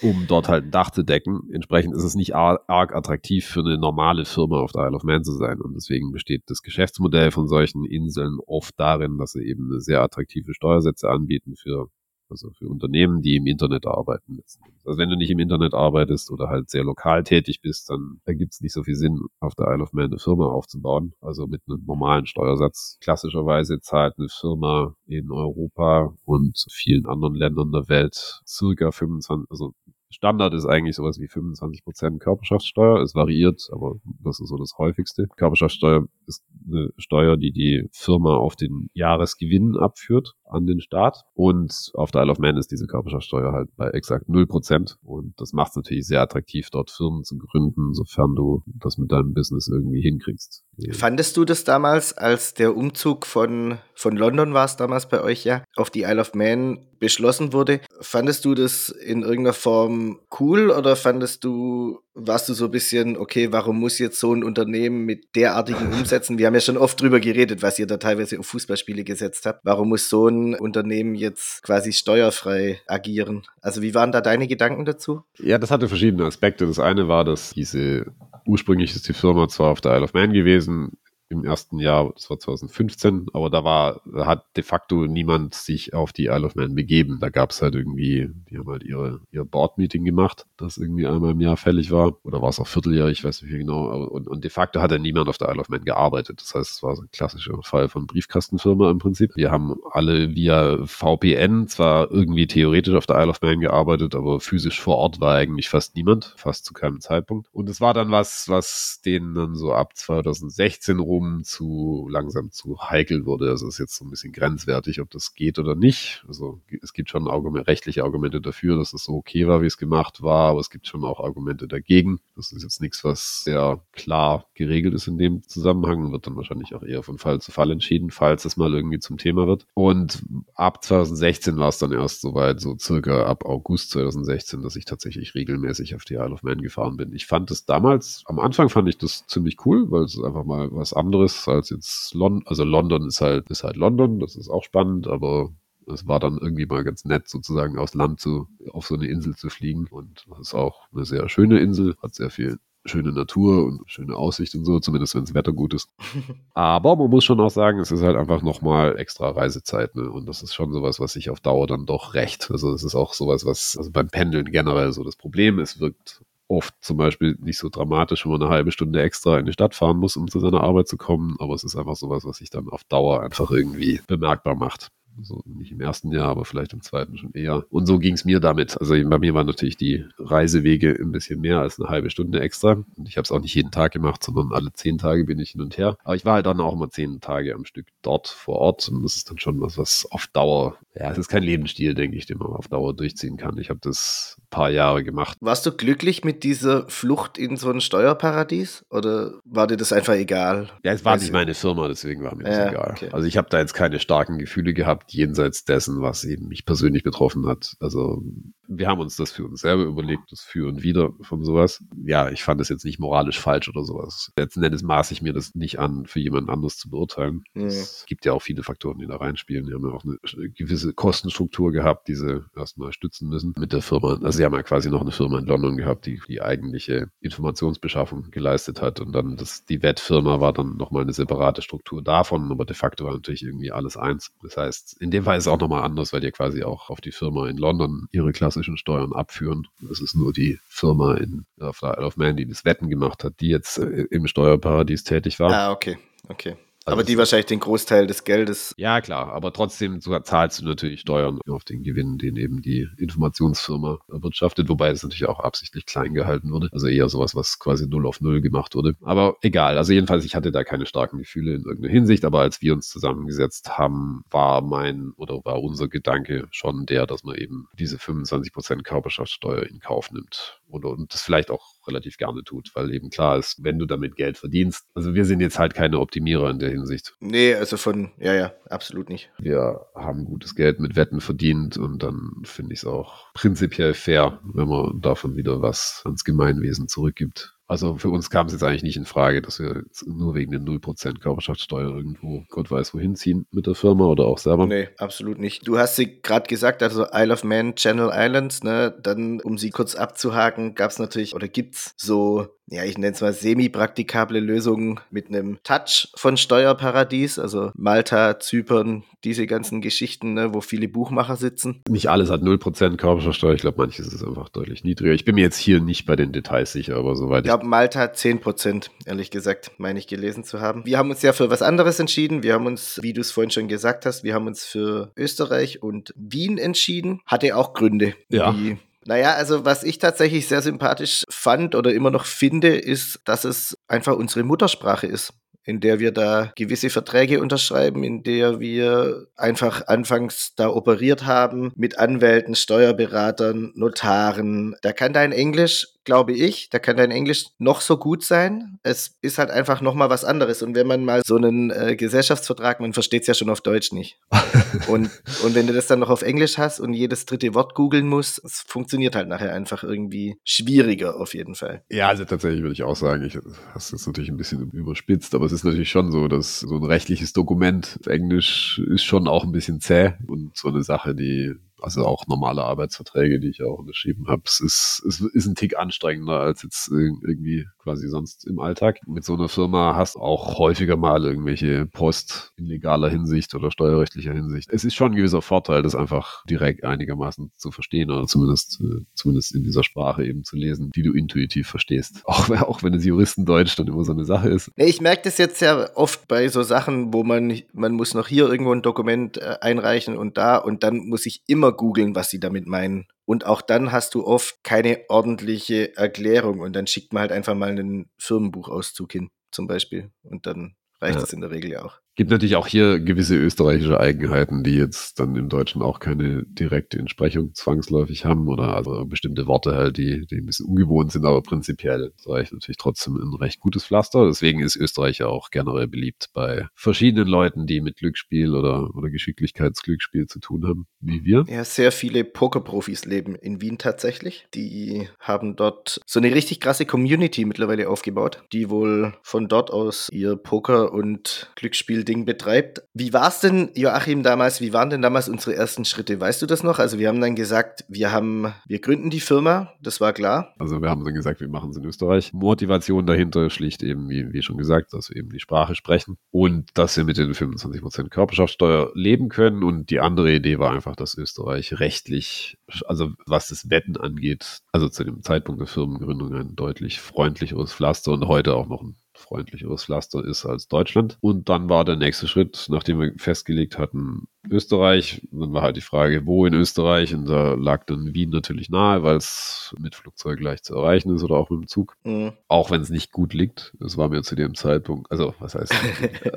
um 0.02 0.26
dort 0.28 0.48
halt 0.48 0.66
ein 0.66 0.70
Dach 0.70 0.90
zu 0.90 1.02
decken. 1.02 1.50
Entsprechend 1.52 1.96
ist 1.96 2.04
es 2.04 2.14
nicht 2.14 2.36
arg 2.36 2.94
attraktiv 2.94 3.44
für 3.44 3.60
eine 3.60 3.76
normale 3.76 4.24
Firma 4.24 4.60
auf 4.60 4.70
der 4.70 4.86
Isle 4.86 4.94
of 4.96 5.02
Man 5.02 5.24
zu 5.24 5.32
sein. 5.32 5.60
Und 5.60 5.74
deswegen 5.74 6.12
besteht 6.12 6.44
das 6.46 6.62
Geschäftsmodell 6.62 7.32
von 7.32 7.48
solchen 7.48 7.84
Inseln 7.84 8.38
oft 8.46 8.78
darin, 8.78 9.18
dass 9.18 9.32
sie 9.32 9.42
eben 9.42 9.80
sehr 9.80 10.00
attraktive 10.00 10.54
Steuersätze 10.54 11.08
anbieten 11.10 11.54
für 11.56 11.88
Also 12.32 12.50
für 12.52 12.66
Unternehmen, 12.66 13.20
die 13.20 13.36
im 13.36 13.46
Internet 13.46 13.86
arbeiten. 13.86 14.38
Also 14.86 14.98
wenn 14.98 15.10
du 15.10 15.16
nicht 15.16 15.30
im 15.30 15.38
Internet 15.38 15.74
arbeitest 15.74 16.30
oder 16.30 16.48
halt 16.48 16.70
sehr 16.70 16.82
lokal 16.82 17.24
tätig 17.24 17.60
bist, 17.60 17.90
dann 17.90 18.20
ergibt 18.24 18.54
es 18.54 18.62
nicht 18.62 18.72
so 18.72 18.82
viel 18.82 18.94
Sinn, 18.94 19.20
auf 19.38 19.54
der 19.54 19.66
Isle 19.66 19.82
of 19.82 19.92
Man 19.92 20.06
eine 20.06 20.18
Firma 20.18 20.46
aufzubauen. 20.46 21.12
Also 21.20 21.46
mit 21.46 21.60
einem 21.68 21.84
normalen 21.84 22.24
Steuersatz. 22.24 22.96
Klassischerweise 23.02 23.80
zahlt 23.80 24.14
eine 24.18 24.28
Firma 24.30 24.96
in 25.06 25.30
Europa 25.30 26.14
und 26.24 26.64
vielen 26.70 27.04
anderen 27.04 27.34
Ländern 27.34 27.70
der 27.70 27.88
Welt 27.90 28.40
circa 28.46 28.90
25, 28.92 29.50
also 29.50 29.74
Standard 30.12 30.52
ist 30.52 30.66
eigentlich 30.66 30.96
sowas 30.96 31.18
wie 31.18 31.26
25% 31.26 32.18
Körperschaftssteuer. 32.18 33.00
Es 33.00 33.14
variiert, 33.14 33.68
aber 33.72 33.96
das 34.22 34.40
ist 34.40 34.50
so 34.50 34.58
das 34.58 34.74
häufigste. 34.76 35.26
Körperschaftssteuer 35.36 36.06
ist 36.26 36.44
eine 36.66 36.90
Steuer, 36.98 37.36
die 37.36 37.52
die 37.52 37.88
Firma 37.92 38.36
auf 38.36 38.54
den 38.54 38.88
Jahresgewinn 38.92 39.76
abführt 39.76 40.34
an 40.52 40.66
den 40.66 40.80
Staat. 40.80 41.24
Und 41.34 41.90
auf 41.94 42.10
der 42.10 42.22
Isle 42.22 42.32
of 42.32 42.38
Man 42.38 42.56
ist 42.56 42.70
diese 42.70 42.86
Körperschaftssteuer 42.86 43.52
halt 43.52 43.68
bei 43.76 43.88
exakt 43.88 44.28
0%. 44.28 44.96
Und 45.02 45.34
das 45.38 45.52
macht 45.52 45.70
es 45.70 45.76
natürlich 45.76 46.06
sehr 46.06 46.20
attraktiv, 46.20 46.68
dort 46.70 46.90
Firmen 46.90 47.24
zu 47.24 47.38
gründen, 47.38 47.94
sofern 47.94 48.34
du 48.34 48.62
das 48.66 48.98
mit 48.98 49.10
deinem 49.12 49.34
Business 49.34 49.68
irgendwie 49.68 50.02
hinkriegst. 50.02 50.64
Fandest 50.92 51.36
du 51.36 51.44
das 51.44 51.64
damals, 51.64 52.16
als 52.16 52.54
der 52.54 52.76
Umzug 52.76 53.26
von, 53.26 53.78
von 53.94 54.16
London 54.16 54.54
war 54.54 54.64
es 54.64 54.76
damals 54.76 55.08
bei 55.08 55.22
euch 55.22 55.44
ja, 55.44 55.64
auf 55.76 55.90
die 55.90 56.02
Isle 56.02 56.20
of 56.20 56.34
Man 56.34 56.78
beschlossen 57.02 57.52
wurde, 57.52 57.80
fandest 58.00 58.44
du 58.44 58.54
das 58.54 58.88
in 58.88 59.22
irgendeiner 59.22 59.54
Form 59.54 60.20
cool 60.38 60.70
oder 60.70 60.94
fandest 60.94 61.42
du, 61.42 61.98
warst 62.14 62.48
du 62.48 62.54
so 62.54 62.66
ein 62.66 62.70
bisschen, 62.70 63.16
okay, 63.16 63.50
warum 63.50 63.80
muss 63.80 63.98
jetzt 63.98 64.20
so 64.20 64.32
ein 64.32 64.44
Unternehmen 64.44 65.04
mit 65.04 65.34
derartigen 65.34 65.92
Umsätzen, 65.92 66.38
wir 66.38 66.46
haben 66.46 66.54
ja 66.54 66.60
schon 66.60 66.76
oft 66.76 67.00
drüber 67.00 67.18
geredet, 67.18 67.60
was 67.60 67.80
ihr 67.80 67.88
da 67.88 67.96
teilweise 67.96 68.38
auf 68.38 68.46
Fußballspiele 68.46 69.02
gesetzt 69.02 69.46
habt, 69.46 69.64
warum 69.64 69.88
muss 69.88 70.08
so 70.08 70.28
ein 70.28 70.41
Unternehmen 70.54 71.14
jetzt 71.14 71.62
quasi 71.62 71.92
steuerfrei 71.92 72.80
agieren? 72.86 73.42
Also 73.60 73.82
wie 73.82 73.94
waren 73.94 74.12
da 74.12 74.20
deine 74.20 74.46
Gedanken 74.46 74.84
dazu? 74.84 75.22
Ja, 75.38 75.58
das 75.58 75.70
hatte 75.70 75.88
verschiedene 75.88 76.24
Aspekte. 76.24 76.66
Das 76.66 76.78
eine 76.78 77.08
war, 77.08 77.24
dass 77.24 77.50
diese 77.54 78.06
ursprünglich 78.44 78.94
ist 78.94 79.08
die 79.08 79.12
Firma 79.12 79.48
zwar 79.48 79.70
auf 79.70 79.80
der 79.80 79.94
Isle 79.94 80.04
of 80.04 80.14
Man 80.14 80.32
gewesen, 80.32 80.98
im 81.32 81.44
ersten 81.44 81.78
Jahr, 81.78 82.12
das 82.14 82.30
war 82.30 82.38
2015, 82.38 83.26
aber 83.32 83.50
da 83.50 83.64
war, 83.64 84.02
hat 84.14 84.44
de 84.56 84.62
facto 84.62 85.06
niemand 85.06 85.54
sich 85.54 85.94
auf 85.94 86.12
die 86.12 86.26
Isle 86.26 86.46
of 86.46 86.54
Man 86.54 86.74
begeben. 86.74 87.18
Da 87.20 87.30
gab 87.30 87.50
es 87.50 87.62
halt 87.62 87.74
irgendwie, 87.74 88.30
die 88.50 88.58
haben 88.58 88.68
halt 88.68 88.84
ihre, 88.84 89.20
ihr 89.32 89.44
Board-Meeting 89.44 90.04
gemacht, 90.04 90.46
das 90.56 90.76
irgendwie 90.76 91.06
einmal 91.06 91.32
im 91.32 91.40
Jahr 91.40 91.56
fällig 91.56 91.90
war. 91.90 92.14
Oder 92.24 92.42
war 92.42 92.50
es 92.50 92.60
auch 92.60 92.66
Vierteljahr, 92.66 93.08
ich 93.08 93.24
weiß 93.24 93.42
nicht 93.42 93.50
mehr 93.50 93.60
genau. 93.60 94.06
Und, 94.06 94.28
und 94.28 94.44
de 94.44 94.50
facto 94.50 94.80
hat 94.80 94.92
ja 94.92 94.98
niemand 94.98 95.28
auf 95.28 95.38
der 95.38 95.48
Isle 95.48 95.60
of 95.60 95.68
Man 95.68 95.84
gearbeitet. 95.84 96.40
Das 96.40 96.54
heißt, 96.54 96.70
es 96.70 96.82
war 96.82 96.94
so 96.96 97.02
ein 97.02 97.10
klassischer 97.10 97.60
Fall 97.62 97.88
von 97.88 98.06
Briefkastenfirma 98.06 98.90
im 98.90 98.98
Prinzip. 98.98 99.32
Wir 99.34 99.50
haben 99.50 99.76
alle 99.90 100.34
via 100.34 100.84
VPN 100.86 101.66
zwar 101.68 102.10
irgendwie 102.10 102.46
theoretisch 102.46 102.94
auf 102.94 103.06
der 103.06 103.16
Isle 103.16 103.30
of 103.30 103.40
Man 103.42 103.60
gearbeitet, 103.60 104.14
aber 104.14 104.40
physisch 104.40 104.80
vor 104.80 104.98
Ort 104.98 105.20
war 105.20 105.36
eigentlich 105.36 105.68
fast 105.68 105.96
niemand, 105.96 106.34
fast 106.36 106.64
zu 106.64 106.74
keinem 106.74 107.00
Zeitpunkt. 107.00 107.48
Und 107.52 107.68
es 107.68 107.80
war 107.80 107.94
dann 107.94 108.10
was, 108.10 108.48
was 108.48 109.00
denen 109.04 109.34
dann 109.34 109.54
so 109.54 109.72
ab 109.72 109.96
2016 109.96 110.98
rum 110.98 111.21
Medium 111.22 111.44
zu 111.44 112.08
langsam 112.10 112.50
zu 112.50 112.78
heikel 112.80 113.24
wurde. 113.26 113.50
Also 113.50 113.68
ist 113.68 113.78
jetzt 113.78 113.96
so 113.96 114.04
ein 114.04 114.10
bisschen 114.10 114.32
grenzwertig, 114.32 115.00
ob 115.00 115.10
das 115.10 115.34
geht 115.34 115.58
oder 115.58 115.74
nicht. 115.74 116.24
Also 116.28 116.60
es 116.82 116.92
gibt 116.92 117.10
schon 117.10 117.28
Argumente, 117.28 117.68
rechtliche 117.68 118.04
Argumente 118.04 118.40
dafür, 118.40 118.76
dass 118.76 118.92
es 118.92 119.04
so 119.04 119.14
okay 119.14 119.46
war, 119.46 119.62
wie 119.62 119.66
es 119.66 119.78
gemacht 119.78 120.22
war, 120.22 120.50
aber 120.50 120.60
es 120.60 120.70
gibt 120.70 120.86
schon 120.86 121.04
auch 121.04 121.20
Argumente 121.20 121.68
dagegen. 121.68 122.20
Das 122.36 122.52
ist 122.52 122.62
jetzt 122.62 122.80
nichts, 122.80 123.04
was 123.04 123.44
sehr 123.44 123.80
klar 123.92 124.46
geregelt 124.54 124.94
ist 124.94 125.06
in 125.06 125.18
dem 125.18 125.42
Zusammenhang, 125.42 126.12
wird 126.12 126.26
dann 126.26 126.36
wahrscheinlich 126.36 126.74
auch 126.74 126.82
eher 126.82 127.02
von 127.02 127.18
Fall 127.18 127.40
zu 127.40 127.52
Fall 127.52 127.70
entschieden, 127.70 128.10
falls 128.10 128.44
es 128.44 128.56
mal 128.56 128.72
irgendwie 128.72 128.98
zum 128.98 129.18
Thema 129.18 129.46
wird. 129.46 129.66
Und 129.74 130.22
ab 130.54 130.82
2016 130.82 131.56
war 131.56 131.68
es 131.68 131.78
dann 131.78 131.92
erst 131.92 132.20
soweit, 132.20 132.60
so 132.60 132.76
circa 132.78 133.24
ab 133.24 133.44
August 133.44 133.90
2016, 133.90 134.62
dass 134.62 134.76
ich 134.76 134.84
tatsächlich 134.84 135.34
regelmäßig 135.34 135.94
auf 135.94 136.04
die 136.04 136.14
Isle 136.14 136.32
of 136.32 136.42
Man 136.42 136.62
gefahren 136.62 136.96
bin. 136.96 137.12
Ich 137.12 137.26
fand 137.26 137.50
es 137.50 137.64
damals, 137.64 138.22
am 138.26 138.38
Anfang 138.38 138.68
fand 138.68 138.88
ich 138.88 138.98
das 138.98 139.26
ziemlich 139.26 139.64
cool, 139.66 139.90
weil 139.90 140.04
es 140.04 140.20
einfach 140.22 140.44
mal 140.44 140.68
was 140.72 140.92
anderes 140.92 141.11
anderes 141.12 141.46
als 141.46 141.70
jetzt 141.70 142.14
London. 142.14 142.42
Also 142.46 142.64
London 142.64 143.06
ist 143.06 143.20
halt, 143.20 143.50
ist 143.50 143.64
halt 143.64 143.76
London, 143.76 144.18
das 144.18 144.36
ist 144.36 144.48
auch 144.48 144.64
spannend, 144.64 145.06
aber 145.06 145.50
es 145.92 146.06
war 146.06 146.20
dann 146.20 146.38
irgendwie 146.38 146.66
mal 146.66 146.84
ganz 146.84 147.04
nett, 147.04 147.28
sozusagen 147.28 147.78
aus 147.78 147.94
Land 147.94 148.20
zu, 148.20 148.48
auf 148.72 148.86
so 148.86 148.94
eine 148.94 149.06
Insel 149.06 149.34
zu 149.34 149.50
fliegen. 149.50 149.86
Und 149.90 150.24
das 150.28 150.38
ist 150.40 150.54
auch 150.54 150.86
eine 150.94 151.04
sehr 151.04 151.28
schöne 151.28 151.58
Insel, 151.58 151.96
hat 152.02 152.14
sehr 152.14 152.30
viel 152.30 152.58
schöne 152.84 153.12
Natur 153.12 153.64
und 153.64 153.82
schöne 153.86 154.16
Aussicht 154.16 154.56
und 154.56 154.64
so, 154.64 154.80
zumindest 154.80 155.14
wenn 155.14 155.24
das 155.24 155.34
Wetter 155.34 155.52
gut 155.52 155.74
ist. 155.74 155.88
Aber 156.54 156.96
man 156.96 157.10
muss 157.10 157.24
schon 157.24 157.38
auch 157.40 157.50
sagen, 157.50 157.78
es 157.78 157.92
ist 157.92 158.02
halt 158.02 158.16
einfach 158.16 158.42
nochmal 158.42 158.98
extra 158.98 159.30
Reisezeit, 159.30 159.94
ne? 159.94 160.10
Und 160.10 160.26
das 160.26 160.42
ist 160.42 160.54
schon 160.54 160.72
sowas, 160.72 160.98
was 160.98 161.12
sich 161.12 161.30
auf 161.30 161.38
Dauer 161.38 161.68
dann 161.68 161.86
doch 161.86 162.14
rächt. 162.14 162.50
Also 162.50 162.72
es 162.72 162.82
ist 162.82 162.96
auch 162.96 163.14
sowas, 163.14 163.44
was, 163.44 163.76
also 163.76 163.90
beim 163.92 164.08
Pendeln 164.08 164.46
generell 164.46 164.92
so 164.92 165.04
das 165.04 165.14
Problem 165.14 165.60
ist, 165.60 165.78
wirkt 165.78 166.22
oft 166.52 166.74
zum 166.80 166.96
Beispiel 166.96 167.36
nicht 167.40 167.58
so 167.58 167.68
dramatisch, 167.68 168.24
wenn 168.24 168.32
man 168.32 168.42
eine 168.42 168.50
halbe 168.50 168.72
Stunde 168.72 169.02
extra 169.02 169.38
in 169.38 169.46
die 169.46 169.52
Stadt 169.52 169.74
fahren 169.74 169.96
muss, 169.96 170.16
um 170.16 170.28
zu 170.28 170.38
seiner 170.38 170.62
Arbeit 170.62 170.88
zu 170.88 170.96
kommen. 170.96 171.36
Aber 171.38 171.54
es 171.54 171.64
ist 171.64 171.76
einfach 171.76 171.96
sowas, 171.96 172.24
was 172.24 172.36
sich 172.36 172.50
dann 172.50 172.68
auf 172.68 172.84
Dauer 172.84 173.22
einfach 173.22 173.50
irgendwie 173.50 174.00
bemerkbar 174.06 174.54
macht. 174.54 174.88
So 175.20 175.42
nicht 175.44 175.72
im 175.72 175.80
ersten 175.80 176.10
Jahr, 176.10 176.28
aber 176.28 176.46
vielleicht 176.46 176.72
im 176.72 176.80
zweiten 176.80 177.18
schon 177.18 177.32
eher. 177.32 177.64
Und 177.68 177.84
so 177.86 177.98
ging 177.98 178.14
es 178.14 178.24
mir 178.24 178.40
damit. 178.40 178.80
Also 178.80 178.94
bei 178.94 179.18
mir 179.18 179.34
waren 179.34 179.46
natürlich 179.46 179.76
die 179.76 180.06
Reisewege 180.18 180.96
ein 180.98 181.12
bisschen 181.12 181.40
mehr 181.40 181.60
als 181.60 181.78
eine 181.78 181.90
halbe 181.90 182.08
Stunde 182.08 182.40
extra. 182.40 182.82
Und 182.96 183.08
ich 183.08 183.18
habe 183.18 183.24
es 183.24 183.32
auch 183.32 183.40
nicht 183.40 183.54
jeden 183.54 183.70
Tag 183.70 183.92
gemacht, 183.92 184.22
sondern 184.24 184.52
alle 184.52 184.72
zehn 184.72 184.96
Tage 184.96 185.24
bin 185.24 185.38
ich 185.38 185.50
hin 185.50 185.60
und 185.60 185.76
her. 185.76 185.98
Aber 186.04 186.16
ich 186.16 186.24
war 186.24 186.34
halt 186.34 186.46
dann 186.46 186.60
auch 186.60 186.72
immer 186.72 186.88
zehn 186.88 187.20
Tage 187.20 187.54
am 187.54 187.66
Stück 187.66 187.88
dort 188.00 188.28
vor 188.28 188.56
Ort. 188.56 188.88
Und 188.88 189.02
das 189.02 189.16
ist 189.16 189.28
dann 189.30 189.38
schon 189.38 189.60
was, 189.60 189.76
was 189.76 190.06
auf 190.10 190.28
Dauer, 190.28 190.76
ja, 190.94 191.10
es 191.10 191.18
ist 191.18 191.28
kein 191.28 191.42
Lebensstil, 191.42 191.94
denke 191.94 192.16
ich, 192.16 192.24
den 192.24 192.38
man 192.38 192.48
auf 192.48 192.68
Dauer 192.68 192.94
durchziehen 192.94 193.36
kann. 193.36 193.58
Ich 193.58 193.68
habe 193.68 193.80
das 193.82 194.40
paar 194.52 194.70
Jahre 194.70 195.02
gemacht. 195.02 195.36
Warst 195.40 195.66
du 195.66 195.72
glücklich 195.72 196.22
mit 196.22 196.44
dieser 196.44 196.86
Flucht 196.88 197.38
in 197.38 197.56
so 197.56 197.70
ein 197.70 197.80
Steuerparadies 197.80 198.84
oder 198.90 199.40
war 199.44 199.66
dir 199.66 199.76
das 199.76 199.92
einfach 199.92 200.14
egal? 200.14 200.68
Ja, 200.84 200.92
es 200.92 201.04
war 201.04 201.16
nicht 201.16 201.32
meine 201.32 201.54
Firma, 201.54 201.88
deswegen 201.88 202.22
war 202.22 202.36
mir 202.36 202.44
das 202.44 202.56
ja, 202.56 202.68
egal. 202.68 202.92
Okay. 202.92 203.08
Also 203.10 203.26
ich 203.26 203.36
habe 203.36 203.48
da 203.50 203.58
jetzt 203.58 203.74
keine 203.74 203.98
starken 203.98 204.38
Gefühle 204.38 204.74
gehabt, 204.74 205.12
jenseits 205.12 205.64
dessen, 205.64 206.02
was 206.02 206.24
eben 206.24 206.46
mich 206.46 206.64
persönlich 206.64 207.02
betroffen 207.02 207.46
hat. 207.46 207.74
Also 207.80 208.22
wir 208.68 208.88
haben 208.88 209.00
uns 209.00 209.16
das 209.16 209.32
für 209.32 209.44
uns 209.44 209.62
selber 209.62 209.84
überlegt, 209.84 210.30
das 210.30 210.40
Für 210.40 210.68
und 210.68 210.82
Wider 210.82 211.10
von 211.22 211.44
sowas. 211.44 211.82
Ja, 212.04 212.30
ich 212.30 212.42
fand 212.42 212.60
das 212.60 212.68
jetzt 212.68 212.84
nicht 212.84 212.98
moralisch 212.98 213.40
falsch 213.40 213.68
oder 213.68 213.84
sowas. 213.84 214.32
Letzten 214.36 214.62
Endes 214.62 214.82
maße 214.82 215.12
ich 215.14 215.22
mir 215.22 215.32
das 215.32 215.54
nicht 215.54 215.78
an, 215.78 216.06
für 216.06 216.20
jemand 216.20 216.48
anderes 216.48 216.76
zu 216.76 216.90
beurteilen. 216.90 217.44
Ja. 217.54 217.64
Es 217.64 218.04
gibt 218.06 218.24
ja 218.24 218.32
auch 218.32 218.42
viele 218.42 218.62
Faktoren, 218.62 218.98
die 218.98 219.06
da 219.06 219.16
reinspielen. 219.16 219.66
Die 219.66 219.72
haben 219.72 219.86
ja 219.86 219.92
auch 219.92 220.04
eine 220.04 220.50
gewisse 220.50 220.92
Kostenstruktur 220.92 221.72
gehabt, 221.72 222.08
die 222.08 222.14
sie 222.14 222.44
erstmal 222.56 222.92
stützen 222.92 223.28
müssen 223.28 223.54
mit 223.58 223.72
der 223.72 223.82
Firma. 223.82 224.18
Also 224.22 224.41
sie 224.42 224.46
haben 224.46 224.54
ja 224.54 224.62
quasi 224.64 224.90
noch 224.90 225.02
eine 225.02 225.12
Firma 225.12 225.38
in 225.38 225.46
London 225.46 225.76
gehabt, 225.76 226.04
die 226.04 226.20
die 226.26 226.42
eigentliche 226.42 227.10
Informationsbeschaffung 227.20 228.32
geleistet 228.32 228.82
hat. 228.82 228.98
Und 228.98 229.12
dann 229.12 229.36
das, 229.36 229.64
die 229.66 229.84
Wettfirma 229.84 230.40
war 230.40 230.52
dann 230.52 230.76
nochmal 230.76 231.02
eine 231.02 231.12
separate 231.12 231.62
Struktur 231.62 232.02
davon, 232.02 232.50
aber 232.50 232.64
de 232.64 232.74
facto 232.74 233.04
war 233.04 233.12
natürlich 233.12 233.44
irgendwie 233.44 233.70
alles 233.70 233.96
eins. 233.96 234.32
Das 234.42 234.56
heißt, 234.56 235.00
in 235.00 235.12
dem 235.12 235.22
Fall 235.22 235.38
ist 235.38 235.44
es 235.44 235.48
auch 235.48 235.60
nochmal 235.60 235.84
anders, 235.84 236.12
weil 236.12 236.20
die 236.20 236.32
quasi 236.32 236.64
auch 236.64 236.90
auf 236.90 237.00
die 237.00 237.12
Firma 237.12 237.48
in 237.48 237.56
London 237.56 238.08
ihre 238.10 238.32
klassischen 238.32 238.76
Steuern 238.76 239.12
abführen. 239.12 239.68
Das 239.80 240.00
ist 240.00 240.16
nur 240.16 240.32
die 240.32 240.58
Firma 240.66 241.14
in, 241.14 241.46
auf 241.60 241.78
der 241.78 241.98
Isle 241.98 242.06
of 242.06 242.16
Man, 242.16 242.36
die 242.36 242.48
das 242.48 242.64
Wetten 242.64 242.88
gemacht 242.88 243.22
hat, 243.22 243.34
die 243.38 243.48
jetzt 243.48 243.78
äh, 243.78 244.06
im 244.10 244.26
Steuerparadies 244.26 245.04
tätig 245.04 245.38
war. 245.38 245.52
Ah, 245.52 245.70
okay, 245.70 245.98
okay. 246.28 246.56
Also 246.84 246.94
aber 246.94 247.04
die 247.04 247.16
wahrscheinlich 247.16 247.46
den 247.46 247.60
Großteil 247.60 248.06
des 248.06 248.24
Geldes. 248.24 248.74
Ja, 248.76 249.00
klar, 249.00 249.32
aber 249.32 249.52
trotzdem 249.52 250.00
zahlst 250.00 250.60
du 250.60 250.64
natürlich 250.64 251.00
Steuern 251.00 251.40
auf 251.48 251.64
den 251.64 251.82
Gewinn, 251.84 252.18
den 252.18 252.36
eben 252.36 252.60
die 252.60 252.88
Informationsfirma 252.98 253.98
erwirtschaftet, 254.10 254.68
wobei 254.68 254.90
es 254.90 255.02
natürlich 255.02 255.26
auch 255.26 255.40
absichtlich 255.40 255.86
klein 255.86 256.14
gehalten 256.14 256.50
wurde. 256.50 256.68
Also 256.72 256.88
eher 256.88 257.08
sowas, 257.08 257.34
was 257.36 257.58
quasi 257.58 257.86
null 257.86 258.06
auf 258.06 258.20
null 258.20 258.40
gemacht 258.40 258.74
wurde. 258.74 258.96
Aber 259.02 259.36
egal, 259.42 259.78
also 259.78 259.92
jedenfalls, 259.92 260.24
ich 260.24 260.34
hatte 260.34 260.50
da 260.50 260.64
keine 260.64 260.86
starken 260.86 261.18
Gefühle 261.18 261.54
in 261.54 261.62
irgendeiner 261.62 261.92
Hinsicht, 261.92 262.24
aber 262.24 262.40
als 262.40 262.60
wir 262.62 262.72
uns 262.72 262.88
zusammengesetzt 262.88 263.78
haben, 263.78 264.24
war 264.30 264.60
mein 264.60 265.12
oder 265.16 265.44
war 265.44 265.62
unser 265.62 265.88
Gedanke 265.88 266.48
schon 266.50 266.86
der, 266.86 267.06
dass 267.06 267.22
man 267.22 267.36
eben 267.36 267.68
diese 267.78 267.96
25% 267.96 268.82
Körperschaftssteuer 268.82 269.62
in 269.64 269.78
Kauf 269.78 270.10
nimmt 270.10 270.60
und, 270.68 270.84
und 270.84 271.14
das 271.14 271.22
vielleicht 271.22 271.50
auch 271.50 271.71
relativ 271.86 272.16
gerne 272.16 272.42
tut, 272.44 272.70
weil 272.74 272.92
eben 272.92 273.10
klar 273.10 273.38
ist, 273.38 273.62
wenn 273.62 273.78
du 273.78 273.86
damit 273.86 274.16
Geld 274.16 274.38
verdienst. 274.38 274.86
Also 274.94 275.14
wir 275.14 275.24
sind 275.24 275.40
jetzt 275.40 275.58
halt 275.58 275.74
keine 275.74 276.00
Optimierer 276.00 276.50
in 276.50 276.58
der 276.58 276.70
Hinsicht. 276.70 277.14
Nee, 277.20 277.54
also 277.54 277.76
von, 277.76 278.10
ja, 278.18 278.34
ja, 278.34 278.52
absolut 278.68 279.08
nicht. 279.08 279.30
Wir 279.38 279.86
haben 279.94 280.24
gutes 280.24 280.54
Geld 280.54 280.80
mit 280.80 280.96
Wetten 280.96 281.20
verdient 281.20 281.76
und 281.76 282.02
dann 282.02 282.42
finde 282.44 282.72
ich 282.72 282.80
es 282.80 282.86
auch 282.86 283.32
prinzipiell 283.34 283.94
fair, 283.94 284.40
wenn 284.44 284.68
man 284.68 285.00
davon 285.00 285.36
wieder 285.36 285.62
was 285.62 286.02
ans 286.04 286.24
Gemeinwesen 286.24 286.88
zurückgibt. 286.88 287.51
Also 287.68 287.96
für 287.96 288.10
uns 288.10 288.28
kam 288.28 288.46
es 288.46 288.52
jetzt 288.52 288.62
eigentlich 288.62 288.82
nicht 288.82 288.96
in 288.96 289.06
Frage, 289.06 289.40
dass 289.40 289.58
wir 289.58 289.84
nur 290.04 290.34
wegen 290.34 290.52
den 290.52 290.66
0% 290.66 291.20
Körperschaftssteuer 291.20 291.88
irgendwo 291.88 292.44
Gott 292.50 292.70
weiß 292.70 292.92
wohin 292.92 293.16
ziehen 293.16 293.46
mit 293.50 293.66
der 293.66 293.74
Firma 293.74 294.06
oder 294.06 294.24
auch 294.26 294.38
selber. 294.38 294.66
Nee, 294.66 294.88
absolut 294.98 295.38
nicht. 295.38 295.66
Du 295.66 295.78
hast 295.78 295.96
sie 295.96 296.20
gerade 296.20 296.48
gesagt, 296.48 296.82
also 296.82 297.06
Isle 297.12 297.32
of 297.32 297.44
Man, 297.44 297.74
Channel 297.74 298.10
Islands, 298.12 298.62
ne? 298.62 298.94
Dann, 299.02 299.40
um 299.40 299.56
sie 299.56 299.70
kurz 299.70 299.94
abzuhaken, 299.94 300.74
gab 300.74 300.90
es 300.90 300.98
natürlich 300.98 301.34
oder 301.34 301.48
gibt 301.48 301.76
es 301.76 301.94
so 301.96 302.48
ja, 302.72 302.84
ich 302.84 302.96
nenne 302.96 303.12
es 303.12 303.20
mal 303.20 303.34
semi-praktikable 303.34 304.40
Lösung 304.40 304.98
mit 305.10 305.28
einem 305.28 305.58
Touch 305.62 306.08
von 306.14 306.38
Steuerparadies, 306.38 307.38
also 307.38 307.70
Malta, 307.74 308.40
Zypern, 308.40 309.04
diese 309.24 309.46
ganzen 309.46 309.82
Geschichten, 309.82 310.32
ne, 310.32 310.54
wo 310.54 310.62
viele 310.62 310.88
Buchmacher 310.88 311.36
sitzen. 311.36 311.82
Nicht 311.88 312.08
alles 312.08 312.30
hat 312.30 312.40
0% 312.40 312.96
Körperschaftsteuer. 312.96 313.54
Ich 313.54 313.60
glaube, 313.60 313.76
manches 313.76 314.10
ist 314.12 314.24
einfach 314.24 314.48
deutlich 314.48 314.84
niedriger. 314.84 315.12
Ich 315.12 315.26
bin 315.26 315.34
mir 315.34 315.42
jetzt 315.42 315.58
hier 315.58 315.80
nicht 315.80 316.06
bei 316.06 316.16
den 316.16 316.32
Details 316.32 316.72
sicher, 316.72 316.96
aber 316.96 317.14
soweit 317.14 317.40
ich. 317.40 317.50
glaube, 317.50 317.66
Malta 317.66 318.04
10%, 318.04 318.88
ehrlich 319.04 319.30
gesagt, 319.30 319.72
meine 319.76 319.98
ich 319.98 320.06
gelesen 320.06 320.42
zu 320.42 320.60
haben. 320.60 320.86
Wir 320.86 320.96
haben 320.96 321.10
uns 321.10 321.20
ja 321.20 321.34
für 321.34 321.50
was 321.50 321.60
anderes 321.60 322.00
entschieden. 322.00 322.42
Wir 322.42 322.54
haben 322.54 322.66
uns, 322.66 322.98
wie 323.02 323.12
du 323.12 323.20
es 323.20 323.30
vorhin 323.30 323.50
schon 323.50 323.68
gesagt 323.68 324.06
hast, 324.06 324.24
wir 324.24 324.34
haben 324.34 324.46
uns 324.46 324.64
für 324.64 325.12
Österreich 325.14 325.82
und 325.82 326.14
Wien 326.16 326.56
entschieden. 326.56 327.20
Hatte 327.26 327.54
auch 327.54 327.74
Gründe. 327.74 328.14
Ja. 328.30 328.54
Wie 328.54 328.78
naja, 329.04 329.34
also 329.34 329.64
was 329.64 329.84
ich 329.84 329.98
tatsächlich 329.98 330.46
sehr 330.48 330.62
sympathisch 330.62 331.24
fand 331.28 331.74
oder 331.74 331.92
immer 331.92 332.10
noch 332.10 332.24
finde, 332.24 332.76
ist, 332.76 333.20
dass 333.24 333.44
es 333.44 333.76
einfach 333.88 334.16
unsere 334.16 334.44
Muttersprache 334.44 335.06
ist 335.06 335.32
in 335.64 335.80
der 335.80 336.00
wir 336.00 336.12
da 336.12 336.52
gewisse 336.56 336.90
Verträge 336.90 337.40
unterschreiben, 337.40 338.02
in 338.02 338.22
der 338.22 338.58
wir 338.60 339.26
einfach 339.36 339.86
anfangs 339.86 340.54
da 340.56 340.68
operiert 340.68 341.24
haben 341.24 341.72
mit 341.76 341.98
Anwälten, 341.98 342.54
Steuerberatern, 342.54 343.72
Notaren. 343.74 344.74
Da 344.82 344.92
kann 344.92 345.12
dein 345.12 345.32
Englisch 345.32 345.88
glaube 346.04 346.32
ich. 346.32 346.68
Da 346.70 346.78
kann 346.78 346.96
dein 346.96 347.10
Englisch 347.10 347.46
noch 347.58 347.80
so 347.80 347.96
gut 347.96 348.24
sein. 348.24 348.78
Es 348.82 349.16
ist 349.22 349.38
halt 349.38 349.50
einfach 349.50 349.80
noch 349.80 349.94
mal 349.94 350.10
was 350.10 350.24
anderes. 350.24 350.62
Und 350.62 350.74
wenn 350.74 350.86
man 350.86 351.04
mal 351.04 351.22
so 351.24 351.36
einen 351.36 351.70
äh, 351.70 351.96
Gesellschaftsvertrag, 351.96 352.80
man 352.80 352.92
versteht 352.92 353.22
es 353.22 353.28
ja 353.28 353.34
schon 353.34 353.50
auf 353.50 353.60
Deutsch 353.60 353.92
nicht. 353.92 354.18
und, 354.88 355.10
und 355.44 355.54
wenn 355.54 355.66
du 355.66 355.72
das 355.72 355.86
dann 355.86 356.00
noch 356.00 356.10
auf 356.10 356.22
Englisch 356.22 356.58
hast 356.58 356.80
und 356.80 356.92
jedes 356.94 357.26
dritte 357.26 357.54
Wort 357.54 357.74
googeln 357.74 358.06
musst, 358.06 358.44
es 358.44 358.64
funktioniert 358.66 359.14
halt 359.14 359.28
nachher 359.28 359.52
einfach 359.52 359.84
irgendwie 359.84 360.36
schwieriger 360.44 361.20
auf 361.20 361.34
jeden 361.34 361.54
Fall. 361.54 361.82
Ja, 361.90 362.08
also 362.08 362.24
tatsächlich 362.24 362.62
würde 362.62 362.74
ich 362.74 362.82
auch 362.82 362.96
sagen, 362.96 363.24
ich 363.24 363.38
hast 363.74 363.92
jetzt 363.92 364.06
natürlich 364.06 364.30
ein 364.30 364.36
bisschen 364.36 364.70
überspitzt, 364.70 365.34
aber 365.34 365.46
es 365.46 365.52
ist 365.52 365.64
natürlich 365.64 365.90
schon 365.90 366.10
so, 366.10 366.28
dass 366.28 366.60
so 366.60 366.76
ein 366.76 366.84
rechtliches 366.84 367.32
Dokument 367.32 367.98
auf 368.00 368.06
Englisch 368.06 368.80
ist 368.86 369.04
schon 369.04 369.28
auch 369.28 369.44
ein 369.44 369.52
bisschen 369.52 369.80
zäh 369.80 370.14
und 370.26 370.56
so 370.56 370.68
eine 370.68 370.82
Sache, 370.82 371.14
die 371.14 371.54
also 371.82 372.06
auch 372.06 372.26
normale 372.26 372.64
Arbeitsverträge, 372.64 373.40
die 373.40 373.48
ich 373.48 373.62
auch 373.62 373.78
unterschrieben 373.78 374.28
habe. 374.28 374.42
Es 374.46 374.60
ist, 374.60 375.02
es 375.06 375.20
ist 375.20 375.46
ein 375.46 375.54
Tick 375.54 375.76
anstrengender 375.76 376.40
als 376.40 376.62
jetzt 376.62 376.88
irgendwie 376.88 377.66
quasi 377.82 378.08
sonst 378.08 378.46
im 378.46 378.58
Alltag. 378.60 378.98
Mit 379.06 379.24
so 379.24 379.34
einer 379.34 379.48
Firma 379.48 379.96
hast 379.96 380.14
du 380.14 380.20
auch 380.20 380.58
häufiger 380.58 380.96
mal 380.96 381.24
irgendwelche 381.24 381.86
Post 381.86 382.52
in 382.56 382.66
legaler 382.66 383.08
Hinsicht 383.08 383.54
oder 383.54 383.70
steuerrechtlicher 383.70 384.32
Hinsicht. 384.32 384.70
Es 384.72 384.84
ist 384.84 384.94
schon 384.94 385.12
ein 385.12 385.16
gewisser 385.16 385.42
Vorteil, 385.42 385.82
das 385.82 385.94
einfach 385.94 386.44
direkt 386.44 386.84
einigermaßen 386.84 387.50
zu 387.56 387.70
verstehen 387.70 388.10
oder 388.10 388.26
zumindest, 388.26 388.80
äh, 388.80 389.04
zumindest 389.14 389.54
in 389.54 389.64
dieser 389.64 389.84
Sprache 389.84 390.24
eben 390.24 390.44
zu 390.44 390.56
lesen, 390.56 390.90
die 390.94 391.02
du 391.02 391.12
intuitiv 391.12 391.68
verstehst. 391.68 392.22
Auch, 392.32 392.48
auch 392.50 392.82
wenn 392.82 392.94
es 392.94 393.04
Juristendeutsch 393.04 393.78
dann 393.78 393.88
immer 393.88 394.04
so 394.04 394.12
eine 394.12 394.24
Sache 394.24 394.48
ist. 394.48 394.70
Ich 394.76 395.00
merke 395.00 395.22
das 395.24 395.38
jetzt 395.38 395.60
ja 395.60 395.88
oft 395.96 396.28
bei 396.28 396.48
so 396.48 396.62
Sachen, 396.62 397.12
wo 397.12 397.24
man, 397.24 397.62
man 397.72 397.92
muss 397.92 398.14
noch 398.14 398.28
hier 398.28 398.48
irgendwo 398.48 398.72
ein 398.72 398.82
Dokument 398.82 399.36
äh, 399.38 399.56
einreichen 399.60 400.16
und 400.16 400.38
da 400.38 400.56
und 400.56 400.82
dann 400.82 401.08
muss 401.08 401.26
ich 401.26 401.42
immer 401.46 401.72
googeln, 401.72 402.14
was 402.14 402.30
sie 402.30 402.40
damit 402.40 402.66
meinen. 402.66 403.06
Und 403.24 403.46
auch 403.46 403.62
dann 403.62 403.92
hast 403.92 404.14
du 404.14 404.26
oft 404.26 404.64
keine 404.64 405.00
ordentliche 405.08 405.96
Erklärung 405.96 406.60
und 406.60 406.74
dann 406.74 406.86
schickt 406.86 407.12
man 407.12 407.22
halt 407.22 407.32
einfach 407.32 407.54
mal 407.54 407.70
einen 407.78 408.10
Firmenbuchauszug 408.18 409.12
hin, 409.12 409.30
zum 409.50 409.66
Beispiel. 409.66 410.10
Und 410.22 410.46
dann 410.46 410.76
reicht 411.00 411.18
es 411.18 411.32
ja. 411.32 411.36
in 411.36 411.40
der 411.40 411.50
Regel 411.50 411.70
ja 411.70 411.84
auch. 411.84 412.00
Gibt 412.14 412.30
natürlich 412.30 412.56
auch 412.56 412.66
hier 412.66 413.00
gewisse 413.00 413.36
österreichische 413.36 413.98
Eigenheiten, 413.98 414.62
die 414.62 414.76
jetzt 414.76 415.18
dann 415.18 415.34
im 415.34 415.48
Deutschen 415.48 415.80
auch 415.80 415.98
keine 415.98 416.44
direkte 416.44 416.98
Entsprechung 416.98 417.54
zwangsläufig 417.54 418.26
haben 418.26 418.48
oder 418.48 418.76
also 418.76 419.06
bestimmte 419.06 419.46
Worte 419.46 419.74
halt, 419.74 419.96
die, 419.96 420.26
die 420.26 420.36
ein 420.36 420.46
bisschen 420.46 420.66
ungewohnt 420.66 421.10
sind, 421.10 421.24
aber 421.24 421.40
prinzipiell 421.42 422.12
Österreich 422.14 422.52
natürlich 422.52 422.76
trotzdem 422.76 423.16
ein 423.16 423.34
recht 423.34 423.60
gutes 423.60 423.86
Pflaster. 423.86 424.26
Deswegen 424.26 424.60
ist 424.60 424.76
Österreich 424.76 425.18
ja 425.18 425.28
auch 425.28 425.50
generell 425.50 425.88
beliebt 425.88 426.28
bei 426.34 426.66
verschiedenen 426.74 427.28
Leuten, 427.28 427.66
die 427.66 427.80
mit 427.80 427.96
Glücksspiel 427.96 428.54
oder, 428.54 428.94
oder 428.94 429.08
Geschicklichkeitsglücksspiel 429.08 430.26
zu 430.26 430.38
tun 430.38 430.66
haben, 430.66 430.86
wie 431.00 431.24
wir. 431.24 431.46
Ja, 431.48 431.64
sehr 431.64 431.92
viele 431.92 432.24
Pokerprofis 432.24 433.06
leben 433.06 433.36
in 433.36 433.62
Wien 433.62 433.78
tatsächlich. 433.78 434.46
Die 434.54 435.08
haben 435.18 435.56
dort 435.56 436.00
so 436.04 436.20
eine 436.20 436.34
richtig 436.34 436.60
krasse 436.60 436.84
Community 436.84 437.46
mittlerweile 437.46 437.88
aufgebaut, 437.88 438.44
die 438.52 438.68
wohl 438.68 439.14
von 439.22 439.48
dort 439.48 439.70
aus 439.70 440.10
ihr 440.12 440.36
Poker- 440.36 440.92
und 440.92 441.50
Glücksspiel 441.56 442.01
Ding 442.04 442.24
betreibt. 442.24 442.82
Wie 442.94 443.12
war 443.12 443.28
es 443.28 443.40
denn, 443.40 443.70
Joachim, 443.74 444.22
damals? 444.22 444.60
Wie 444.60 444.72
waren 444.72 444.90
denn 444.90 445.02
damals 445.02 445.28
unsere 445.28 445.54
ersten 445.56 445.84
Schritte? 445.84 446.20
Weißt 446.20 446.42
du 446.42 446.46
das 446.46 446.62
noch? 446.62 446.78
Also 446.78 446.98
wir 446.98 447.08
haben 447.08 447.20
dann 447.20 447.34
gesagt, 447.34 447.84
wir 447.88 448.12
haben, 448.12 448.52
wir 448.66 448.80
gründen 448.80 449.10
die 449.10 449.20
Firma, 449.20 449.72
das 449.80 450.00
war 450.00 450.12
klar. 450.12 450.54
Also 450.58 450.80
wir 450.80 450.90
haben 450.90 451.04
dann 451.04 451.14
gesagt, 451.14 451.40
wir 451.40 451.48
machen 451.48 451.70
es 451.70 451.76
in 451.76 451.84
Österreich. 451.84 452.32
Motivation 452.32 453.06
dahinter 453.06 453.50
schlicht 453.50 453.82
eben, 453.82 454.08
wie, 454.08 454.32
wie 454.32 454.42
schon 454.42 454.56
gesagt, 454.56 454.92
dass 454.92 455.10
wir 455.10 455.16
eben 455.16 455.30
die 455.30 455.40
Sprache 455.40 455.74
sprechen 455.74 456.16
und 456.30 456.70
dass 456.74 456.96
wir 456.96 457.04
mit 457.04 457.18
den 457.18 457.32
25% 457.32 458.08
Körperschaftssteuer 458.08 458.90
leben 458.94 459.28
können. 459.28 459.62
Und 459.62 459.90
die 459.90 460.00
andere 460.00 460.32
Idee 460.32 460.58
war 460.58 460.72
einfach, 460.72 460.96
dass 460.96 461.16
Österreich 461.16 461.80
rechtlich, 461.80 462.58
also 462.86 463.10
was 463.26 463.48
das 463.48 463.70
Wetten 463.70 463.96
angeht, 463.96 464.58
also 464.72 464.88
zu 464.88 465.04
dem 465.04 465.22
Zeitpunkt 465.22 465.60
der 465.60 465.68
Firmengründung 465.68 466.34
ein 466.34 466.56
deutlich 466.56 467.00
freundlicheres 467.00 467.72
Pflaster 467.72 468.12
und 468.12 468.26
heute 468.26 468.54
auch 468.54 468.68
noch 468.68 468.82
ein 468.82 468.96
freundlicheres 469.22 469.84
Pflaster 469.84 470.24
ist 470.24 470.44
als 470.44 470.68
Deutschland. 470.68 471.18
Und 471.20 471.48
dann 471.48 471.68
war 471.68 471.84
der 471.84 471.96
nächste 471.96 472.28
Schritt, 472.28 472.66
nachdem 472.68 473.00
wir 473.00 473.12
festgelegt 473.16 473.78
hatten, 473.78 474.28
Österreich. 474.50 475.26
Dann 475.30 475.52
war 475.52 475.62
halt 475.62 475.76
die 475.76 475.82
Frage, 475.82 476.26
wo 476.26 476.46
in 476.46 476.54
Österreich? 476.54 477.14
Und 477.14 477.26
da 477.26 477.54
lag 477.54 477.84
dann 477.86 478.14
Wien 478.14 478.30
natürlich 478.30 478.70
nahe, 478.70 479.02
weil 479.02 479.16
es 479.16 479.74
mit 479.78 479.94
Flugzeug 479.94 480.40
leicht 480.40 480.64
zu 480.64 480.74
erreichen 480.74 481.14
ist 481.14 481.22
oder 481.22 481.36
auch 481.36 481.50
mit 481.50 481.60
dem 481.60 481.66
Zug. 481.68 481.96
Mhm. 482.04 482.32
Auch 482.48 482.70
wenn 482.70 482.80
es 482.80 482.90
nicht 482.90 483.12
gut 483.12 483.34
liegt. 483.34 483.72
Das 483.78 483.96
war 483.96 484.08
mir 484.08 484.22
zu 484.22 484.34
dem 484.34 484.54
Zeitpunkt, 484.54 485.10
also 485.10 485.34
was 485.38 485.54
heißt, 485.54 485.74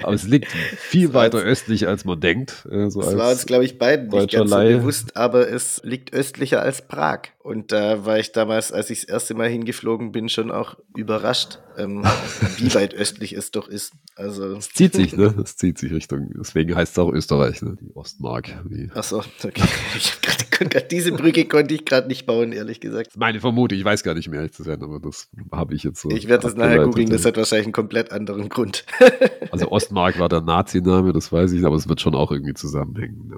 aber 0.04 0.14
es 0.14 0.24
liegt 0.24 0.52
viel 0.52 1.14
weiter 1.14 1.40
östlich, 1.40 1.88
als 1.88 2.06
man 2.06 2.20
denkt. 2.20 2.68
Äh, 2.70 2.90
so 2.90 3.02
das 3.02 3.18
war 3.18 3.32
uns, 3.32 3.46
glaube 3.46 3.66
ich, 3.66 3.78
beiden 3.78 4.10
nicht 4.10 4.32
ganz 4.32 4.50
so 4.50 4.58
bewusst, 4.58 5.18
aber 5.18 5.50
es 5.50 5.82
liegt 5.84 6.14
östlicher 6.14 6.62
als 6.62 6.88
Prag. 6.88 7.22
Und 7.46 7.72
da 7.72 8.06
war 8.06 8.18
ich 8.18 8.32
damals, 8.32 8.72
als 8.72 8.90
ich 8.90 9.02
das 9.02 9.10
erste 9.10 9.36
Mal 9.36 9.50
hingeflogen 9.50 10.12
bin, 10.12 10.30
schon 10.30 10.50
auch 10.50 10.78
überrascht, 10.96 11.60
ähm, 11.78 12.04
wie 12.58 12.74
weit 12.74 12.96
östlich 12.96 13.34
es 13.34 13.52
doch 13.52 13.68
ist. 13.68 13.94
Also 14.16 14.56
es 14.56 14.70
zieht 14.70 14.94
sich, 14.94 15.16
ne? 15.16 15.32
Es 15.44 15.56
zieht 15.56 15.78
sich 15.78 15.92
Richtung, 15.92 16.32
deswegen 16.36 16.76
heißt 16.76 16.94
es 16.94 16.98
auch 16.98 17.12
Österreich, 17.12 17.62
ne? 17.62 17.78
Ostmark. 17.96 18.50
Achso, 18.94 19.24
okay. 19.44 19.64
grad, 20.70 20.92
diese 20.92 21.14
Brücke 21.14 21.46
konnte 21.46 21.74
ich 21.74 21.86
gerade 21.86 22.08
nicht 22.08 22.26
bauen, 22.26 22.52
ehrlich 22.52 22.82
gesagt. 22.82 23.16
Meine 23.18 23.40
Vermutung, 23.40 23.78
ich 23.78 23.86
weiß 23.86 24.04
gar 24.04 24.14
nicht 24.14 24.28
mehr, 24.28 24.40
ehrlich 24.40 24.54
zu 24.54 24.64
sein, 24.64 24.84
aber 24.84 25.00
das 25.00 25.30
habe 25.52 25.76
ich 25.76 25.84
jetzt 25.84 26.02
so. 26.02 26.10
Ich 26.10 26.28
werde 26.28 26.44
das 26.44 26.56
nachher 26.56 26.84
googeln, 26.84 27.10
das 27.10 27.26
hat 27.26 27.38
wahrscheinlich 27.38 27.68
einen 27.68 27.74
komplett 27.74 28.12
anderen 28.12 28.50
Grund. 28.50 28.86
also 29.52 29.72
Ostmark 29.72 30.20
war 30.20 30.28
der 30.28 30.42
Nazi-Name, 30.42 31.14
das 31.14 31.32
weiß 31.32 31.54
ich, 31.54 31.66
aber 31.66 31.76
es 31.78 31.88
wird 31.88 32.02
schon 32.02 32.16
auch 32.16 32.32
irgendwie 32.32 32.54
zusammenhängen. 32.54 33.28
Ne? 33.28 33.38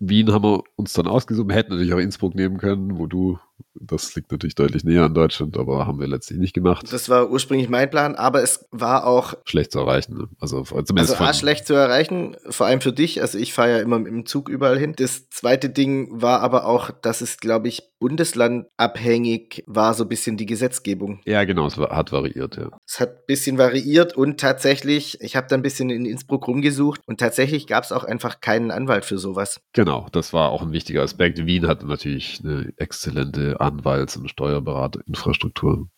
Wien 0.00 0.32
haben 0.32 0.44
wir 0.44 0.62
uns 0.76 0.92
dann 0.92 1.06
ausgesucht. 1.06 1.48
Wir 1.48 1.56
hätten 1.56 1.70
natürlich 1.70 1.92
auch 1.92 1.98
Innsbruck 1.98 2.34
nehmen 2.34 2.58
können, 2.58 2.98
wo 2.98 3.06
du 3.06 3.38
das 3.80 4.14
liegt 4.14 4.32
natürlich 4.32 4.54
deutlich 4.54 4.84
näher 4.84 5.04
an 5.04 5.14
Deutschland, 5.14 5.56
aber 5.56 5.86
haben 5.86 6.00
wir 6.00 6.06
letztlich 6.06 6.38
nicht 6.38 6.54
gemacht. 6.54 6.92
Das 6.92 7.08
war 7.08 7.30
ursprünglich 7.30 7.68
mein 7.68 7.90
Plan, 7.90 8.14
aber 8.16 8.42
es 8.42 8.66
war 8.70 9.06
auch 9.06 9.34
schlecht 9.44 9.72
zu 9.72 9.80
erreichen. 9.80 10.16
Ne? 10.16 10.28
Also 10.40 10.62
zumindest 10.62 11.12
also 11.12 11.24
A, 11.24 11.32
schlecht 11.32 11.66
zu 11.66 11.74
erreichen, 11.74 12.36
vor 12.48 12.66
allem 12.66 12.80
für 12.80 12.92
dich. 12.92 13.20
Also 13.20 13.38
ich 13.38 13.52
fahre 13.52 13.70
ja 13.70 13.78
immer 13.78 13.96
im 13.96 14.26
Zug 14.26 14.48
überall 14.48 14.78
hin. 14.78 14.94
Das 14.96 15.28
zweite 15.30 15.70
Ding 15.70 16.08
war 16.10 16.40
aber 16.40 16.66
auch, 16.66 16.90
dass 16.90 17.20
es, 17.20 17.38
glaube 17.38 17.68
ich, 17.68 17.82
bundeslandabhängig 17.98 19.64
war 19.66 19.94
so 19.94 20.04
ein 20.04 20.08
bisschen 20.08 20.36
die 20.36 20.46
Gesetzgebung. 20.46 21.20
Ja, 21.24 21.44
genau, 21.44 21.66
es 21.66 21.76
hat 21.76 22.12
variiert, 22.12 22.56
ja. 22.56 22.70
Es 22.86 23.00
hat 23.00 23.10
ein 23.10 23.26
bisschen 23.26 23.58
variiert 23.58 24.16
und 24.16 24.38
tatsächlich, 24.38 25.20
ich 25.20 25.36
habe 25.36 25.48
da 25.48 25.56
ein 25.56 25.62
bisschen 25.62 25.90
in 25.90 26.06
Innsbruck 26.06 26.46
rumgesucht 26.46 27.00
und 27.06 27.18
tatsächlich 27.18 27.66
gab 27.66 27.84
es 27.84 27.92
auch 27.92 28.04
einfach 28.04 28.40
keinen 28.40 28.70
Anwalt 28.70 29.04
für 29.04 29.18
sowas. 29.18 29.60
Genau, 29.72 30.06
das 30.12 30.32
war 30.32 30.50
auch 30.50 30.62
ein 30.62 30.72
wichtiger 30.72 31.02
Aspekt. 31.02 31.44
Wien 31.44 31.66
hat 31.66 31.82
natürlich 31.82 32.40
eine 32.44 32.72
exzellente 32.76 33.47
Anwalts- 33.56 34.16
und 34.16 34.28
Steuerberaterinfrastruktur. 34.28 35.88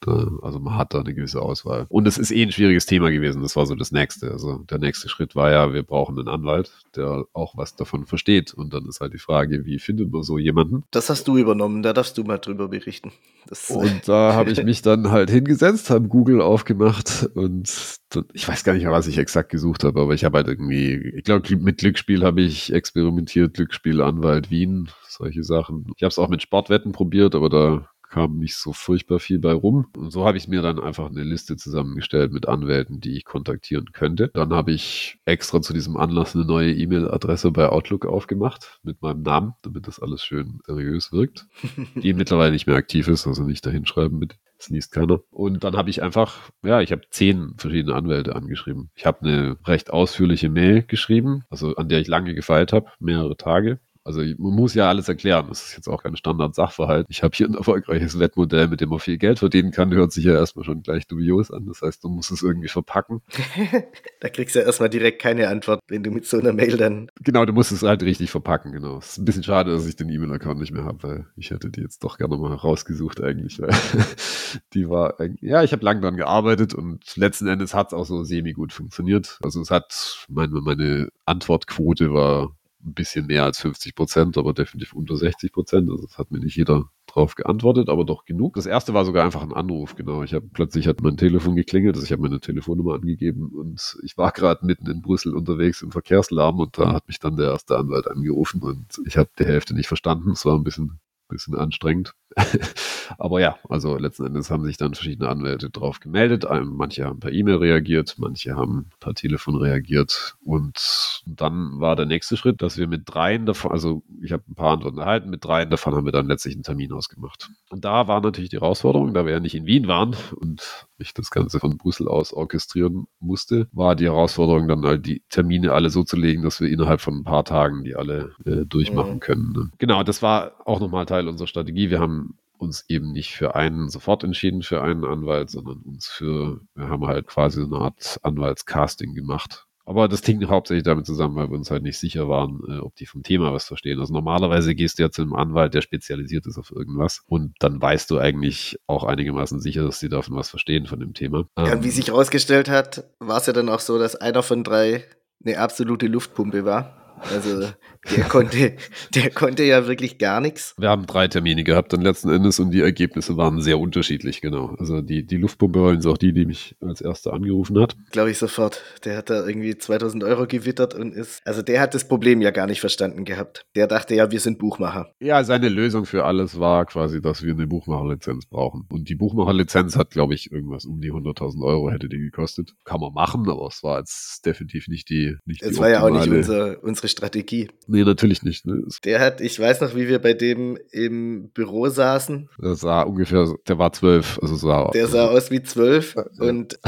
Also 0.42 0.58
man 0.60 0.76
hat 0.76 0.94
da 0.94 1.00
eine 1.00 1.14
gewisse 1.14 1.42
Auswahl. 1.42 1.86
Und 1.88 2.06
es 2.06 2.18
ist 2.18 2.30
eh 2.30 2.42
ein 2.42 2.52
schwieriges 2.52 2.86
Thema 2.86 3.10
gewesen. 3.10 3.42
Das 3.42 3.56
war 3.56 3.66
so 3.66 3.74
das 3.74 3.92
nächste. 3.92 4.30
Also 4.30 4.58
der 4.70 4.78
nächste 4.78 5.08
Schritt 5.08 5.36
war 5.36 5.50
ja, 5.50 5.72
wir 5.72 5.82
brauchen 5.82 6.18
einen 6.18 6.28
Anwalt, 6.28 6.72
der 6.96 7.24
auch 7.32 7.56
was 7.56 7.76
davon 7.76 8.06
versteht. 8.06 8.54
Und 8.54 8.74
dann 8.74 8.86
ist 8.86 9.00
halt 9.00 9.14
die 9.14 9.18
Frage, 9.18 9.64
wie 9.64 9.78
findet 9.78 10.12
man 10.12 10.22
so 10.22 10.38
jemanden? 10.38 10.84
Das 10.90 11.10
hast 11.10 11.28
du 11.28 11.36
übernommen. 11.36 11.82
Da 11.82 11.92
darfst 11.92 12.16
du 12.18 12.24
mal 12.24 12.38
drüber 12.38 12.68
berichten. 12.68 13.12
Das 13.46 13.70
und 13.70 14.06
da 14.06 14.34
habe 14.34 14.50
ich 14.50 14.62
mich 14.62 14.82
dann 14.82 15.10
halt 15.10 15.30
hingesetzt, 15.30 15.90
habe 15.90 16.08
Google 16.08 16.40
aufgemacht 16.42 17.28
und 17.34 17.98
ich 18.32 18.48
weiß 18.48 18.64
gar 18.64 18.74
nicht 18.74 18.82
mehr, 18.82 18.92
was 18.92 19.06
ich 19.06 19.18
exakt 19.18 19.50
gesucht 19.50 19.84
habe, 19.84 20.00
aber 20.00 20.14
ich 20.14 20.24
habe 20.24 20.38
halt 20.38 20.48
irgendwie, 20.48 20.94
ich 21.16 21.24
glaube, 21.24 21.56
mit 21.56 21.78
Glücksspiel 21.78 22.24
habe 22.24 22.42
ich 22.42 22.72
experimentiert, 22.72 23.54
Glücksspiel, 23.54 24.00
Anwalt 24.02 24.50
Wien, 24.50 24.90
solche 25.08 25.44
Sachen. 25.44 25.86
Ich 25.96 26.02
habe 26.02 26.08
es 26.08 26.18
auch 26.18 26.28
mit 26.28 26.42
Sportwetten 26.42 26.92
probiert, 26.92 27.34
aber 27.40 27.48
da 27.48 27.90
kam 28.10 28.38
nicht 28.38 28.56
so 28.56 28.72
furchtbar 28.72 29.20
viel 29.20 29.38
bei 29.38 29.52
rum. 29.52 29.86
Und 29.96 30.10
so 30.10 30.26
habe 30.26 30.36
ich 30.36 30.48
mir 30.48 30.62
dann 30.62 30.80
einfach 30.80 31.08
eine 31.08 31.22
Liste 31.22 31.56
zusammengestellt 31.56 32.32
mit 32.32 32.46
Anwälten, 32.48 33.00
die 33.00 33.16
ich 33.16 33.24
kontaktieren 33.24 33.92
könnte. 33.92 34.30
Dann 34.34 34.52
habe 34.52 34.72
ich 34.72 35.18
extra 35.24 35.62
zu 35.62 35.72
diesem 35.72 35.96
Anlass 35.96 36.34
eine 36.34 36.44
neue 36.44 36.74
E-Mail-Adresse 36.74 37.52
bei 37.52 37.68
Outlook 37.68 38.06
aufgemacht 38.06 38.80
mit 38.82 39.00
meinem 39.00 39.22
Namen, 39.22 39.54
damit 39.62 39.86
das 39.86 40.00
alles 40.00 40.22
schön 40.22 40.58
seriös 40.66 41.12
wirkt. 41.12 41.46
die 41.94 42.12
mittlerweile 42.12 42.52
nicht 42.52 42.66
mehr 42.66 42.76
aktiv 42.76 43.08
ist, 43.08 43.26
also 43.26 43.44
nicht 43.44 43.64
dahinschreiben 43.64 44.18
bitte. 44.18 44.36
Das 44.58 44.68
liest 44.68 44.92
keiner. 44.92 45.20
Und 45.30 45.64
dann 45.64 45.76
habe 45.76 45.88
ich 45.88 46.02
einfach, 46.02 46.50
ja, 46.62 46.82
ich 46.82 46.92
habe 46.92 47.02
zehn 47.10 47.54
verschiedene 47.56 47.94
Anwälte 47.94 48.34
angeschrieben. 48.36 48.90
Ich 48.94 49.06
habe 49.06 49.20
eine 49.22 49.56
recht 49.66 49.90
ausführliche 49.90 50.50
Mail 50.50 50.82
geschrieben, 50.82 51.44
also 51.48 51.76
an 51.76 51.88
der 51.88 52.00
ich 52.00 52.08
lange 52.08 52.34
gefeilt 52.34 52.72
habe, 52.74 52.90
mehrere 52.98 53.36
Tage. 53.36 53.80
Also 54.10 54.22
man 54.38 54.54
muss 54.54 54.74
ja 54.74 54.88
alles 54.88 55.08
erklären. 55.08 55.46
Das 55.48 55.68
ist 55.68 55.76
jetzt 55.76 55.88
auch 55.88 56.02
kein 56.02 56.16
Standard-Sachverhalt. 56.16 57.06
Ich 57.08 57.22
habe 57.22 57.36
hier 57.36 57.46
ein 57.46 57.54
erfolgreiches 57.54 58.18
Wettmodell, 58.18 58.66
mit 58.66 58.80
dem 58.80 58.88
man 58.88 58.98
viel 58.98 59.18
Geld 59.18 59.38
verdienen 59.38 59.70
kann. 59.70 59.92
Hört 59.92 60.12
sich 60.12 60.24
ja 60.24 60.34
erstmal 60.34 60.64
schon 60.64 60.82
gleich 60.82 61.06
dubios 61.06 61.50
an. 61.50 61.66
Das 61.66 61.82
heißt, 61.82 62.02
du 62.02 62.08
musst 62.08 62.32
es 62.32 62.42
irgendwie 62.42 62.68
verpacken. 62.68 63.22
da 64.20 64.28
kriegst 64.28 64.54
du 64.54 64.58
ja 64.58 64.66
erstmal 64.66 64.90
direkt 64.90 65.22
keine 65.22 65.48
Antwort, 65.48 65.80
wenn 65.88 66.02
du 66.02 66.10
mit 66.10 66.26
so 66.26 66.38
einer 66.38 66.52
Mail 66.52 66.76
dann. 66.76 67.08
Genau, 67.20 67.44
du 67.44 67.52
musst 67.52 67.70
es 67.70 67.82
halt 67.82 68.02
richtig 68.02 68.30
verpacken, 68.30 68.72
genau. 68.72 68.98
Es 68.98 69.12
ist 69.12 69.18
ein 69.18 69.24
bisschen 69.24 69.44
schade, 69.44 69.70
dass 69.70 69.86
ich 69.86 69.94
den 69.94 70.08
E-Mail-Account 70.08 70.58
nicht 70.58 70.72
mehr 70.72 70.84
habe, 70.84 71.02
weil 71.02 71.26
ich 71.36 71.50
hätte 71.50 71.70
die 71.70 71.80
jetzt 71.80 72.02
doch 72.02 72.18
gerne 72.18 72.36
mal 72.36 72.52
rausgesucht 72.52 73.22
eigentlich, 73.22 73.60
weil 73.60 73.70
die 74.74 74.88
war, 74.88 75.14
ja, 75.40 75.62
ich 75.62 75.72
habe 75.72 75.84
lange 75.84 76.00
daran 76.00 76.16
gearbeitet 76.16 76.74
und 76.74 77.16
letzten 77.16 77.46
Endes 77.46 77.74
hat 77.74 77.88
es 77.88 77.92
auch 77.94 78.06
so 78.06 78.24
semi-gut 78.24 78.72
funktioniert. 78.72 79.38
Also 79.42 79.60
es 79.60 79.70
hat, 79.70 80.26
meine, 80.28 80.60
meine 80.60 81.08
Antwortquote 81.26 82.12
war 82.12 82.56
ein 82.84 82.94
bisschen 82.94 83.26
mehr 83.26 83.44
als 83.44 83.60
50 83.60 83.94
Prozent, 83.94 84.38
aber 84.38 84.52
definitiv 84.52 84.92
unter 84.94 85.16
60 85.16 85.52
Prozent. 85.52 85.90
Also 85.90 86.06
das 86.06 86.18
hat 86.18 86.30
mir 86.30 86.40
nicht 86.40 86.56
jeder 86.56 86.90
drauf 87.06 87.34
geantwortet, 87.34 87.88
aber 87.88 88.04
doch 88.04 88.24
genug. 88.24 88.54
Das 88.54 88.66
erste 88.66 88.94
war 88.94 89.04
sogar 89.04 89.24
einfach 89.24 89.42
ein 89.42 89.52
Anruf, 89.52 89.96
genau. 89.96 90.22
Ich 90.22 90.32
habe 90.32 90.48
plötzlich 90.52 90.86
hat 90.86 91.00
mein 91.02 91.16
Telefon 91.16 91.56
geklingelt, 91.56 91.96
also 91.96 92.04
ich 92.04 92.12
habe 92.12 92.22
meine 92.22 92.40
Telefonnummer 92.40 92.94
angegeben 92.94 93.48
und 93.48 93.98
ich 94.02 94.16
war 94.16 94.32
gerade 94.32 94.64
mitten 94.64 94.88
in 94.88 95.02
Brüssel 95.02 95.34
unterwegs 95.34 95.82
im 95.82 95.90
Verkehrslärm 95.90 96.58
und 96.58 96.78
da 96.78 96.92
hat 96.92 97.08
mich 97.08 97.18
dann 97.18 97.36
der 97.36 97.50
erste 97.50 97.76
Anwalt 97.76 98.08
angerufen 98.08 98.62
und 98.62 99.00
ich 99.06 99.16
habe 99.16 99.30
die 99.38 99.44
Hälfte 99.44 99.74
nicht 99.74 99.88
verstanden. 99.88 100.30
Es 100.30 100.44
war 100.44 100.56
ein 100.56 100.64
bisschen 100.64 101.00
bisschen 101.30 101.56
anstrengend. 101.56 102.14
Aber 103.18 103.40
ja, 103.40 103.58
also 103.68 103.96
letzten 103.96 104.26
Endes 104.26 104.50
haben 104.50 104.64
sich 104.64 104.76
dann 104.76 104.94
verschiedene 104.94 105.28
Anwälte 105.28 105.70
drauf 105.70 106.00
gemeldet. 106.00 106.44
Manche 106.64 107.04
haben 107.04 107.20
per 107.20 107.32
E-Mail 107.32 107.56
reagiert, 107.56 108.16
manche 108.18 108.54
haben 108.54 108.90
per 109.00 109.14
Telefon 109.14 109.56
reagiert. 109.56 110.36
Und 110.44 111.22
dann 111.26 111.80
war 111.80 111.96
der 111.96 112.06
nächste 112.06 112.36
Schritt, 112.36 112.62
dass 112.62 112.76
wir 112.76 112.86
mit 112.86 113.02
dreien 113.06 113.46
davon, 113.46 113.72
also 113.72 114.02
ich 114.22 114.32
habe 114.32 114.44
ein 114.48 114.54
paar 114.54 114.72
Antworten 114.74 114.98
erhalten, 114.98 115.30
mit 115.30 115.44
dreien 115.44 115.70
davon 115.70 115.94
haben 115.94 116.04
wir 116.04 116.12
dann 116.12 116.26
letztlich 116.26 116.54
einen 116.54 116.62
Termin 116.62 116.92
ausgemacht. 116.92 117.50
Und 117.70 117.84
da 117.84 118.06
war 118.06 118.20
natürlich 118.20 118.50
die 118.50 118.60
Herausforderung, 118.60 119.12
da 119.14 119.24
wir 119.24 119.32
ja 119.32 119.40
nicht 119.40 119.54
in 119.54 119.66
Wien 119.66 119.88
waren 119.88 120.14
und 120.36 120.86
ich 121.00 121.14
das 121.14 121.30
Ganze 121.30 121.60
von 121.60 121.76
Brüssel 121.76 122.08
aus 122.08 122.32
orchestrieren 122.32 123.06
musste, 123.18 123.68
war 123.72 123.96
die 123.96 124.06
Herausforderung 124.06 124.68
dann 124.68 124.84
halt 124.84 125.06
die 125.06 125.22
Termine 125.28 125.72
alle 125.72 125.90
so 125.90 126.04
zu 126.04 126.16
legen, 126.16 126.42
dass 126.42 126.60
wir 126.60 126.68
innerhalb 126.68 127.00
von 127.00 127.18
ein 127.18 127.24
paar 127.24 127.44
Tagen 127.44 127.84
die 127.84 127.96
alle 127.96 128.34
äh, 128.44 128.64
durchmachen 128.66 129.14
mhm. 129.14 129.20
können. 129.20 129.52
Ne? 129.52 129.70
Genau, 129.78 130.02
das 130.02 130.22
war 130.22 130.52
auch 130.64 130.80
nochmal 130.80 131.06
Teil 131.06 131.28
unserer 131.28 131.48
Strategie. 131.48 131.90
Wir 131.90 132.00
haben 132.00 132.38
uns 132.60 132.84
eben 132.88 133.12
nicht 133.12 133.32
für 133.32 133.54
einen 133.54 133.88
sofort 133.88 134.22
entschieden, 134.22 134.62
für 134.62 134.82
einen 134.82 135.04
Anwalt, 135.04 135.50
sondern 135.50 135.78
uns 135.78 136.06
für, 136.06 136.60
wir 136.74 136.88
haben 136.88 137.06
halt 137.06 137.26
quasi 137.26 137.62
eine 137.62 137.76
Art 137.76 138.20
Anwaltscasting 138.22 139.14
gemacht. 139.14 139.66
Aber 139.84 140.08
das 140.08 140.24
hing 140.24 140.46
hauptsächlich 140.46 140.84
damit 140.84 141.06
zusammen, 141.06 141.36
weil 141.36 141.50
wir 141.50 141.56
uns 141.56 141.70
halt 141.70 141.82
nicht 141.82 141.98
sicher 141.98 142.28
waren, 142.28 142.60
äh, 142.68 142.78
ob 142.78 142.94
die 142.96 143.06
vom 143.06 143.22
Thema 143.22 143.52
was 143.52 143.64
verstehen. 143.64 143.98
Also 143.98 144.12
normalerweise 144.12 144.74
gehst 144.74 144.98
du 144.98 145.02
ja 145.02 145.10
zu 145.10 145.22
einem 145.22 145.34
Anwalt, 145.34 145.74
der 145.74 145.82
spezialisiert 145.82 146.46
ist 146.46 146.58
auf 146.58 146.70
irgendwas. 146.70 147.22
Und 147.26 147.54
dann 147.58 147.80
weißt 147.80 148.10
du 148.10 148.18
eigentlich 148.18 148.78
auch 148.86 149.04
einigermaßen 149.04 149.60
sicher, 149.60 149.82
dass 149.82 150.00
die 150.00 150.08
davon 150.08 150.36
was 150.36 150.50
verstehen 150.50 150.86
von 150.86 151.00
dem 151.00 151.14
Thema. 151.14 151.46
Ja, 151.58 151.72
und 151.72 151.82
wie 151.82 151.88
ähm, 151.88 151.94
sich 151.94 152.08
herausgestellt 152.08 152.68
hat, 152.68 153.04
war 153.18 153.38
es 153.38 153.46
ja 153.46 153.52
dann 153.52 153.68
auch 153.68 153.80
so, 153.80 153.98
dass 153.98 154.16
einer 154.16 154.42
von 154.42 154.64
drei 154.64 155.04
eine 155.44 155.58
absolute 155.58 156.06
Luftpumpe 156.06 156.64
war. 156.64 156.99
Also 157.32 157.68
der 158.16 158.24
konnte, 158.24 158.76
der 159.14 159.30
konnte 159.30 159.62
ja 159.62 159.86
wirklich 159.86 160.18
gar 160.18 160.40
nichts. 160.40 160.74
Wir 160.78 160.88
haben 160.88 161.06
drei 161.06 161.28
Termine 161.28 161.64
gehabt 161.64 161.92
dann 161.92 162.00
letzten 162.00 162.30
Endes 162.30 162.58
und 162.58 162.70
die 162.70 162.80
Ergebnisse 162.80 163.36
waren 163.36 163.60
sehr 163.60 163.78
unterschiedlich, 163.78 164.40
genau. 164.40 164.74
Also 164.78 165.02
die, 165.02 165.26
die 165.26 165.36
Luftpumpe 165.36 165.80
war 165.80 166.10
auch 166.12 166.18
die, 166.18 166.32
die 166.32 166.46
mich 166.46 166.76
als 166.80 167.00
erste 167.00 167.32
angerufen 167.32 167.78
hat. 167.78 167.96
Glaube 168.10 168.30
ich 168.30 168.38
sofort. 168.38 168.82
Der 169.04 169.18
hat 169.18 169.28
da 169.28 169.46
irgendwie 169.46 169.76
2000 169.76 170.24
Euro 170.24 170.46
gewittert 170.46 170.94
und 170.94 171.14
ist, 171.14 171.46
also 171.46 171.62
der 171.62 171.80
hat 171.80 171.94
das 171.94 172.08
Problem 172.08 172.40
ja 172.40 172.50
gar 172.50 172.66
nicht 172.66 172.80
verstanden 172.80 173.24
gehabt. 173.24 173.66
Der 173.76 173.86
dachte 173.86 174.14
ja, 174.14 174.30
wir 174.30 174.40
sind 174.40 174.58
Buchmacher. 174.58 175.12
Ja, 175.20 175.44
seine 175.44 175.68
Lösung 175.68 176.06
für 176.06 176.24
alles 176.24 176.58
war 176.58 176.86
quasi, 176.86 177.20
dass 177.20 177.42
wir 177.42 177.52
eine 177.52 177.66
Buchmacherlizenz 177.66 178.46
brauchen. 178.46 178.86
Und 178.90 179.08
die 179.08 179.14
Buchmacherlizenz 179.14 179.96
hat, 179.96 180.10
glaube 180.10 180.34
ich, 180.34 180.50
irgendwas 180.50 180.86
um 180.86 181.00
die 181.00 181.12
100.000 181.12 181.62
Euro 181.62 181.90
hätte 181.90 182.08
die 182.08 182.18
gekostet. 182.18 182.74
Kann 182.84 183.00
man 183.00 183.12
machen, 183.12 183.48
aber 183.48 183.66
es 183.66 183.82
war 183.82 183.98
jetzt 183.98 184.44
definitiv 184.46 184.88
nicht 184.88 185.10
die, 185.10 185.36
nicht 185.44 185.62
Es 185.62 185.78
war 185.78 185.90
ja 185.90 186.02
auch 186.02 186.10
nicht 186.10 186.28
unser, 186.28 186.82
unsere 186.82 187.09
Strategie. 187.10 187.68
Nee, 187.86 188.04
natürlich 188.04 188.42
nicht. 188.42 188.66
Ne? 188.66 188.84
Der 189.04 189.20
hat, 189.20 189.40
ich 189.40 189.58
weiß 189.58 189.80
noch, 189.80 189.94
wie 189.94 190.08
wir 190.08 190.18
bei 190.18 190.32
dem 190.32 190.78
im 190.90 191.50
Büro 191.50 191.88
saßen. 191.88 192.48
Der 192.62 192.74
sah 192.74 193.02
ungefähr, 193.02 193.54
der 193.68 193.78
war 193.78 193.92
zwölf. 193.92 194.38
Also 194.40 194.56
sah, 194.56 194.90
der 194.90 195.06
sah 195.06 195.28
aus 195.28 195.50
wie 195.50 195.62
zwölf 195.62 196.16
und 196.38 196.78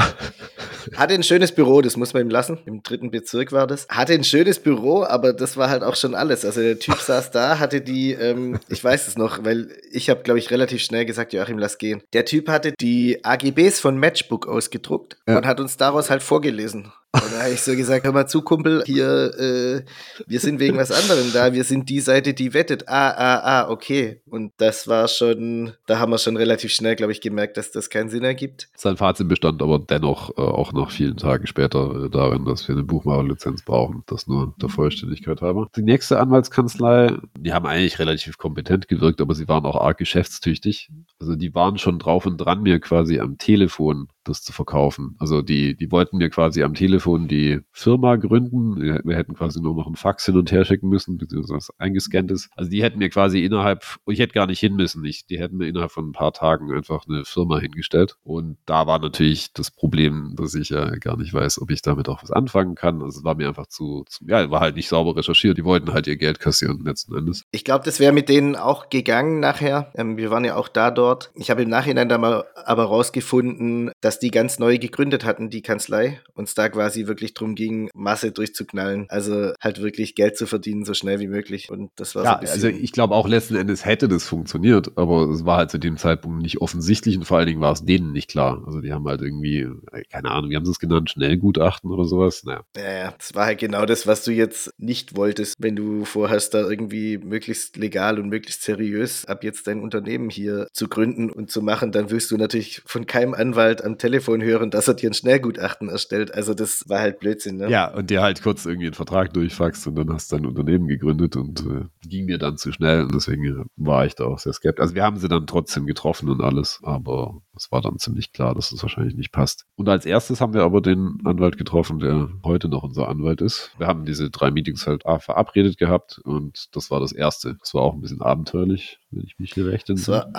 hatte 0.95 1.13
ein 1.13 1.23
schönes 1.23 1.51
Büro, 1.51 1.81
das 1.81 1.97
muss 1.97 2.13
man 2.13 2.23
ihm 2.23 2.29
lassen. 2.29 2.59
Im 2.65 2.83
dritten 2.83 3.11
Bezirk 3.11 3.51
war 3.51 3.67
das. 3.67 3.87
Hatte 3.89 4.13
ein 4.13 4.23
schönes 4.23 4.59
Büro, 4.59 5.03
aber 5.03 5.33
das 5.33 5.57
war 5.57 5.69
halt 5.69 5.83
auch 5.83 5.95
schon 5.95 6.15
alles. 6.15 6.45
Also 6.45 6.61
der 6.61 6.79
Typ 6.79 6.95
saß 6.99 7.31
da, 7.31 7.59
hatte 7.59 7.81
die, 7.81 8.13
ähm, 8.13 8.59
ich 8.69 8.83
weiß 8.83 9.07
es 9.07 9.17
noch, 9.17 9.43
weil 9.43 9.69
ich 9.91 10.09
habe, 10.09 10.23
glaube 10.23 10.39
ich, 10.39 10.51
relativ 10.51 10.81
schnell 10.81 11.05
gesagt, 11.05 11.33
Joachim, 11.33 11.57
lass 11.57 11.77
gehen. 11.77 12.01
Der 12.13 12.25
Typ 12.25 12.49
hatte 12.49 12.73
die 12.79 13.23
AGBs 13.23 13.79
von 13.79 13.97
Matchbook 13.97 14.47
ausgedruckt 14.47 15.17
ja. 15.27 15.37
und 15.37 15.45
hat 15.45 15.59
uns 15.59 15.77
daraus 15.77 16.09
halt 16.09 16.23
vorgelesen. 16.23 16.91
Und 17.13 17.31
da 17.31 17.43
habe 17.43 17.53
ich 17.53 17.61
so 17.61 17.75
gesagt, 17.75 18.05
hör 18.05 18.11
mal 18.11 18.25
zu, 18.25 18.41
Kumpel, 18.41 18.83
hier, 18.87 19.31
äh, 19.37 19.83
wir 20.25 20.39
sind 20.39 20.59
wegen 20.59 20.77
was 20.77 20.91
anderem 20.91 21.31
da, 21.31 21.53
wir 21.53 21.63
sind 21.63 21.87
die 21.89 21.99
Seite, 21.99 22.33
die 22.33 22.55
wettet. 22.55 22.89
Ah, 22.89 23.11
ah, 23.11 23.41
ah, 23.43 23.69
okay. 23.69 24.21
Und 24.25 24.51
das 24.57 24.87
war 24.87 25.07
schon, 25.07 25.73
da 25.85 25.99
haben 25.99 26.11
wir 26.11 26.17
schon 26.17 26.37
relativ 26.37 26.71
schnell, 26.71 26.95
glaube 26.95 27.11
ich, 27.11 27.21
gemerkt, 27.21 27.57
dass 27.57 27.69
das 27.69 27.91
keinen 27.91 28.09
Sinn 28.09 28.23
ergibt. 28.23 28.67
Sein 28.75 28.97
Fazit 28.97 29.27
bestand 29.27 29.61
aber 29.61 29.77
dennoch 29.77 30.31
äh, 30.31 30.41
auch 30.41 30.73
nach 30.73 30.89
vielen 30.89 31.17
Tagen 31.17 31.45
später 31.45 32.05
äh, 32.05 32.09
darin, 32.09 32.45
dass 32.45 32.67
wir 32.67 32.73
eine 32.73 32.83
Buchmacherlizenz 32.83 33.61
brauchen. 33.61 34.01
Das 34.07 34.25
nur 34.25 34.55
der 34.59 34.69
Vollständigkeit 34.69 35.39
halber. 35.43 35.67
Die 35.75 35.83
nächste 35.83 36.19
Anwaltskanzlei, 36.19 37.15
die 37.37 37.53
haben 37.53 37.67
eigentlich 37.67 37.99
relativ 37.99 38.39
kompetent 38.39 38.87
gewirkt, 38.87 39.21
aber 39.21 39.35
sie 39.35 39.47
waren 39.47 39.65
auch 39.65 39.79
arg 39.79 39.99
geschäftstüchtig. 39.99 40.89
Also 41.19 41.35
die 41.35 41.53
waren 41.53 41.77
schon 41.77 41.99
drauf 41.99 42.25
und 42.25 42.37
dran, 42.37 42.63
mir 42.63 42.79
quasi 42.79 43.19
am 43.19 43.37
Telefon 43.37 44.07
das 44.23 44.41
zu 44.41 44.53
verkaufen. 44.53 45.15
Also 45.19 45.41
die, 45.41 45.75
die 45.75 45.91
wollten 45.91 46.17
mir 46.17 46.29
quasi 46.29 46.63
am 46.63 46.73
Telefon 46.73 47.02
die 47.27 47.59
Firma 47.71 48.15
gründen. 48.15 48.81
Wir 49.03 49.15
hätten 49.15 49.33
quasi 49.33 49.61
nur 49.61 49.75
noch 49.75 49.85
einen 49.85 49.95
Fax 49.95 50.25
hin 50.25 50.37
und 50.37 50.51
her 50.51 50.65
schicken 50.65 50.89
müssen, 50.89 51.17
beziehungsweise 51.17 51.73
eingescannt 51.77 52.31
ist. 52.31 52.49
Also 52.55 52.69
die 52.69 52.83
hätten 52.83 52.99
mir 52.99 53.09
quasi 53.09 53.43
innerhalb, 53.43 53.83
ich 54.07 54.19
hätte 54.19 54.33
gar 54.33 54.47
nicht 54.47 54.59
hin 54.59 54.75
müssen. 54.75 55.03
Ich, 55.05 55.25
die 55.25 55.39
hätten 55.39 55.57
mir 55.57 55.67
innerhalb 55.67 55.91
von 55.91 56.09
ein 56.09 56.13
paar 56.13 56.33
Tagen 56.33 56.71
einfach 56.71 57.05
eine 57.07 57.25
Firma 57.25 57.59
hingestellt. 57.59 58.17
Und 58.23 58.57
da 58.65 58.87
war 58.87 58.99
natürlich 58.99 59.53
das 59.53 59.71
Problem, 59.71 60.35
dass 60.37 60.55
ich 60.55 60.69
ja 60.69 60.95
gar 60.95 61.17
nicht 61.17 61.33
weiß, 61.33 61.61
ob 61.61 61.71
ich 61.71 61.81
damit 61.81 62.09
auch 62.09 62.23
was 62.23 62.31
anfangen 62.31 62.75
kann. 62.75 63.01
Also 63.01 63.19
es 63.19 63.23
war 63.23 63.35
mir 63.35 63.47
einfach 63.47 63.67
zu, 63.67 64.05
zu 64.07 64.25
ja, 64.27 64.49
war 64.49 64.61
halt 64.61 64.75
nicht 64.75 64.87
sauber 64.87 65.15
recherchiert. 65.15 65.57
Die 65.57 65.65
wollten 65.65 65.93
halt 65.93 66.07
ihr 66.07 66.17
Geld 66.17 66.39
kassieren 66.39 66.83
letzten 66.85 67.15
Endes. 67.15 67.43
Ich 67.51 67.63
glaube, 67.63 67.85
das 67.85 67.99
wäre 67.99 68.13
mit 68.13 68.29
denen 68.29 68.55
auch 68.55 68.89
gegangen 68.89 69.39
nachher. 69.39 69.91
Ähm, 69.95 70.17
wir 70.17 70.31
waren 70.31 70.45
ja 70.45 70.55
auch 70.55 70.67
da 70.67 70.91
dort. 70.91 71.31
Ich 71.35 71.51
habe 71.51 71.63
im 71.63 71.69
Nachhinein 71.69 72.09
da 72.09 72.17
mal 72.17 72.45
aber 72.65 72.85
rausgefunden, 72.85 73.91
dass 74.01 74.19
die 74.19 74.31
ganz 74.31 74.59
neu 74.59 74.77
gegründet 74.77 75.25
hatten, 75.25 75.49
die 75.49 75.61
Kanzlei, 75.61 76.21
und 76.33 76.47
es 76.47 76.55
da 76.55 76.69
quasi 76.69 76.92
wirklich 77.07 77.33
darum 77.33 77.55
ging, 77.55 77.89
Masse 77.93 78.31
durchzuknallen. 78.31 79.05
Also 79.09 79.53
halt 79.61 79.81
wirklich 79.81 80.15
Geld 80.15 80.37
zu 80.37 80.47
verdienen, 80.47 80.85
so 80.85 80.93
schnell 80.93 81.19
wie 81.19 81.27
möglich. 81.27 81.69
Und 81.69 81.91
das 81.95 82.15
war 82.15 82.23
ja, 82.23 82.29
so 82.29 82.35
ein 82.35 82.39
bisschen. 82.41 82.65
Also 82.65 82.83
ich 82.83 82.91
glaube 82.91 83.15
auch 83.15 83.27
letzten 83.27 83.55
Endes 83.55 83.85
hätte 83.85 84.07
das 84.07 84.25
funktioniert, 84.25 84.97
aber 84.97 85.29
es 85.29 85.45
war 85.45 85.57
halt 85.57 85.71
zu 85.71 85.77
dem 85.77 85.97
Zeitpunkt 85.97 86.41
nicht 86.41 86.61
offensichtlich 86.61 87.17
und 87.17 87.25
vor 87.25 87.37
allen 87.37 87.47
Dingen 87.47 87.61
war 87.61 87.73
es 87.73 87.85
denen 87.85 88.11
nicht 88.11 88.29
klar. 88.29 88.63
Also 88.65 88.81
die 88.81 88.93
haben 88.93 89.05
halt 89.07 89.21
irgendwie, 89.21 89.67
keine 90.11 90.31
Ahnung, 90.31 90.49
wie 90.49 90.55
haben 90.55 90.65
sie 90.65 90.71
es 90.71 90.79
genannt, 90.79 91.09
Schnellgutachten 91.09 91.91
oder 91.91 92.05
sowas. 92.05 92.43
Naja. 92.43 92.63
Ja, 92.75 92.91
ja, 92.91 93.13
das 93.17 93.33
war 93.35 93.45
halt 93.45 93.59
genau 93.59 93.85
das, 93.85 94.07
was 94.07 94.23
du 94.23 94.31
jetzt 94.31 94.73
nicht 94.77 95.15
wolltest, 95.15 95.55
wenn 95.59 95.75
du 95.75 96.05
vorhast, 96.05 96.53
da 96.53 96.69
irgendwie 96.69 97.17
möglichst 97.17 97.77
legal 97.77 98.19
und 98.19 98.29
möglichst 98.29 98.63
seriös 98.63 99.25
ab 99.25 99.43
jetzt 99.43 99.67
dein 99.67 99.81
Unternehmen 99.81 100.29
hier 100.29 100.67
zu 100.73 100.87
gründen 100.87 101.29
und 101.29 101.51
zu 101.51 101.61
machen, 101.61 101.91
dann 101.91 102.09
wirst 102.09 102.31
du 102.31 102.37
natürlich 102.37 102.81
von 102.85 103.05
keinem 103.05 103.33
Anwalt 103.33 103.83
am 103.83 103.97
Telefon 103.97 104.41
hören, 104.41 104.71
dass 104.71 104.87
er 104.87 104.93
dir 104.93 105.09
ein 105.09 105.13
Schnellgutachten 105.13 105.89
erstellt. 105.89 106.33
Also 106.33 106.53
das 106.53 106.82
war 106.89 106.99
halt 106.99 107.19
Blödsinn, 107.19 107.57
ne? 107.57 107.69
Ja, 107.69 107.93
und 107.93 108.09
der 108.09 108.21
halt 108.21 108.41
kurz 108.41 108.65
irgendwie 108.65 108.87
einen 108.87 108.93
Vertrag 108.93 109.33
durchfaxt 109.33 109.87
und 109.87 109.95
dann 109.95 110.11
hast 110.11 110.31
du 110.31 110.37
dein 110.37 110.45
Unternehmen 110.45 110.87
gegründet 110.87 111.35
und 111.35 111.61
äh, 111.61 111.85
ging 112.07 112.25
mir 112.25 112.37
dann 112.37 112.57
zu 112.57 112.71
schnell 112.71 113.03
und 113.03 113.15
deswegen 113.15 113.65
war 113.75 114.05
ich 114.05 114.15
da 114.15 114.25
auch 114.25 114.39
sehr 114.39 114.53
skeptisch. 114.53 114.81
Also 114.81 114.95
wir 114.95 115.03
haben 115.03 115.17
sie 115.17 115.27
dann 115.27 115.47
trotzdem 115.47 115.85
getroffen 115.85 116.29
und 116.29 116.41
alles, 116.41 116.79
aber 116.83 117.41
es 117.55 117.71
war 117.71 117.81
dann 117.81 117.99
ziemlich 117.99 118.31
klar, 118.31 118.55
dass 118.55 118.65
es 118.65 118.71
das 118.71 118.83
wahrscheinlich 118.83 119.15
nicht 119.15 119.31
passt. 119.31 119.65
Und 119.75 119.87
als 119.89 120.05
erstes 120.05 120.41
haben 120.41 120.53
wir 120.53 120.63
aber 120.63 120.81
den 120.81 121.19
Anwalt 121.23 121.57
getroffen, 121.57 121.99
der 121.99 122.29
heute 122.43 122.67
noch 122.67 122.83
unser 122.83 123.07
Anwalt 123.07 123.41
ist. 123.41 123.71
Wir 123.77 123.87
haben 123.87 124.05
diese 124.05 124.29
drei 124.29 124.51
Meetings 124.51 124.87
halt 124.87 125.03
verabredet 125.03 125.77
gehabt 125.77 126.19
und 126.23 126.75
das 126.75 126.89
war 126.91 126.99
das 126.99 127.11
erste. 127.11 127.55
Das 127.59 127.73
war 127.73 127.83
auch 127.83 127.93
ein 127.93 128.01
bisschen 128.01 128.21
abenteuerlich, 128.21 128.99
wenn 129.11 129.23
ich 129.23 129.37
mich 129.39 129.53
hier 129.53 129.67
recht 129.67 129.89
entsinne. 129.89 130.31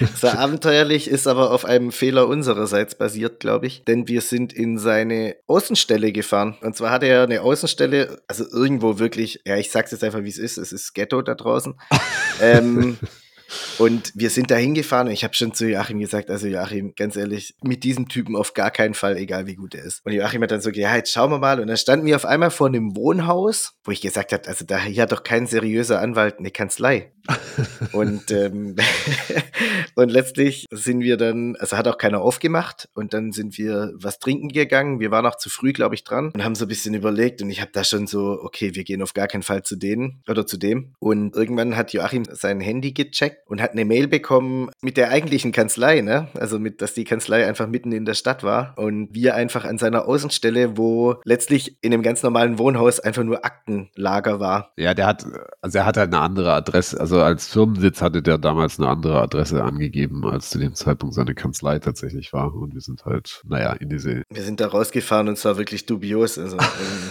Das 0.00 0.22
war 0.22 0.38
abenteuerlich, 0.38 1.08
ist 1.08 1.26
aber 1.26 1.50
auf 1.50 1.64
einem 1.64 1.92
Fehler 1.92 2.28
unsererseits 2.28 2.96
basiert, 2.96 3.40
glaube 3.40 3.66
ich. 3.66 3.84
Denn 3.84 4.08
wir 4.08 4.20
sind 4.20 4.52
in 4.52 4.78
seine 4.78 5.36
Außenstelle 5.48 6.12
gefahren. 6.12 6.56
Und 6.60 6.76
zwar 6.76 6.90
hatte 6.90 7.06
er 7.06 7.22
eine 7.22 7.40
Außenstelle, 7.40 8.20
also 8.28 8.44
irgendwo 8.50 8.98
wirklich, 8.98 9.40
ja, 9.44 9.56
ich 9.56 9.70
sag's 9.70 9.90
jetzt 9.90 10.04
einfach, 10.04 10.22
wie 10.22 10.28
es 10.28 10.38
ist, 10.38 10.58
es 10.58 10.72
ist 10.72 10.94
Ghetto 10.94 11.22
da 11.22 11.34
draußen. 11.34 11.74
ähm, 12.42 12.98
Und 13.78 14.12
wir 14.14 14.30
sind 14.30 14.50
da 14.50 14.56
hingefahren 14.56 15.08
und 15.08 15.12
ich 15.12 15.24
habe 15.24 15.34
schon 15.34 15.54
zu 15.54 15.68
Joachim 15.68 15.98
gesagt, 15.98 16.30
also 16.30 16.46
Joachim, 16.46 16.94
ganz 16.96 17.16
ehrlich, 17.16 17.54
mit 17.62 17.84
diesem 17.84 18.08
Typen 18.08 18.36
auf 18.36 18.54
gar 18.54 18.70
keinen 18.70 18.94
Fall, 18.94 19.16
egal 19.16 19.46
wie 19.46 19.56
gut 19.56 19.74
er 19.74 19.84
ist. 19.84 20.04
Und 20.04 20.12
Joachim 20.12 20.42
hat 20.42 20.50
dann 20.50 20.60
so 20.60 20.70
gesagt, 20.70 20.82
ja, 20.82 20.96
jetzt 20.96 21.12
schauen 21.12 21.30
wir 21.30 21.38
mal. 21.38 21.60
Und 21.60 21.68
dann 21.68 21.76
standen 21.76 22.06
wir 22.06 22.16
auf 22.16 22.24
einmal 22.24 22.50
vor 22.50 22.66
einem 22.66 22.96
Wohnhaus, 22.96 23.74
wo 23.84 23.90
ich 23.90 24.00
gesagt 24.00 24.32
habe, 24.32 24.46
also 24.46 24.64
da 24.64 24.78
hier 24.78 25.02
hat 25.02 25.12
doch 25.12 25.22
kein 25.22 25.46
seriöser 25.46 26.00
Anwalt 26.00 26.38
eine 26.38 26.50
Kanzlei. 26.50 27.12
und, 27.92 28.30
ähm, 28.30 28.76
und 29.94 30.08
letztlich 30.10 30.66
sind 30.70 31.00
wir 31.00 31.16
dann, 31.16 31.56
also 31.56 31.76
hat 31.76 31.86
auch 31.86 31.98
keiner 31.98 32.22
aufgemacht 32.22 32.88
und 32.94 33.12
dann 33.12 33.32
sind 33.32 33.58
wir 33.58 33.92
was 33.94 34.18
trinken 34.18 34.48
gegangen. 34.48 35.00
Wir 35.00 35.10
waren 35.10 35.26
auch 35.26 35.36
zu 35.36 35.50
früh, 35.50 35.72
glaube 35.72 35.94
ich, 35.94 36.04
dran 36.04 36.30
und 36.34 36.44
haben 36.44 36.54
so 36.54 36.64
ein 36.64 36.68
bisschen 36.68 36.94
überlegt 36.94 37.42
und 37.42 37.50
ich 37.50 37.60
habe 37.60 37.70
da 37.72 37.84
schon 37.84 38.06
so, 38.06 38.38
okay, 38.42 38.74
wir 38.74 38.84
gehen 38.84 39.02
auf 39.02 39.14
gar 39.14 39.28
keinen 39.28 39.42
Fall 39.42 39.62
zu 39.62 39.76
denen 39.76 40.22
oder 40.28 40.46
zu 40.46 40.56
dem. 40.56 40.94
Und 40.98 41.36
irgendwann 41.36 41.76
hat 41.76 41.92
Joachim 41.92 42.24
sein 42.30 42.60
Handy 42.60 42.92
gecheckt 42.92 43.37
und 43.46 43.62
hat 43.62 43.72
eine 43.72 43.84
Mail 43.84 44.08
bekommen 44.08 44.70
mit 44.80 44.96
der 44.96 45.10
eigentlichen 45.10 45.52
Kanzlei, 45.52 46.00
ne? 46.00 46.28
Also 46.34 46.58
mit, 46.58 46.82
dass 46.82 46.94
die 46.94 47.04
Kanzlei 47.04 47.46
einfach 47.46 47.66
mitten 47.66 47.92
in 47.92 48.04
der 48.04 48.14
Stadt 48.14 48.42
war 48.42 48.74
und 48.76 49.08
wir 49.12 49.34
einfach 49.34 49.64
an 49.64 49.78
seiner 49.78 50.06
Außenstelle, 50.06 50.76
wo 50.76 51.16
letztlich 51.24 51.78
in 51.82 51.92
einem 51.92 52.02
ganz 52.02 52.22
normalen 52.22 52.58
Wohnhaus 52.58 53.00
einfach 53.00 53.24
nur 53.24 53.44
Aktenlager 53.44 54.40
war. 54.40 54.72
Ja, 54.76 54.94
der 54.94 55.06
hat, 55.06 55.24
also 55.62 55.78
er 55.78 55.86
hat 55.86 55.96
halt 55.96 56.12
eine 56.12 56.22
andere 56.22 56.52
Adresse, 56.52 57.00
also 57.00 57.20
als 57.20 57.48
Firmensitz 57.48 58.02
hatte 58.02 58.22
der 58.22 58.38
damals 58.38 58.78
eine 58.78 58.88
andere 58.88 59.20
Adresse 59.20 59.62
angegeben, 59.62 60.24
als 60.26 60.50
zu 60.50 60.58
dem 60.58 60.74
Zeitpunkt 60.74 61.14
seine 61.14 61.34
Kanzlei 61.34 61.78
tatsächlich 61.78 62.32
war. 62.32 62.54
Und 62.54 62.74
wir 62.74 62.80
sind 62.80 63.04
halt, 63.04 63.42
naja, 63.46 63.72
in 63.72 63.88
diese. 63.88 64.22
Wir 64.30 64.42
sind 64.42 64.60
da 64.60 64.68
rausgefahren 64.68 65.28
und 65.28 65.34
es 65.34 65.44
war 65.44 65.58
wirklich 65.58 65.86
dubios. 65.86 66.38
Also, 66.38 66.56
ähm, 66.56 67.10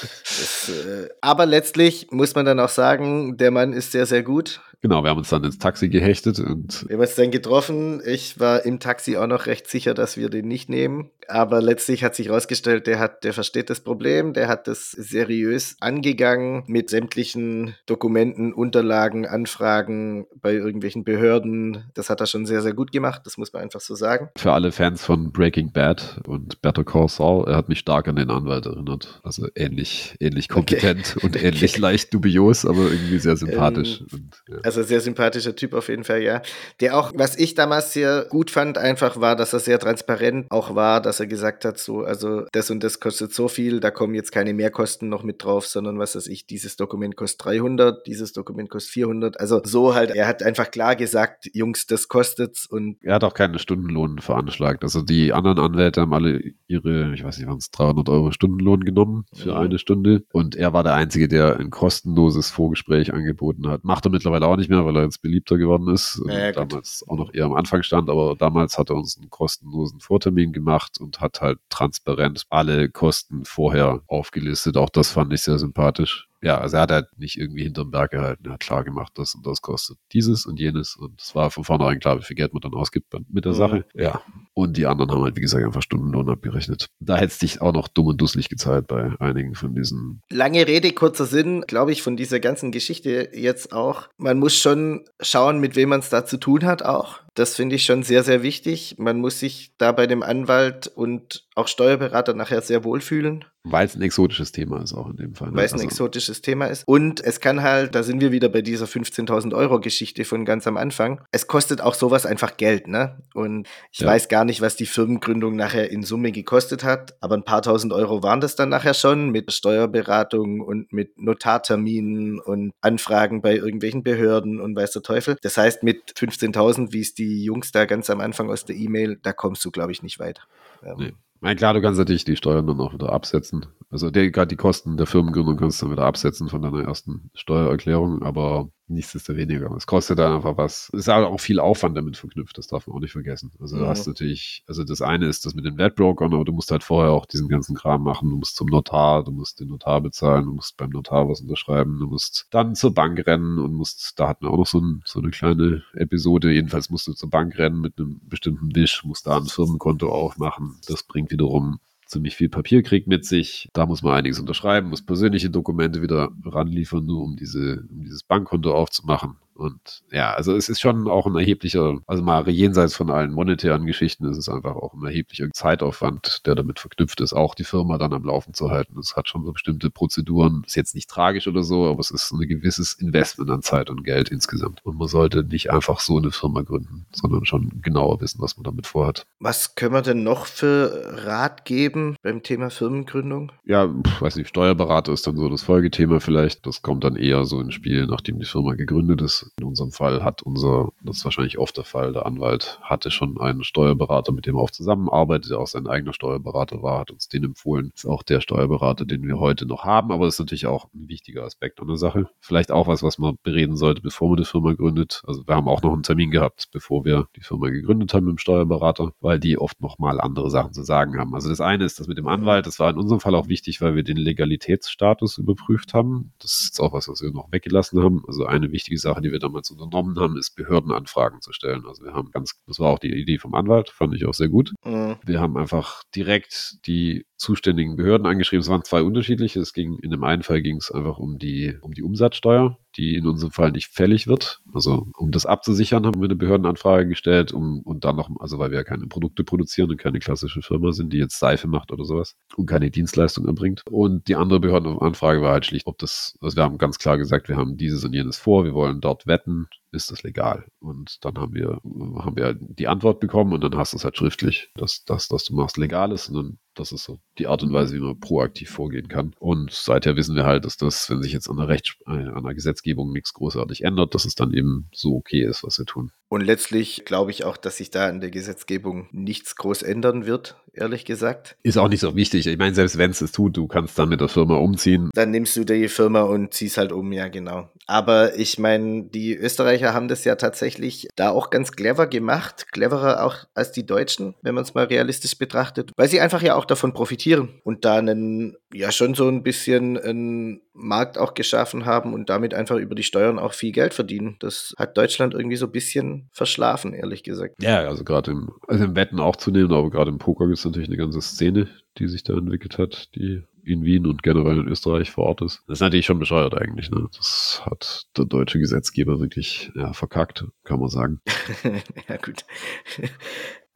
das, 0.00 0.70
äh, 0.70 1.08
aber 1.20 1.46
letztlich 1.46 2.08
muss 2.10 2.34
man 2.34 2.46
dann 2.46 2.60
auch 2.60 2.68
sagen, 2.68 3.36
der 3.36 3.50
Mann 3.50 3.72
ist 3.72 3.92
sehr, 3.92 4.06
sehr 4.06 4.22
gut. 4.22 4.60
Genau, 4.82 5.02
wir 5.02 5.10
haben 5.10 5.18
uns 5.18 5.28
dann 5.28 5.39
ins 5.44 5.58
Taxi 5.58 5.88
gehechtet 5.88 6.38
und. 6.40 6.86
Wir 6.88 6.96
haben 6.96 7.02
uns 7.02 7.14
dann 7.14 7.30
getroffen. 7.30 8.02
Ich 8.04 8.38
war 8.40 8.64
im 8.64 8.80
Taxi 8.80 9.16
auch 9.16 9.26
noch 9.26 9.46
recht 9.46 9.68
sicher, 9.68 9.94
dass 9.94 10.16
wir 10.16 10.30
den 10.30 10.48
nicht 10.48 10.68
nehmen. 10.68 11.10
Aber 11.30 11.62
letztlich 11.62 12.02
hat 12.02 12.16
sich 12.16 12.28
herausgestellt, 12.28 12.86
der 12.86 12.98
hat, 12.98 13.24
der 13.24 13.32
versteht 13.32 13.70
das 13.70 13.80
Problem, 13.80 14.32
der 14.32 14.48
hat 14.48 14.66
das 14.66 14.90
seriös 14.90 15.76
angegangen 15.80 16.64
mit 16.66 16.90
sämtlichen 16.90 17.74
Dokumenten, 17.86 18.52
Unterlagen, 18.52 19.26
Anfragen 19.26 20.26
bei 20.40 20.52
irgendwelchen 20.54 21.04
Behörden. 21.04 21.84
Das 21.94 22.10
hat 22.10 22.20
er 22.20 22.26
schon 22.26 22.46
sehr, 22.46 22.62
sehr 22.62 22.74
gut 22.74 22.90
gemacht. 22.90 23.22
Das 23.24 23.38
muss 23.38 23.52
man 23.52 23.62
einfach 23.62 23.80
so 23.80 23.94
sagen. 23.94 24.30
Für 24.36 24.52
alle 24.52 24.72
Fans 24.72 25.04
von 25.04 25.30
Breaking 25.32 25.72
Bad 25.72 26.20
und 26.26 26.60
Better 26.62 26.84
Call 26.84 27.08
Saul, 27.08 27.48
er 27.48 27.56
hat 27.56 27.68
mich 27.68 27.78
stark 27.78 28.08
an 28.08 28.16
den 28.16 28.30
Anwalt 28.30 28.66
erinnert. 28.66 29.20
Also 29.22 29.46
ähnlich, 29.54 30.16
ähnlich 30.18 30.48
kompetent 30.48 31.14
okay. 31.16 31.26
und 31.26 31.42
ähnlich 31.42 31.78
leicht 31.78 32.12
dubios, 32.12 32.66
aber 32.66 32.90
irgendwie 32.90 33.18
sehr 33.18 33.36
sympathisch. 33.36 34.00
Ähm, 34.00 34.06
und, 34.12 34.42
ja. 34.48 34.60
Also 34.64 34.82
sehr 34.82 35.00
sympathischer 35.30 35.56
Typ 35.56 35.74
auf 35.74 35.88
jeden 35.88 36.04
Fall, 36.04 36.22
ja. 36.22 36.42
Der 36.80 36.96
auch, 36.96 37.12
was 37.14 37.36
ich 37.36 37.54
damals 37.54 37.92
sehr 37.92 38.26
gut 38.28 38.50
fand, 38.50 38.78
einfach 38.78 39.20
war, 39.20 39.36
dass 39.36 39.52
er 39.52 39.60
sehr 39.60 39.78
transparent 39.78 40.46
auch 40.50 40.74
war, 40.74 41.00
dass 41.00 41.20
er 41.20 41.26
gesagt 41.26 41.64
hat, 41.64 41.78
so, 41.78 42.02
also 42.02 42.44
das 42.52 42.70
und 42.70 42.82
das 42.82 43.00
kostet 43.00 43.32
so 43.32 43.48
viel, 43.48 43.80
da 43.80 43.90
kommen 43.90 44.14
jetzt 44.14 44.32
keine 44.32 44.54
Mehrkosten 44.54 45.08
noch 45.08 45.22
mit 45.22 45.42
drauf, 45.44 45.66
sondern 45.66 45.98
was 45.98 46.16
weiß 46.16 46.26
ich, 46.26 46.46
dieses 46.46 46.76
Dokument 46.76 47.16
kostet 47.16 47.44
300, 47.44 48.06
dieses 48.06 48.32
Dokument 48.32 48.70
kostet 48.70 48.92
400. 48.92 49.40
Also 49.40 49.60
so 49.64 49.94
halt, 49.94 50.10
er 50.10 50.26
hat 50.26 50.42
einfach 50.42 50.70
klar 50.70 50.96
gesagt, 50.96 51.48
Jungs, 51.52 51.86
das 51.86 52.08
kostet's 52.08 52.66
und. 52.66 52.96
Er 53.02 53.14
hat 53.14 53.24
auch 53.24 53.34
keinen 53.34 53.58
Stundenlohn 53.58 54.18
veranschlagt. 54.18 54.82
Also 54.82 55.02
die 55.02 55.32
anderen 55.32 55.58
Anwälte 55.58 56.00
haben 56.00 56.14
alle 56.14 56.42
ihre, 56.66 57.14
ich 57.14 57.24
weiß 57.24 57.38
nicht, 57.38 57.48
waren 57.48 57.58
es 57.58 57.70
300 57.70 58.08
Euro 58.08 58.32
Stundenlohn 58.32 58.84
genommen 58.84 59.24
für 59.34 59.52
mhm. 59.52 59.56
eine 59.56 59.78
Stunde 59.78 60.22
und 60.32 60.56
er 60.56 60.72
war 60.72 60.82
der 60.82 60.94
Einzige, 60.94 61.28
der 61.28 61.58
ein 61.58 61.70
kostenloses 61.70 62.50
Vorgespräch 62.50 63.12
angeboten 63.12 63.68
hat. 63.68 63.84
Macht 63.84 64.06
er 64.06 64.10
mittlerweile 64.10 64.46
auch 64.46 64.56
nicht 64.56 64.70
mehr, 64.70 64.84
weil 64.84 64.96
er 64.96 65.04
jetzt 65.04 65.19
beliebter 65.20 65.58
geworden 65.58 65.88
ist. 65.88 66.22
Ja, 66.26 66.52
damals 66.52 67.04
auch 67.08 67.16
noch 67.16 67.34
eher 67.34 67.44
am 67.44 67.54
Anfang 67.54 67.82
stand, 67.82 68.08
aber 68.08 68.36
damals 68.36 68.78
hat 68.78 68.90
er 68.90 68.96
uns 68.96 69.18
einen 69.18 69.30
kostenlosen 69.30 70.00
Vortermin 70.00 70.52
gemacht 70.52 70.98
und 71.00 71.20
hat 71.20 71.40
halt 71.40 71.58
transparent 71.68 72.44
alle 72.48 72.88
Kosten 72.88 73.44
vorher 73.44 74.02
aufgelistet. 74.06 74.76
Auch 74.76 74.90
das 74.90 75.12
fand 75.12 75.32
ich 75.32 75.42
sehr 75.42 75.58
sympathisch 75.58 76.29
ja, 76.42 76.58
also 76.58 76.76
er 76.76 76.82
hat 76.82 76.90
halt 76.90 77.06
nicht 77.18 77.36
irgendwie 77.36 77.64
hinterm 77.64 77.90
Berg 77.90 78.12
gehalten. 78.12 78.46
Er 78.46 78.52
hat 78.52 78.60
klar 78.60 78.82
gemacht, 78.82 79.12
das 79.16 79.34
und 79.34 79.46
das 79.46 79.60
kostet 79.60 79.98
dieses 80.12 80.46
und 80.46 80.58
jenes. 80.58 80.96
Und 80.96 81.20
es 81.20 81.34
war 81.34 81.50
von 81.50 81.64
vornherein 81.64 82.00
klar, 82.00 82.18
wie 82.18 82.24
viel 82.24 82.36
Geld 82.36 82.54
man 82.54 82.60
dann 82.60 82.74
ausgibt 82.74 83.14
mit 83.28 83.44
der 83.44 83.52
Sache. 83.52 83.84
Ja. 83.94 84.22
Und 84.54 84.76
die 84.76 84.86
anderen 84.86 85.10
haben 85.10 85.22
halt, 85.22 85.36
wie 85.36 85.40
gesagt, 85.40 85.64
einfach 85.64 85.82
Stundenlohn 85.82 86.28
abgerechnet. 86.28 86.88
Da 86.98 87.16
hätte 87.16 87.26
es 87.26 87.38
dich 87.38 87.60
auch 87.60 87.72
noch 87.72 87.88
dumm 87.88 88.06
und 88.06 88.20
dusselig 88.20 88.48
gezahlt 88.48 88.86
bei 88.86 89.14
einigen 89.20 89.54
von 89.54 89.74
diesen. 89.74 90.22
Lange 90.30 90.66
Rede, 90.66 90.92
kurzer 90.92 91.26
Sinn, 91.26 91.62
glaube 91.66 91.92
ich, 91.92 92.02
von 92.02 92.16
dieser 92.16 92.40
ganzen 92.40 92.72
Geschichte 92.72 93.30
jetzt 93.34 93.72
auch. 93.72 94.08
Man 94.16 94.38
muss 94.38 94.54
schon 94.54 95.04
schauen, 95.20 95.60
mit 95.60 95.76
wem 95.76 95.90
man 95.90 96.00
es 96.00 96.08
da 96.08 96.24
zu 96.24 96.38
tun 96.38 96.64
hat 96.64 96.82
auch. 96.82 97.20
Das 97.34 97.54
finde 97.56 97.76
ich 97.76 97.84
schon 97.84 98.02
sehr, 98.02 98.24
sehr 98.24 98.42
wichtig. 98.42 98.96
Man 98.98 99.18
muss 99.18 99.38
sich 99.38 99.72
da 99.78 99.92
bei 99.92 100.06
dem 100.06 100.22
Anwalt 100.22 100.88
und 100.88 101.46
auch 101.56 101.68
Steuerberater 101.68 102.34
nachher 102.34 102.62
sehr 102.62 102.84
wohlfühlen. 102.84 103.44
Weil 103.64 103.84
es 103.84 103.94
ein 103.94 104.02
exotisches 104.02 104.52
Thema 104.52 104.80
ist 104.82 104.94
auch 104.94 105.10
in 105.10 105.16
dem 105.16 105.34
Fall. 105.34 105.50
Ne? 105.50 105.56
Weil 105.56 105.66
es 105.66 105.72
ein 105.72 105.80
also. 105.80 105.88
exotisches 105.88 106.40
Thema 106.40 106.66
ist. 106.66 106.84
Und 106.86 107.20
es 107.20 107.40
kann 107.40 107.62
halt, 107.62 107.94
da 107.94 108.02
sind 108.02 108.20
wir 108.20 108.32
wieder 108.32 108.48
bei 108.48 108.62
dieser 108.62 108.86
15.000 108.86 109.54
Euro 109.54 109.80
Geschichte 109.80 110.24
von 110.24 110.44
ganz 110.44 110.66
am 110.66 110.76
Anfang. 110.76 111.20
Es 111.30 111.46
kostet 111.46 111.80
auch 111.80 111.94
sowas 111.94 112.24
einfach 112.24 112.56
Geld, 112.56 112.88
ne? 112.88 113.18
Und 113.34 113.68
ich 113.92 114.00
ja. 114.00 114.06
weiß 114.06 114.28
gar 114.28 114.44
nicht, 114.44 114.62
was 114.62 114.76
die 114.76 114.86
Firmengründung 114.86 115.56
nachher 115.56 115.90
in 115.90 116.02
Summe 116.04 116.32
gekostet 116.32 116.84
hat, 116.84 117.16
aber 117.20 117.34
ein 117.34 117.44
paar 117.44 117.60
tausend 117.60 117.92
Euro 117.92 118.22
waren 118.22 118.40
das 118.40 118.56
dann 118.56 118.70
nachher 118.70 118.94
schon 118.94 119.30
mit 119.30 119.52
Steuerberatung 119.52 120.60
und 120.60 120.92
mit 120.92 121.18
Notarterminen 121.18 122.40
und 122.40 122.72
Anfragen 122.80 123.42
bei 123.42 123.56
irgendwelchen 123.56 124.02
Behörden 124.02 124.60
und 124.60 124.74
weiß 124.74 124.92
der 124.92 125.02
Teufel. 125.02 125.36
Das 125.42 125.58
heißt, 125.58 125.82
mit 125.82 126.12
15.000, 126.16 126.92
wie 126.92 127.00
es 127.00 127.12
die 127.12 127.44
Jungs 127.44 127.72
da 127.72 127.84
ganz 127.84 128.08
am 128.08 128.20
Anfang 128.20 128.48
aus 128.50 128.64
der 128.64 128.76
E-Mail, 128.76 129.18
da 129.22 129.32
kommst 129.32 129.64
du, 129.64 129.70
glaube 129.70 129.92
ich, 129.92 130.02
nicht 130.02 130.18
weit. 130.18 130.40
Ähm, 130.82 130.96
nee. 130.98 131.12
Na 131.40 131.54
klar, 131.54 131.74
du 131.74 131.80
kannst 131.80 131.98
natürlich 131.98 132.24
die 132.24 132.36
Steuern 132.36 132.66
dann 132.66 132.80
auch 132.80 132.92
wieder 132.92 133.12
absetzen. 133.12 133.66
Also 133.90 134.10
gerade 134.12 134.46
die 134.46 134.56
Kosten 134.56 134.96
der 134.96 135.06
Firmengründung 135.06 135.56
kannst 135.56 135.82
du 135.82 135.86
dann 135.86 135.92
wieder 135.92 136.04
absetzen 136.04 136.48
von 136.48 136.62
deiner 136.62 136.84
ersten 136.84 137.30
Steuererklärung, 137.34 138.22
aber 138.22 138.70
nichtsdestoweniger. 138.90 139.70
Es 139.76 139.86
kostet 139.86 140.18
dann 140.18 140.36
einfach 140.36 140.56
was. 140.56 140.90
Es 140.92 141.00
ist 141.00 141.08
auch 141.08 141.40
viel 141.40 141.58
Aufwand 141.58 141.96
damit 141.96 142.16
verknüpft, 142.16 142.58
das 142.58 142.66
darf 142.66 142.86
man 142.86 142.96
auch 142.96 143.00
nicht 143.00 143.12
vergessen. 143.12 143.50
Also 143.60 143.76
ja. 143.76 143.82
du 143.82 143.88
hast 143.88 144.06
natürlich, 144.06 144.64
also 144.66 144.84
das 144.84 145.00
eine 145.00 145.26
ist 145.26 145.46
das 145.46 145.54
mit 145.54 145.64
den 145.64 145.78
Wertbrokern, 145.78 146.32
aber 146.34 146.44
du 146.44 146.52
musst 146.52 146.70
halt 146.70 146.84
vorher 146.84 147.12
auch 147.12 147.26
diesen 147.26 147.48
ganzen 147.48 147.74
Kram 147.74 148.02
machen. 148.02 148.30
Du 148.30 148.36
musst 148.36 148.56
zum 148.56 148.68
Notar, 148.68 149.24
du 149.24 149.32
musst 149.32 149.60
den 149.60 149.68
Notar 149.68 150.00
bezahlen, 150.00 150.44
du 150.44 150.52
musst 150.52 150.76
beim 150.76 150.90
Notar 150.90 151.28
was 151.28 151.40
unterschreiben, 151.40 151.98
du 151.98 152.06
musst 152.06 152.46
dann 152.50 152.74
zur 152.74 152.94
Bank 152.94 153.26
rennen 153.26 153.58
und 153.58 153.72
musst, 153.74 154.18
da 154.18 154.28
hatten 154.28 154.44
wir 154.44 154.50
auch 154.50 154.58
noch 154.58 154.66
so, 154.66 154.80
ein, 154.80 155.02
so 155.04 155.20
eine 155.20 155.30
kleine 155.30 155.82
Episode, 155.94 156.52
jedenfalls 156.52 156.90
musst 156.90 157.06
du 157.06 157.12
zur 157.12 157.30
Bank 157.30 157.58
rennen 157.58 157.80
mit 157.80 157.98
einem 157.98 158.20
bestimmten 158.24 158.74
Wisch, 158.74 159.04
musst 159.04 159.26
da 159.26 159.36
ein 159.36 159.46
Firmenkonto 159.46 160.10
aufmachen. 160.10 160.76
Das 160.86 161.02
bringt 161.02 161.30
wiederum 161.30 161.80
ziemlich 162.10 162.36
viel 162.36 162.48
Papierkrieg 162.48 163.06
mit 163.06 163.24
sich. 163.24 163.68
Da 163.72 163.86
muss 163.86 164.02
man 164.02 164.14
einiges 164.14 164.38
unterschreiben, 164.40 164.90
muss 164.90 165.04
persönliche 165.04 165.50
Dokumente 165.50 166.02
wieder 166.02 166.30
ranliefern, 166.44 167.06
nur 167.06 167.22
um 167.22 167.36
diese, 167.36 167.84
um 167.90 168.02
dieses 168.02 168.22
Bankkonto 168.24 168.74
aufzumachen. 168.74 169.36
Und 169.54 170.02
ja, 170.10 170.32
also 170.32 170.56
es 170.56 170.68
ist 170.68 170.80
schon 170.80 171.06
auch 171.08 171.26
ein 171.26 171.36
erheblicher, 171.36 171.98
also 172.06 172.22
mal 172.22 172.48
jenseits 172.48 172.94
von 172.94 173.10
allen 173.10 173.32
monetären 173.32 173.84
Geschichten, 173.84 174.24
ist 174.30 174.38
es 174.38 174.48
einfach 174.48 174.74
auch 174.74 174.94
ein 174.94 175.04
erheblicher 175.04 175.48
Zeitaufwand, 175.52 176.46
der 176.46 176.54
damit 176.54 176.78
verknüpft 176.78 177.20
ist, 177.20 177.34
auch 177.34 177.54
die 177.54 177.64
Firma 177.64 177.98
dann 177.98 178.14
am 178.14 178.24
Laufen 178.24 178.54
zu 178.54 178.70
halten. 178.70 178.98
Es 178.98 179.16
hat 179.16 179.28
schon 179.28 179.44
so 179.44 179.52
bestimmte 179.52 179.90
Prozeduren, 179.90 180.62
ist 180.66 180.76
jetzt 180.76 180.94
nicht 180.94 181.10
tragisch 181.10 181.46
oder 181.46 181.62
so, 181.62 181.86
aber 181.86 182.00
es 182.00 182.10
ist 182.10 182.32
ein 182.32 182.40
gewisses 182.48 182.94
Investment 182.94 183.50
an 183.50 183.62
Zeit 183.62 183.90
und 183.90 184.02
Geld 184.04 184.30
insgesamt. 184.30 184.80
Und 184.84 184.98
man 184.98 185.08
sollte 185.08 185.44
nicht 185.44 185.70
einfach 185.70 186.00
so 186.00 186.16
eine 186.16 186.30
Firma 186.30 186.62
gründen, 186.62 187.04
sondern 187.12 187.44
schon 187.44 187.82
genauer 187.82 188.20
wissen, 188.20 188.40
was 188.40 188.56
man 188.56 188.64
damit 188.64 188.86
vorhat. 188.86 189.26
Was 189.40 189.74
können 189.74 189.92
wir 189.92 190.02
denn 190.02 190.22
noch 190.22 190.46
für 190.46 191.24
Rat 191.26 191.64
geben 191.66 192.16
beim 192.22 192.42
Thema 192.42 192.70
Firmengründung? 192.70 193.52
Ja, 193.64 193.88
pf, 193.88 194.22
weiß 194.22 194.36
nicht, 194.36 194.48
Steuerberater 194.48 195.12
ist 195.12 195.26
dann 195.26 195.36
so 195.36 195.48
das 195.48 195.62
Folgethema 195.62 196.20
vielleicht. 196.20 196.66
Das 196.66 196.80
kommt 196.80 197.04
dann 197.04 197.16
eher 197.16 197.44
so 197.44 197.60
ins 197.60 197.74
Spiel, 197.74 198.06
nachdem 198.06 198.38
die 198.38 198.46
Firma 198.46 198.74
gegründet 198.74 199.20
ist 199.20 199.39
in 199.58 199.64
unserem 199.64 199.92
Fall 199.92 200.24
hat 200.24 200.42
unser, 200.42 200.90
das 201.02 201.18
ist 201.18 201.24
wahrscheinlich 201.24 201.58
oft 201.58 201.76
der 201.76 201.84
Fall, 201.84 202.12
der 202.12 202.26
Anwalt 202.26 202.78
hatte 202.82 203.10
schon 203.10 203.40
einen 203.40 203.64
Steuerberater, 203.64 204.32
mit 204.32 204.46
dem 204.46 204.56
er 204.56 204.62
auch 204.62 204.70
zusammenarbeitet, 204.70 205.50
der 205.50 205.58
auch 205.58 205.66
sein 205.66 205.86
eigener 205.86 206.12
Steuerberater 206.12 206.82
war, 206.82 207.00
hat 207.00 207.10
uns 207.10 207.28
den 207.28 207.44
empfohlen. 207.44 207.92
Ist 207.94 208.06
auch 208.06 208.22
der 208.22 208.40
Steuerberater, 208.40 209.04
den 209.04 209.22
wir 209.26 209.38
heute 209.38 209.66
noch 209.66 209.84
haben, 209.84 210.12
aber 210.12 210.24
das 210.26 210.34
ist 210.34 210.40
natürlich 210.40 210.66
auch 210.66 210.86
ein 210.94 211.08
wichtiger 211.08 211.44
Aspekt 211.44 211.80
an 211.80 211.88
der 211.88 211.96
Sache. 211.96 212.28
Vielleicht 212.40 212.70
auch 212.70 212.86
was, 212.86 213.02
was 213.02 213.18
man 213.18 213.36
bereden 213.42 213.76
sollte, 213.76 214.00
bevor 214.00 214.28
man 214.28 214.38
die 214.38 214.44
Firma 214.44 214.72
gründet. 214.72 215.22
Also 215.26 215.46
wir 215.46 215.54
haben 215.54 215.68
auch 215.68 215.82
noch 215.82 215.92
einen 215.92 216.02
Termin 216.02 216.30
gehabt, 216.30 216.68
bevor 216.72 217.04
wir 217.04 217.26
die 217.36 217.42
Firma 217.42 217.68
gegründet 217.68 218.14
haben 218.14 218.24
mit 218.24 218.32
dem 218.32 218.38
Steuerberater, 218.38 219.12
weil 219.20 219.38
die 219.38 219.58
oft 219.58 219.80
nochmal 219.80 220.20
andere 220.20 220.50
Sachen 220.50 220.72
zu 220.72 220.82
sagen 220.82 221.18
haben. 221.18 221.34
Also 221.34 221.48
das 221.48 221.60
eine 221.60 221.84
ist 221.84 222.00
das 222.00 222.08
mit 222.08 222.18
dem 222.18 222.28
Anwalt, 222.28 222.66
das 222.66 222.78
war 222.78 222.90
in 222.90 222.98
unserem 222.98 223.20
Fall 223.20 223.34
auch 223.34 223.48
wichtig, 223.48 223.80
weil 223.80 223.94
wir 223.94 224.02
den 224.02 224.16
Legalitätsstatus 224.16 225.38
überprüft 225.38 225.94
haben. 225.94 226.32
Das 226.38 226.52
ist 226.52 226.64
jetzt 226.66 226.80
auch 226.80 226.92
was, 226.92 227.08
was 227.08 227.22
wir 227.22 227.30
noch 227.30 227.50
weggelassen 227.52 228.02
haben. 228.02 228.22
Also 228.26 228.46
eine 228.46 228.72
wichtige 228.72 228.98
Sache, 228.98 229.20
die 229.20 229.29
wir 229.32 229.38
damals 229.38 229.70
unternommen 229.70 230.18
haben, 230.18 230.36
ist 230.36 230.54
Behördenanfragen 230.56 231.40
zu 231.40 231.52
stellen. 231.52 231.84
Also 231.86 232.04
wir 232.04 232.12
haben 232.12 232.30
ganz, 232.30 232.60
das 232.66 232.78
war 232.78 232.90
auch 232.90 232.98
die 232.98 233.12
Idee 233.12 233.38
vom 233.38 233.54
Anwalt, 233.54 233.90
fand 233.90 234.14
ich 234.14 234.26
auch 234.26 234.34
sehr 234.34 234.48
gut. 234.48 234.72
Mhm. 234.84 235.16
Wir 235.24 235.40
haben 235.40 235.56
einfach 235.56 236.02
direkt 236.14 236.86
die 236.86 237.26
zuständigen 237.36 237.96
Behörden 237.96 238.26
angeschrieben. 238.26 238.60
Es 238.60 238.68
waren 238.68 238.84
zwei 238.84 239.02
unterschiedliche. 239.02 239.60
Es 239.60 239.72
ging, 239.72 239.98
in 240.02 240.10
dem 240.10 240.24
einen 240.24 240.42
Fall 240.42 240.62
ging 240.62 240.76
es 240.76 240.90
einfach 240.90 241.18
um 241.18 241.38
die, 241.38 241.76
um 241.80 241.92
die 241.92 242.02
Umsatzsteuer, 242.02 242.78
die 243.00 243.14
in 243.14 243.26
unserem 243.26 243.50
Fall 243.50 243.72
nicht 243.72 243.88
fällig 243.88 244.26
wird. 244.26 244.60
Also 244.74 245.08
um 245.16 245.30
das 245.30 245.46
abzusichern, 245.46 246.04
haben 246.04 246.20
wir 246.20 246.26
eine 246.26 246.36
Behördenanfrage 246.36 247.08
gestellt, 247.08 247.50
um 247.50 247.80
und 247.80 248.04
dann 248.04 248.16
noch, 248.16 248.28
also 248.40 248.58
weil 248.58 248.70
wir 248.70 248.78
ja 248.78 248.84
keine 248.84 249.06
Produkte 249.06 249.42
produzieren 249.42 249.90
und 249.90 249.96
keine 249.96 250.18
klassische 250.18 250.60
Firma 250.60 250.92
sind, 250.92 251.12
die 251.12 251.16
jetzt 251.16 251.38
Seife 251.38 251.66
macht 251.66 251.92
oder 251.92 252.04
sowas 252.04 252.36
und 252.56 252.66
keine 252.66 252.90
Dienstleistung 252.90 253.46
erbringt. 253.46 253.82
Und 253.90 254.28
die 254.28 254.36
andere 254.36 254.60
Behördenanfrage 254.60 255.40
war 255.40 255.52
halt 255.52 255.64
schlicht, 255.64 255.86
ob 255.86 255.96
das, 255.96 256.36
also 256.42 256.56
wir 256.56 256.62
haben 256.62 256.76
ganz 256.76 256.98
klar 256.98 257.16
gesagt, 257.16 257.48
wir 257.48 257.56
haben 257.56 257.78
dieses 257.78 258.04
und 258.04 258.12
jenes 258.12 258.36
vor, 258.36 258.64
wir 258.64 258.74
wollen 258.74 259.00
dort 259.00 259.26
wetten, 259.26 259.68
ist 259.92 260.10
das 260.10 260.22
legal? 260.22 260.66
Und 260.78 261.24
dann 261.24 261.38
haben 261.38 261.54
wir, 261.54 261.80
haben 262.22 262.36
wir 262.36 262.54
die 262.54 262.86
Antwort 262.86 263.18
bekommen 263.18 263.52
und 263.54 263.64
dann 263.64 263.76
hast 263.76 263.94
du 263.94 263.96
es 263.96 264.04
halt 264.04 264.16
schriftlich, 264.16 264.70
dass 264.74 265.04
das, 265.04 265.30
was 265.30 265.44
du 265.44 265.54
machst, 265.54 265.78
legal 265.78 266.12
ist. 266.12 266.28
Und 266.28 266.34
dann, 266.34 266.58
das 266.80 266.92
ist 266.92 267.04
so 267.04 267.20
die 267.38 267.46
Art 267.46 267.62
und 267.62 267.72
Weise, 267.72 267.94
wie 267.94 268.00
man 268.00 268.18
proaktiv 268.18 268.70
vorgehen 268.70 269.08
kann. 269.08 269.34
Und 269.38 269.70
seither 269.70 270.16
wissen 270.16 270.34
wir 270.34 270.44
halt, 270.44 270.64
dass 270.64 270.76
das, 270.76 271.08
wenn 271.10 271.22
sich 271.22 271.32
jetzt 271.32 271.48
an 271.48 271.56
der 271.56 271.68
Recht, 271.68 271.96
äh, 272.06 272.10
an 272.10 272.42
der 272.42 272.54
Gesetzgebung 272.54 273.12
nichts 273.12 273.32
großartig 273.34 273.84
ändert, 273.84 274.14
dass 274.14 274.24
es 274.24 274.34
dann 274.34 274.52
eben 274.52 274.88
so 274.92 275.14
okay 275.14 275.44
ist, 275.44 275.62
was 275.62 275.78
wir 275.78 275.86
tun. 275.86 276.12
Und 276.30 276.42
letztlich 276.42 277.04
glaube 277.04 277.32
ich 277.32 277.44
auch, 277.44 277.56
dass 277.56 277.78
sich 277.78 277.90
da 277.90 278.06
an 278.06 278.20
der 278.20 278.30
Gesetzgebung 278.30 279.08
nichts 279.10 279.56
groß 279.56 279.82
ändern 279.82 280.26
wird, 280.26 280.54
ehrlich 280.72 281.04
gesagt. 281.04 281.56
Ist 281.64 281.76
auch 281.76 281.88
nicht 281.88 281.98
so 281.98 282.14
wichtig. 282.14 282.46
Ich 282.46 282.56
meine, 282.56 282.72
selbst 282.72 282.98
wenn 282.98 283.10
es 283.10 283.20
es 283.20 283.32
tut, 283.32 283.56
du 283.56 283.66
kannst 283.66 283.98
dann 283.98 284.08
mit 284.08 284.20
der 284.20 284.28
Firma 284.28 284.56
umziehen. 284.56 285.10
Dann 285.12 285.32
nimmst 285.32 285.56
du 285.56 285.64
die 285.64 285.88
Firma 285.88 286.22
und 286.22 286.54
ziehst 286.54 286.78
halt 286.78 286.92
um, 286.92 287.12
ja, 287.12 287.26
genau. 287.26 287.68
Aber 287.88 288.38
ich 288.38 288.60
meine, 288.60 289.02
die 289.02 289.34
Österreicher 289.34 289.92
haben 289.92 290.06
das 290.06 290.24
ja 290.24 290.36
tatsächlich 290.36 291.08
da 291.16 291.30
auch 291.30 291.50
ganz 291.50 291.72
clever 291.72 292.06
gemacht. 292.06 292.68
Cleverer 292.70 293.24
auch 293.24 293.34
als 293.54 293.72
die 293.72 293.84
Deutschen, 293.84 294.36
wenn 294.42 294.54
man 294.54 294.62
es 294.62 294.74
mal 294.74 294.84
realistisch 294.84 295.36
betrachtet. 295.36 295.90
Weil 295.96 296.08
sie 296.08 296.20
einfach 296.20 296.42
ja 296.42 296.54
auch 296.54 296.64
davon 296.64 296.92
profitieren 296.92 297.60
und 297.64 297.84
da 297.84 297.96
einen, 297.96 298.56
ja, 298.72 298.92
schon 298.92 299.14
so 299.14 299.26
ein 299.26 299.42
bisschen 299.42 299.98
einen 299.98 300.60
Markt 300.72 301.18
auch 301.18 301.34
geschaffen 301.34 301.84
haben 301.84 302.14
und 302.14 302.30
damit 302.30 302.54
einfach 302.54 302.76
über 302.76 302.94
die 302.94 303.02
Steuern 303.02 303.38
auch 303.38 303.52
viel 303.52 303.72
Geld 303.72 303.94
verdienen. 303.94 304.36
Das 304.40 304.74
hat 304.78 304.96
Deutschland 304.96 305.34
irgendwie 305.34 305.56
so 305.56 305.66
ein 305.66 305.72
bisschen 305.72 306.28
verschlafen, 306.32 306.94
ehrlich 306.94 307.22
gesagt. 307.22 307.62
Ja, 307.62 307.80
also 307.80 308.04
gerade 308.04 308.30
im, 308.30 308.50
also 308.68 308.84
im 308.84 308.96
Wetten 308.96 309.20
auch 309.20 309.36
zu 309.36 309.50
nehmen, 309.50 309.72
aber 309.72 309.90
gerade 309.90 310.10
im 310.10 310.18
Poker 310.18 310.46
gibt 310.46 310.58
es 310.58 310.64
natürlich 310.64 310.88
eine 310.88 310.96
ganze 310.96 311.20
Szene, 311.20 311.68
die 311.98 312.08
sich 312.08 312.22
da 312.22 312.34
entwickelt 312.34 312.78
hat, 312.78 313.14
die 313.14 313.42
in 313.64 313.84
Wien 313.84 314.06
und 314.06 314.22
generell 314.22 314.58
in 314.58 314.68
Österreich 314.68 315.10
vor 315.10 315.24
Ort 315.24 315.42
ist. 315.42 315.62
Das 315.66 315.78
ist 315.78 315.82
natürlich 315.82 316.06
schon 316.06 316.18
bescheuert 316.18 316.54
eigentlich. 316.54 316.90
Ne? 316.90 317.08
Das 317.16 317.62
hat 317.64 318.06
der 318.16 318.24
deutsche 318.24 318.58
Gesetzgeber 318.58 319.20
wirklich 319.20 319.70
ja, 319.74 319.92
verkackt, 319.92 320.44
kann 320.64 320.80
man 320.80 320.88
sagen. 320.88 321.20
ja, 322.08 322.16
gut. 322.16 322.44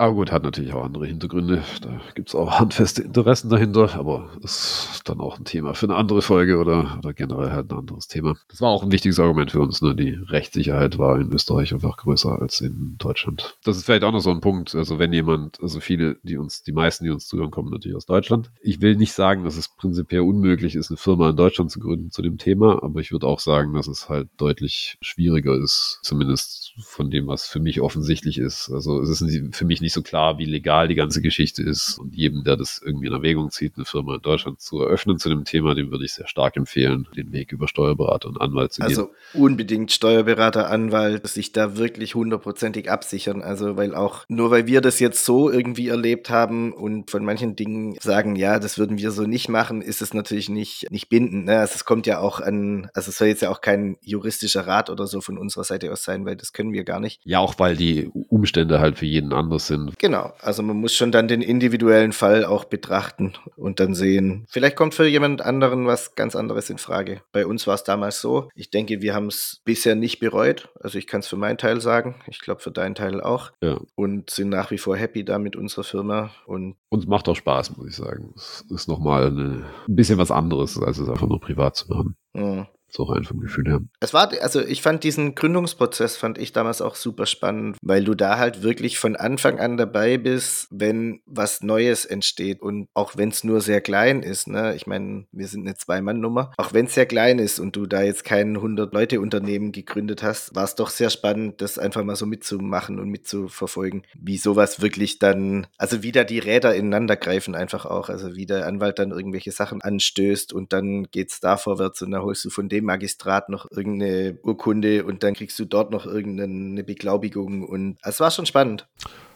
Aber 0.05 0.17
gut, 0.17 0.33
hat 0.33 0.43
natürlich 0.43 0.75
auch 0.75 0.85
andere 0.85 1.07
Hintergründe. 1.07 1.63
Da 1.81 1.99
gibt 2.15 2.29
es 2.29 2.35
auch 2.35 2.51
handfeste 2.61 3.01
Interessen 3.01 3.49
dahinter, 3.49 3.95
aber 3.95 4.29
ist 4.43 5.01
dann 5.07 5.19
auch 5.19 5.39
ein 5.39 5.47
Thema 5.47 5.73
für 5.73 5.87
eine 5.87 5.97
andere 5.97 6.21
Folge 6.21 6.59
oder, 6.59 6.99
oder 6.99 7.15
generell 7.15 7.53
halt 7.53 7.73
ein 7.73 7.79
anderes 7.79 8.07
Thema. 8.07 8.37
Das 8.49 8.61
war 8.61 8.69
auch 8.69 8.83
ein 8.83 8.93
wichtiges 8.93 9.19
Argument 9.19 9.51
für 9.51 9.61
uns. 9.61 9.81
Ne? 9.81 9.95
Die 9.95 10.11
Rechtssicherheit 10.11 10.99
war 10.99 11.19
in 11.19 11.33
Österreich 11.33 11.73
einfach 11.73 11.97
größer 11.97 12.39
als 12.39 12.61
in 12.61 12.97
Deutschland. 12.99 13.57
Das 13.65 13.79
ist 13.79 13.87
vielleicht 13.87 14.05
auch 14.05 14.13
noch 14.13 14.21
so 14.21 14.31
ein 14.31 14.43
Punkt. 14.43 14.75
Also 14.75 14.99
wenn 14.99 15.11
jemand, 15.11 15.59
also 15.63 15.81
viele, 15.81 16.19
die 16.23 16.37
uns, 16.37 16.63
die 16.63 16.73
meisten, 16.73 17.05
die 17.05 17.11
uns 17.11 17.27
zuhören, 17.27 17.51
kommen 17.51 17.71
natürlich 17.71 17.97
aus 17.97 18.05
Deutschland. 18.05 18.51
Ich 18.61 18.83
will 18.83 18.97
nicht 18.97 19.15
sagen, 19.15 19.45
dass 19.45 19.57
es 19.57 19.69
prinzipiell 19.69 20.21
unmöglich 20.21 20.75
ist, 20.75 20.91
eine 20.91 20.99
Firma 20.99 21.31
in 21.31 21.37
Deutschland 21.37 21.71
zu 21.71 21.81
gründen 21.81 22.11
zu 22.11 22.21
dem 22.21 22.37
Thema, 22.37 22.83
aber 22.83 23.01
ich 23.01 23.11
würde 23.11 23.27
auch 23.27 23.41
sagen, 23.41 23.73
dass 23.73 23.87
es 23.87 24.11
halt 24.11 24.29
deutlich 24.37 24.99
schwieriger 25.01 25.57
ist, 25.57 26.01
zumindest 26.03 26.75
von 26.83 27.11
dem, 27.11 27.27
was 27.27 27.47
für 27.47 27.61
mich 27.61 27.81
offensichtlich 27.81 28.37
ist. 28.37 28.71
Also 28.71 29.01
es 29.01 29.09
ist 29.09 29.57
für 29.57 29.65
mich 29.65 29.81
nicht 29.81 29.94
so 29.95 30.03
klar, 30.03 30.39
wie 30.39 30.45
legal 30.45 30.89
die 30.89 30.95
ganze 30.95 31.23
Geschichte 31.23 31.63
ist. 31.63 31.99
Und 31.99 32.15
jedem, 32.15 32.45
der 32.45 32.57
das 32.57 32.81
irgendwie 32.85 33.07
in 33.07 33.13
Erwägung 33.13 33.51
zieht, 33.51 33.75
eine 33.77 33.85
Firma 33.85 34.17
in 34.17 34.21
Deutschland 34.21 34.61
zu 34.61 34.81
eröffnen 34.81 35.19
zu 35.19 35.29
dem 35.29 35.45
Thema, 35.45 35.75
dem 35.75 35.91
würde 35.91 36.05
ich 36.05 36.13
sehr 36.13 36.27
stark 36.27 36.57
empfehlen, 36.57 37.07
den 37.17 37.33
Weg 37.33 37.53
über 37.53 37.69
Steuerberater 37.69 38.29
und 38.29 38.41
Anwalt 38.41 38.73
zu 38.73 38.83
also 38.83 39.07
gehen. 39.07 39.15
Also 39.33 39.43
unbedingt 39.43 39.93
Steuerberater, 39.93 40.69
Anwalt, 40.71 41.27
sich 41.27 41.53
da 41.53 41.77
wirklich 41.77 42.15
hundertprozentig 42.15 42.91
absichern. 42.91 43.43
Also 43.43 43.77
weil 43.77 43.95
auch, 43.95 44.25
nur 44.29 44.51
weil 44.51 44.67
wir 44.67 44.81
das 44.81 45.01
jetzt 45.01 45.25
so 45.25 45.51
irgendwie 45.51 45.89
erlebt 45.89 46.31
haben 46.31 46.73
und 46.73 47.11
von 47.11 47.25
manchen 47.25 47.57
Dingen 47.57 47.97
sagen, 48.01 48.37
ja, 48.37 48.59
das 48.59 48.79
würden 48.79 48.99
wir 48.99 49.11
so 49.11 49.23
nicht 49.23 49.49
machen, 49.49 49.81
ist 49.81 50.03
es 50.03 50.15
natürlich 50.15 50.49
nicht, 50.49 50.91
nicht 50.91 51.09
bindend. 51.09 51.47
Ne? 51.47 51.59
Also 51.59 51.75
es 51.77 51.85
kommt 51.85 52.07
ja 52.07 52.19
auch 52.19 52.41
an, 52.41 52.91
also 52.95 53.11
es 53.11 53.19
soll 53.19 53.29
jetzt 53.29 53.43
ja 53.43 53.51
auch 53.51 53.61
kein 53.61 53.97
juristischer 54.03 54.67
Rat 54.67 54.91
oder 54.91 55.07
so 55.07 55.21
von 55.21 55.39
unserer 55.39 55.65
Seite 55.65 55.91
aus 55.93 56.05
sein, 56.05 56.27
weil 56.27 56.37
das 56.37 56.53
können 56.53 56.73
wir 56.73 56.85
gar 56.85 57.01
nicht. 57.01 57.21
Ja, 57.25 57.39
auch 57.39 57.59
weil 57.59 57.77
die 57.77 58.11
Umstände 58.29 58.81
halt 58.81 58.99
für 58.99 59.07
jeden 59.07 59.33
anders 59.33 59.67
sind. 59.67 59.74
Genau, 59.99 60.33
also 60.41 60.63
man 60.63 60.77
muss 60.77 60.95
schon 60.95 61.13
dann 61.13 61.29
den 61.29 61.43
individuellen 61.43 62.13
Fall 62.13 62.45
auch 62.45 62.65
betrachten 62.65 63.35
und 63.57 63.81
dann 63.81 63.95
sehen, 63.95 64.47
vielleicht 64.49 64.77
kommt 64.77 64.95
für 64.95 65.07
jemand 65.07 65.43
anderen 65.43 65.87
was 65.87 66.15
ganz 66.15 66.37
anderes 66.37 66.71
in 66.71 66.79
Frage. 66.79 67.23
Bei 67.33 67.47
uns 67.47 67.67
war 67.67 67.75
es 67.75 67.85
damals 67.85 68.21
so. 68.21 68.49
Ich 68.55 68.71
denke, 68.71 69.01
wir 69.03 69.15
haben 69.15 69.27
es 69.27 69.61
bisher 69.65 69.95
nicht 69.95 70.19
bereut. 70.19 70.69
Also 70.81 70.99
ich 70.99 71.07
kann 71.07 71.21
es 71.21 71.29
für 71.29 71.37
meinen 71.37 71.59
Teil 71.59 71.81
sagen. 71.81 72.17
Ich 72.27 72.41
glaube 72.41 72.61
für 72.61 72.71
deinen 72.71 72.95
Teil 72.95 73.21
auch. 73.21 73.53
Ja. 73.63 73.79
Und 73.95 74.31
sind 74.31 74.49
nach 74.49 74.71
wie 74.71 74.79
vor 74.79 74.97
happy 74.97 75.25
da 75.25 75.39
mit 75.39 75.57
unserer 75.57 75.85
Firma. 75.85 76.31
Und 76.47 76.77
uns 76.89 77.07
macht 77.07 77.29
auch 77.29 77.37
Spaß, 77.37 77.77
muss 77.77 77.89
ich 77.89 77.97
sagen. 77.97 78.33
Es 78.37 78.65
ist 78.71 78.89
nochmal 78.89 79.29
ein 79.29 79.65
bisschen 79.87 80.19
was 80.19 80.31
anderes, 80.31 80.81
als 80.81 80.99
es 80.99 81.09
einfach 81.09 81.27
nur 81.27 81.41
privat 81.41 81.77
zu 81.77 81.89
machen. 81.89 82.17
Ja. 82.35 82.69
So 82.97 83.03
rein 83.03 83.25
vom 83.25 83.41
Gefühl 83.41 83.67
her. 83.67 83.81
Es 83.99 84.15
war, 84.15 84.31
also 84.41 84.61
ich 84.61 84.81
fand 84.81 85.03
diesen 85.03 85.35
Gründungsprozess, 85.35 86.17
fand 86.17 86.39
ich 86.39 86.53
damals 86.53 86.81
auch 86.81 86.95
super 86.95 87.27
spannend, 87.27 87.77
weil 87.83 88.05
du 88.05 88.15
da 88.15 88.39
halt 88.39 88.63
wirklich 88.63 88.99
von 88.99 89.17
Anfang 89.17 89.59
an 89.59 89.77
dabei 89.77 90.17
bist, 90.17 90.69
wenn 90.71 91.21
was 91.27 91.61
Neues 91.63 92.05
entsteht 92.05 92.63
und 92.63 92.87
auch 92.95 93.17
wenn 93.17 93.31
es 93.31 93.43
nur 93.43 93.61
sehr 93.61 93.81
klein 93.81 94.23
ist, 94.23 94.47
ne, 94.47 94.77
ich 94.77 94.87
meine, 94.87 95.27
wir 95.33 95.49
sind 95.49 95.67
eine 95.67 95.75
Zwei-Mann-Nummer, 95.75 96.53
auch 96.57 96.73
wenn 96.73 96.87
es 96.87 96.95
sehr 96.95 97.07
klein 97.07 97.41
ist 97.41 97.59
und 97.59 97.75
du 97.75 97.87
da 97.87 98.03
jetzt 98.03 98.23
kein 98.23 98.57
100-Leute-Unternehmen 98.57 99.73
gegründet 99.73 100.23
hast, 100.23 100.55
war 100.55 100.65
es 100.65 100.77
doch 100.77 100.91
sehr 100.91 101.11
spannend, 101.11 101.61
das 101.61 101.81
einfach 101.81 102.05
mal 102.05 102.15
so 102.15 102.27
mitzumachen 102.27 103.01
und 103.01 103.09
mitzuverfolgen, 103.09 104.05
wie 104.17 104.39
sowas 104.39 104.81
wirklich 104.81 105.19
dann, 105.19 105.67
also 105.79 106.05
wie 106.05 106.13
da 106.13 106.23
die 106.23 106.39
Räder 106.39 106.77
ineinander 106.77 107.17
greifen 107.17 107.57
einfach 107.57 107.87
auch, 107.87 108.09
also 108.09 108.37
wie 108.37 108.47
der 108.47 108.69
Anwalt 108.69 109.01
dann 109.01 109.11
irgendwelche 109.11 109.51
Sachen 109.51 109.83
anstößt 109.83 110.53
und 110.53 110.73
dann 110.73 111.09
geht 111.11 111.33
es 111.33 111.41
da 111.41 111.57
vorwärts 111.57 112.01
und 112.01 112.13
dann 112.13 112.23
holst 112.23 112.45
du 112.45 112.51
von 112.51 112.69
dem 112.69 112.84
Magistrat 112.85 113.49
noch 113.49 113.71
irgendeine 113.71 114.39
Urkunde 114.43 115.05
und 115.05 115.23
dann 115.23 115.35
kriegst 115.35 115.59
du 115.59 115.65
dort 115.65 115.91
noch 115.91 116.07
irgendeine 116.07 116.85
Beglaubigung 116.85 117.65
und 117.65 117.99
es 118.03 118.21
war 118.21 118.31
schon 118.31 118.47
spannend. 118.47 118.87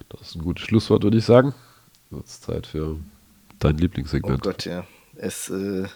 Das 0.08 0.22
ist 0.22 0.36
ein 0.36 0.42
gutes 0.42 0.64
Schlusswort, 0.64 1.02
würde 1.02 1.18
ich 1.18 1.24
sagen. 1.24 1.54
Jetzt 2.10 2.44
Zeit 2.44 2.66
für 2.66 2.98
dein 3.58 3.76
Lieblingssegment. 3.76 4.46
Oh 4.46 4.50
Gott, 4.50 4.64
ja. 4.64 4.86
Es, 5.16 5.50
äh, 5.50 5.86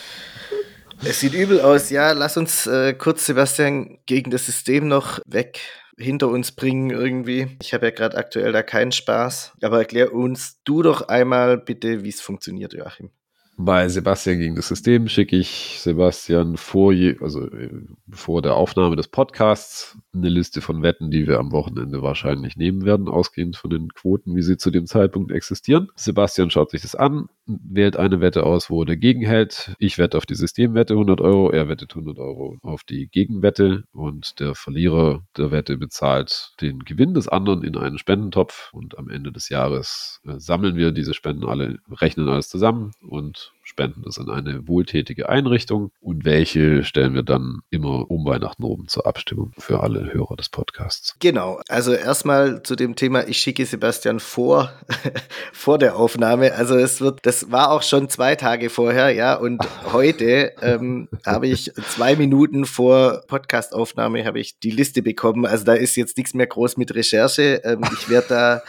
es 1.04 1.20
sieht 1.20 1.34
übel 1.34 1.60
aus. 1.60 1.90
Ja, 1.90 2.12
lass 2.12 2.36
uns 2.36 2.66
äh, 2.66 2.94
kurz, 2.94 3.26
Sebastian, 3.26 3.98
gegen 4.06 4.30
das 4.30 4.46
System 4.46 4.88
noch 4.88 5.20
weg 5.26 5.60
hinter 5.96 6.28
uns 6.28 6.52
bringen 6.52 6.90
irgendwie. 6.90 7.56
Ich 7.62 7.74
habe 7.74 7.86
ja 7.86 7.90
gerade 7.90 8.16
aktuell 8.16 8.52
da 8.52 8.62
keinen 8.62 8.92
Spaß. 8.92 9.52
Aber 9.62 9.78
erklär 9.78 10.12
uns 10.12 10.60
du 10.64 10.82
doch 10.82 11.02
einmal 11.08 11.58
bitte, 11.58 12.04
wie 12.04 12.08
es 12.08 12.20
funktioniert, 12.20 12.72
Joachim 12.72 13.10
bei 13.56 13.88
Sebastian 13.88 14.38
gegen 14.38 14.56
das 14.56 14.68
System 14.68 15.08
schicke 15.08 15.36
ich 15.36 15.78
Sebastian 15.80 16.56
vor, 16.56 16.92
je, 16.92 17.16
also 17.20 17.46
äh, 17.46 17.70
vor 18.10 18.42
der 18.42 18.54
Aufnahme 18.54 18.96
des 18.96 19.08
Podcasts 19.08 19.96
eine 20.14 20.28
Liste 20.28 20.60
von 20.60 20.82
Wetten, 20.82 21.10
die 21.10 21.26
wir 21.26 21.38
am 21.38 21.52
Wochenende 21.52 22.02
wahrscheinlich 22.02 22.56
nehmen 22.56 22.84
werden, 22.84 23.08
ausgehend 23.08 23.56
von 23.56 23.70
den 23.70 23.88
Quoten, 23.88 24.36
wie 24.36 24.42
sie 24.42 24.56
zu 24.56 24.70
dem 24.70 24.86
Zeitpunkt 24.86 25.32
existieren. 25.32 25.88
Sebastian 25.96 26.50
schaut 26.50 26.70
sich 26.70 26.82
das 26.82 26.94
an, 26.94 27.28
wählt 27.46 27.96
eine 27.96 28.20
Wette 28.20 28.44
aus, 28.44 28.70
wo 28.70 28.82
er 28.82 28.86
dagegen 28.86 29.22
hält. 29.22 29.74
Ich 29.78 29.98
wette 29.98 30.16
auf 30.16 30.26
die 30.26 30.34
Systemwette 30.34 30.94
100 30.94 31.20
Euro, 31.20 31.50
er 31.50 31.68
wettet 31.68 31.92
100 31.92 32.18
Euro 32.18 32.58
auf 32.62 32.84
die 32.84 33.08
Gegenwette 33.08 33.84
und 33.92 34.40
der 34.40 34.54
Verlierer 34.54 35.22
der 35.36 35.50
Wette 35.50 35.76
bezahlt 35.76 36.54
den 36.60 36.80
Gewinn 36.80 37.14
des 37.14 37.28
anderen 37.28 37.62
in 37.62 37.76
einen 37.76 37.98
Spendentopf 37.98 38.72
und 38.72 38.98
am 38.98 39.08
Ende 39.08 39.32
des 39.32 39.48
Jahres 39.48 40.20
äh, 40.26 40.38
sammeln 40.38 40.76
wir 40.76 40.92
diese 40.92 41.14
Spenden 41.14 41.44
alle, 41.44 41.78
rechnen 41.90 42.28
alles 42.28 42.48
zusammen 42.48 42.92
und 43.00 43.53
spenden 43.74 44.02
das 44.04 44.18
in 44.18 44.30
eine 44.30 44.68
wohltätige 44.68 45.28
Einrichtung 45.28 45.90
und 46.00 46.24
welche 46.24 46.84
stellen 46.84 47.14
wir 47.14 47.24
dann 47.24 47.60
immer 47.70 48.08
um 48.08 48.24
Weihnachten 48.24 48.62
oben 48.62 48.86
zur 48.86 49.04
Abstimmung 49.06 49.52
für 49.58 49.82
alle 49.82 50.12
Hörer 50.12 50.36
des 50.36 50.48
Podcasts. 50.48 51.16
Genau, 51.18 51.60
also 51.68 51.92
erstmal 51.92 52.62
zu 52.62 52.76
dem 52.76 52.94
Thema, 52.94 53.26
ich 53.26 53.38
schicke 53.38 53.66
Sebastian 53.66 54.20
vor, 54.20 54.72
vor 55.52 55.78
der 55.78 55.96
Aufnahme. 55.96 56.54
Also 56.54 56.76
es 56.76 57.00
wird, 57.00 57.26
das 57.26 57.50
war 57.50 57.72
auch 57.72 57.82
schon 57.82 58.08
zwei 58.08 58.36
Tage 58.36 58.70
vorher, 58.70 59.10
ja, 59.10 59.34
und 59.34 59.60
heute 59.92 60.52
ähm, 60.62 61.08
habe 61.26 61.48
ich 61.48 61.72
zwei 61.88 62.14
Minuten 62.14 62.66
vor 62.66 63.22
Podcastaufnahme 63.26 64.24
habe 64.24 64.38
ich 64.38 64.60
die 64.60 64.70
Liste 64.70 65.02
bekommen. 65.02 65.46
Also 65.46 65.64
da 65.64 65.74
ist 65.74 65.96
jetzt 65.96 66.16
nichts 66.16 66.34
mehr 66.34 66.46
groß 66.46 66.76
mit 66.76 66.94
Recherche. 66.94 67.60
Ähm, 67.64 67.80
ich 67.92 68.08
werde 68.08 68.28
da, 68.28 68.62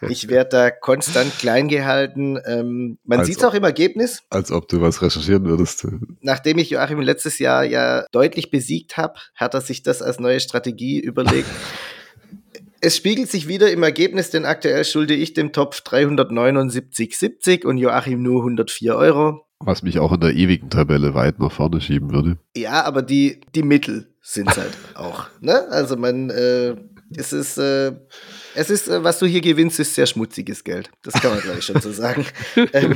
ich 0.08 0.28
werde 0.28 0.50
da 0.50 0.70
konstant 0.70 1.38
klein 1.38 1.68
gehalten. 1.68 2.38
Ähm, 2.44 2.98
man 3.04 3.24
sieht 3.24 3.38
es 3.38 3.44
auch 3.44 3.54
im 3.54 3.62
Ergebnis. 3.62 4.24
Als 4.40 4.50
ob 4.52 4.68
du 4.68 4.80
was 4.80 5.02
recherchieren 5.02 5.44
würdest. 5.44 5.86
Nachdem 6.22 6.56
ich 6.56 6.70
Joachim 6.70 7.02
letztes 7.02 7.38
Jahr 7.38 7.62
ja 7.62 8.06
deutlich 8.10 8.50
besiegt 8.50 8.96
habe, 8.96 9.20
hat 9.34 9.52
er 9.52 9.60
sich 9.60 9.82
das 9.82 10.00
als 10.00 10.18
neue 10.18 10.40
Strategie 10.40 10.98
überlegt. 10.98 11.48
Es 12.82 12.96
spiegelt 12.96 13.30
sich 13.30 13.46
wieder 13.46 13.70
im 13.70 13.82
Ergebnis, 13.82 14.30
denn 14.30 14.46
aktuell 14.46 14.86
schulde 14.86 15.12
ich 15.12 15.34
dem 15.34 15.52
Topf 15.52 15.82
379,70 15.82 17.66
und 17.66 17.76
Joachim 17.76 18.22
nur 18.22 18.40
104 18.40 18.96
Euro. 18.96 19.44
Was 19.58 19.82
mich 19.82 19.98
auch 19.98 20.12
in 20.12 20.20
der 20.20 20.32
ewigen 20.32 20.70
Tabelle 20.70 21.12
weit 21.12 21.40
nach 21.40 21.52
vorne 21.52 21.82
schieben 21.82 22.10
würde. 22.10 22.38
Ja, 22.56 22.84
aber 22.84 23.02
die, 23.02 23.42
die 23.54 23.62
Mittel 23.62 24.14
sind 24.22 24.48
es 24.48 24.56
halt 24.56 24.72
auch. 24.94 25.26
Ne? 25.42 25.68
Also 25.68 25.96
man, 25.96 26.30
äh, 26.30 26.74
es 27.14 27.32
ist, 27.32 27.58
äh, 27.58 27.92
es 28.54 28.70
ist, 28.70 28.88
äh, 28.88 29.02
was 29.02 29.18
du 29.18 29.26
hier 29.26 29.40
gewinnst, 29.40 29.80
ist 29.80 29.94
sehr 29.94 30.06
schmutziges 30.06 30.64
Geld. 30.64 30.90
Das 31.02 31.14
kann 31.14 31.32
man 31.32 31.40
gleich 31.40 31.64
schon 31.64 31.80
so 31.80 31.92
sagen. 31.92 32.24
ähm, 32.72 32.94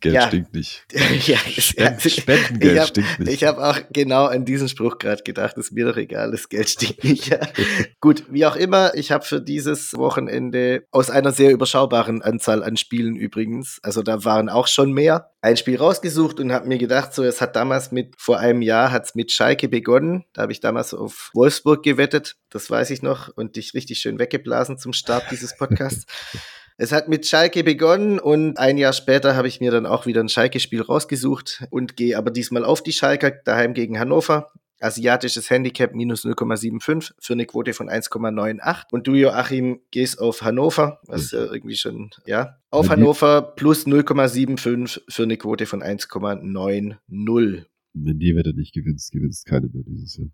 Geld 0.00 0.14
Ja. 0.14 0.28
stinkt 0.28 0.54
nicht. 0.54 0.84
ja, 1.26 1.36
Spend, 1.38 2.02
Spendengeld 2.02 2.72
ich 2.72 2.78
hab, 2.78 2.88
stinkt 2.88 3.18
nicht. 3.20 3.32
Ich 3.32 3.44
habe 3.44 3.64
auch 3.64 3.78
genau 3.92 4.26
an 4.26 4.44
diesen 4.44 4.68
Spruch 4.68 4.98
gerade 4.98 5.22
gedacht, 5.22 5.56
ist 5.56 5.72
mir 5.72 5.86
doch 5.86 5.96
egal, 5.96 6.30
das 6.30 6.48
Geld 6.48 6.68
stinkt 6.68 7.04
nicht. 7.04 7.28
Ja. 7.28 7.40
Gut, 8.00 8.24
wie 8.28 8.46
auch 8.46 8.56
immer, 8.56 8.94
ich 8.94 9.10
habe 9.10 9.24
für 9.24 9.40
dieses 9.40 9.94
Wochenende 9.94 10.84
aus 10.90 11.10
einer 11.10 11.32
sehr 11.32 11.50
überschaubaren 11.50 12.22
Anzahl 12.22 12.62
an 12.62 12.76
Spielen 12.76 13.16
übrigens, 13.16 13.78
also 13.82 14.02
da 14.02 14.24
waren 14.24 14.48
auch 14.48 14.66
schon 14.66 14.92
mehr, 14.92 15.30
ein 15.40 15.56
Spiel 15.56 15.76
rausgesucht 15.76 16.40
und 16.40 16.52
habe 16.52 16.66
mir 16.66 16.78
gedacht, 16.78 17.14
so 17.14 17.22
es 17.22 17.40
hat 17.40 17.54
damals 17.56 17.92
mit, 17.92 18.14
vor 18.18 18.38
einem 18.38 18.62
Jahr 18.62 18.90
hat's 18.90 19.14
mit 19.14 19.30
Schalke 19.32 19.68
begonnen, 19.68 20.24
da 20.32 20.42
habe 20.42 20.52
ich 20.52 20.60
damals 20.60 20.94
auf 20.94 21.30
Wolfsburg 21.34 21.82
gewettet, 21.82 22.36
das 22.50 22.70
weiß 22.70 22.90
ich 22.90 23.02
noch, 23.02 23.28
und 23.36 23.56
dich 23.56 23.74
richtig 23.74 24.00
schön 24.00 24.18
weggeblasen 24.18 24.78
zum 24.78 24.92
Start 24.92 25.24
dieses 25.30 25.56
Podcasts. 25.56 26.06
Es 26.80 26.92
hat 26.92 27.08
mit 27.08 27.26
Schalke 27.26 27.64
begonnen 27.64 28.20
und 28.20 28.56
ein 28.56 28.78
Jahr 28.78 28.92
später 28.92 29.34
habe 29.34 29.48
ich 29.48 29.60
mir 29.60 29.72
dann 29.72 29.84
auch 29.84 30.06
wieder 30.06 30.22
ein 30.22 30.28
Schalke-Spiel 30.28 30.80
rausgesucht 30.80 31.66
und 31.70 31.96
gehe 31.96 32.16
aber 32.16 32.30
diesmal 32.30 32.64
auf 32.64 32.84
die 32.84 32.92
Schalker 32.92 33.32
daheim 33.32 33.74
gegen 33.74 33.98
Hannover. 33.98 34.52
Asiatisches 34.78 35.50
Handicap 35.50 35.92
minus 35.92 36.24
0,75 36.24 37.14
für 37.18 37.32
eine 37.32 37.46
Quote 37.46 37.72
von 37.72 37.90
1,98. 37.90 38.84
Und 38.92 39.08
du, 39.08 39.14
Joachim, 39.14 39.80
gehst 39.90 40.20
auf 40.20 40.42
Hannover, 40.42 41.00
was 41.08 41.32
ja 41.32 41.46
irgendwie 41.46 41.74
schon, 41.74 42.10
ja, 42.26 42.60
auf 42.70 42.86
Ja, 42.86 42.92
Hannover 42.92 43.42
plus 43.42 43.84
0,75 43.84 45.00
für 45.08 45.24
eine 45.24 45.36
Quote 45.36 45.66
von 45.66 45.82
1,90. 45.82 47.64
Wenn 47.94 48.18
die 48.20 48.36
Wette 48.36 48.54
nicht 48.54 48.72
gewinnst, 48.72 49.10
gewinnst 49.10 49.46
keine 49.46 49.66
mehr 49.66 49.82
dieses 49.84 50.16
Jahr. 50.16 50.28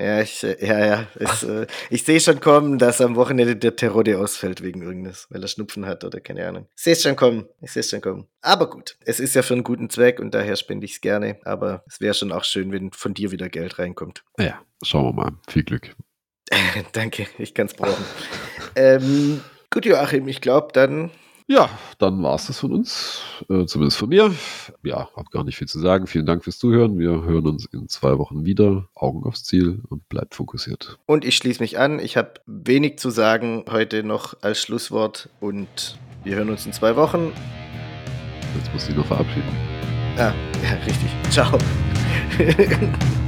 Ja, 0.00 0.22
ich, 0.22 0.42
äh, 0.42 0.56
ja, 0.66 0.86
ja. 0.86 1.06
Es, 1.16 1.42
äh, 1.42 1.66
ich 1.90 2.04
sehe 2.04 2.20
schon 2.20 2.40
kommen, 2.40 2.78
dass 2.78 3.02
am 3.02 3.16
Wochenende 3.16 3.54
der 3.54 3.76
Terode 3.76 4.18
ausfällt 4.18 4.62
wegen 4.62 4.80
irgendwas, 4.80 5.26
weil 5.28 5.42
er 5.42 5.48
Schnupfen 5.48 5.84
hat 5.84 6.04
oder 6.04 6.20
keine 6.20 6.48
Ahnung. 6.48 6.66
Ich 6.74 6.82
sehe 6.84 6.94
es 6.94 7.02
schon 7.02 7.16
kommen. 7.16 7.46
Ich 7.60 7.72
sehe 7.72 7.80
es 7.80 7.90
schon 7.90 8.00
kommen. 8.00 8.26
Aber 8.40 8.70
gut, 8.70 8.96
es 9.04 9.20
ist 9.20 9.34
ja 9.34 9.42
für 9.42 9.52
einen 9.52 9.62
guten 9.62 9.90
Zweck 9.90 10.18
und 10.18 10.32
daher 10.32 10.56
spende 10.56 10.86
ich 10.86 10.92
es 10.92 11.00
gerne. 11.02 11.38
Aber 11.44 11.84
es 11.86 12.00
wäre 12.00 12.14
schon 12.14 12.32
auch 12.32 12.44
schön, 12.44 12.72
wenn 12.72 12.92
von 12.92 13.12
dir 13.12 13.30
wieder 13.30 13.50
Geld 13.50 13.78
reinkommt. 13.78 14.24
Naja, 14.38 14.62
schauen 14.82 15.04
wir 15.04 15.12
mal. 15.12 15.32
Viel 15.48 15.64
Glück. 15.64 15.94
Danke, 16.92 17.26
ich 17.36 17.52
kann 17.52 17.66
es 17.66 17.74
brauchen. 17.74 18.04
ähm, 18.76 19.42
gut, 19.68 19.84
Joachim, 19.84 20.28
ich 20.28 20.40
glaube, 20.40 20.68
dann 20.72 21.10
Ja, 21.50 21.68
dann 21.98 22.22
war 22.22 22.36
es 22.36 22.46
das 22.46 22.60
von 22.60 22.72
uns, 22.72 23.22
äh, 23.48 23.66
zumindest 23.66 23.98
von 23.98 24.08
mir. 24.08 24.32
Ja, 24.84 25.08
hab 25.16 25.32
gar 25.32 25.42
nicht 25.42 25.56
viel 25.56 25.66
zu 25.66 25.80
sagen. 25.80 26.06
Vielen 26.06 26.24
Dank 26.24 26.44
fürs 26.44 26.60
Zuhören. 26.60 26.96
Wir 26.96 27.24
hören 27.24 27.44
uns 27.48 27.66
in 27.72 27.88
zwei 27.88 28.18
Wochen 28.18 28.44
wieder. 28.44 28.88
Augen 28.94 29.24
aufs 29.24 29.42
Ziel 29.42 29.82
und 29.88 30.08
bleibt 30.08 30.36
fokussiert. 30.36 30.96
und 31.06 31.24
ich 31.24 31.34
schließe 31.34 31.60
mich 31.60 31.76
an. 31.76 31.98
Ich 31.98 32.16
habe 32.16 32.34
wenig 32.46 33.00
zu 33.00 33.10
sagen 33.10 33.64
heute 33.68 34.04
noch 34.04 34.34
als 34.42 34.60
Schlusswort 34.60 35.28
und 35.40 35.98
wir 36.22 36.36
hören 36.36 36.50
uns 36.50 36.66
in 36.66 36.72
zwei 36.72 36.94
Wochen. 36.94 37.32
Jetzt 38.56 38.72
muss 38.72 38.88
ich 38.88 38.94
noch 38.94 39.06
verabschieden. 39.06 39.50
Ah, 40.18 40.32
ja, 40.62 40.74
richtig. 40.86 41.10
Ciao. 41.30 41.58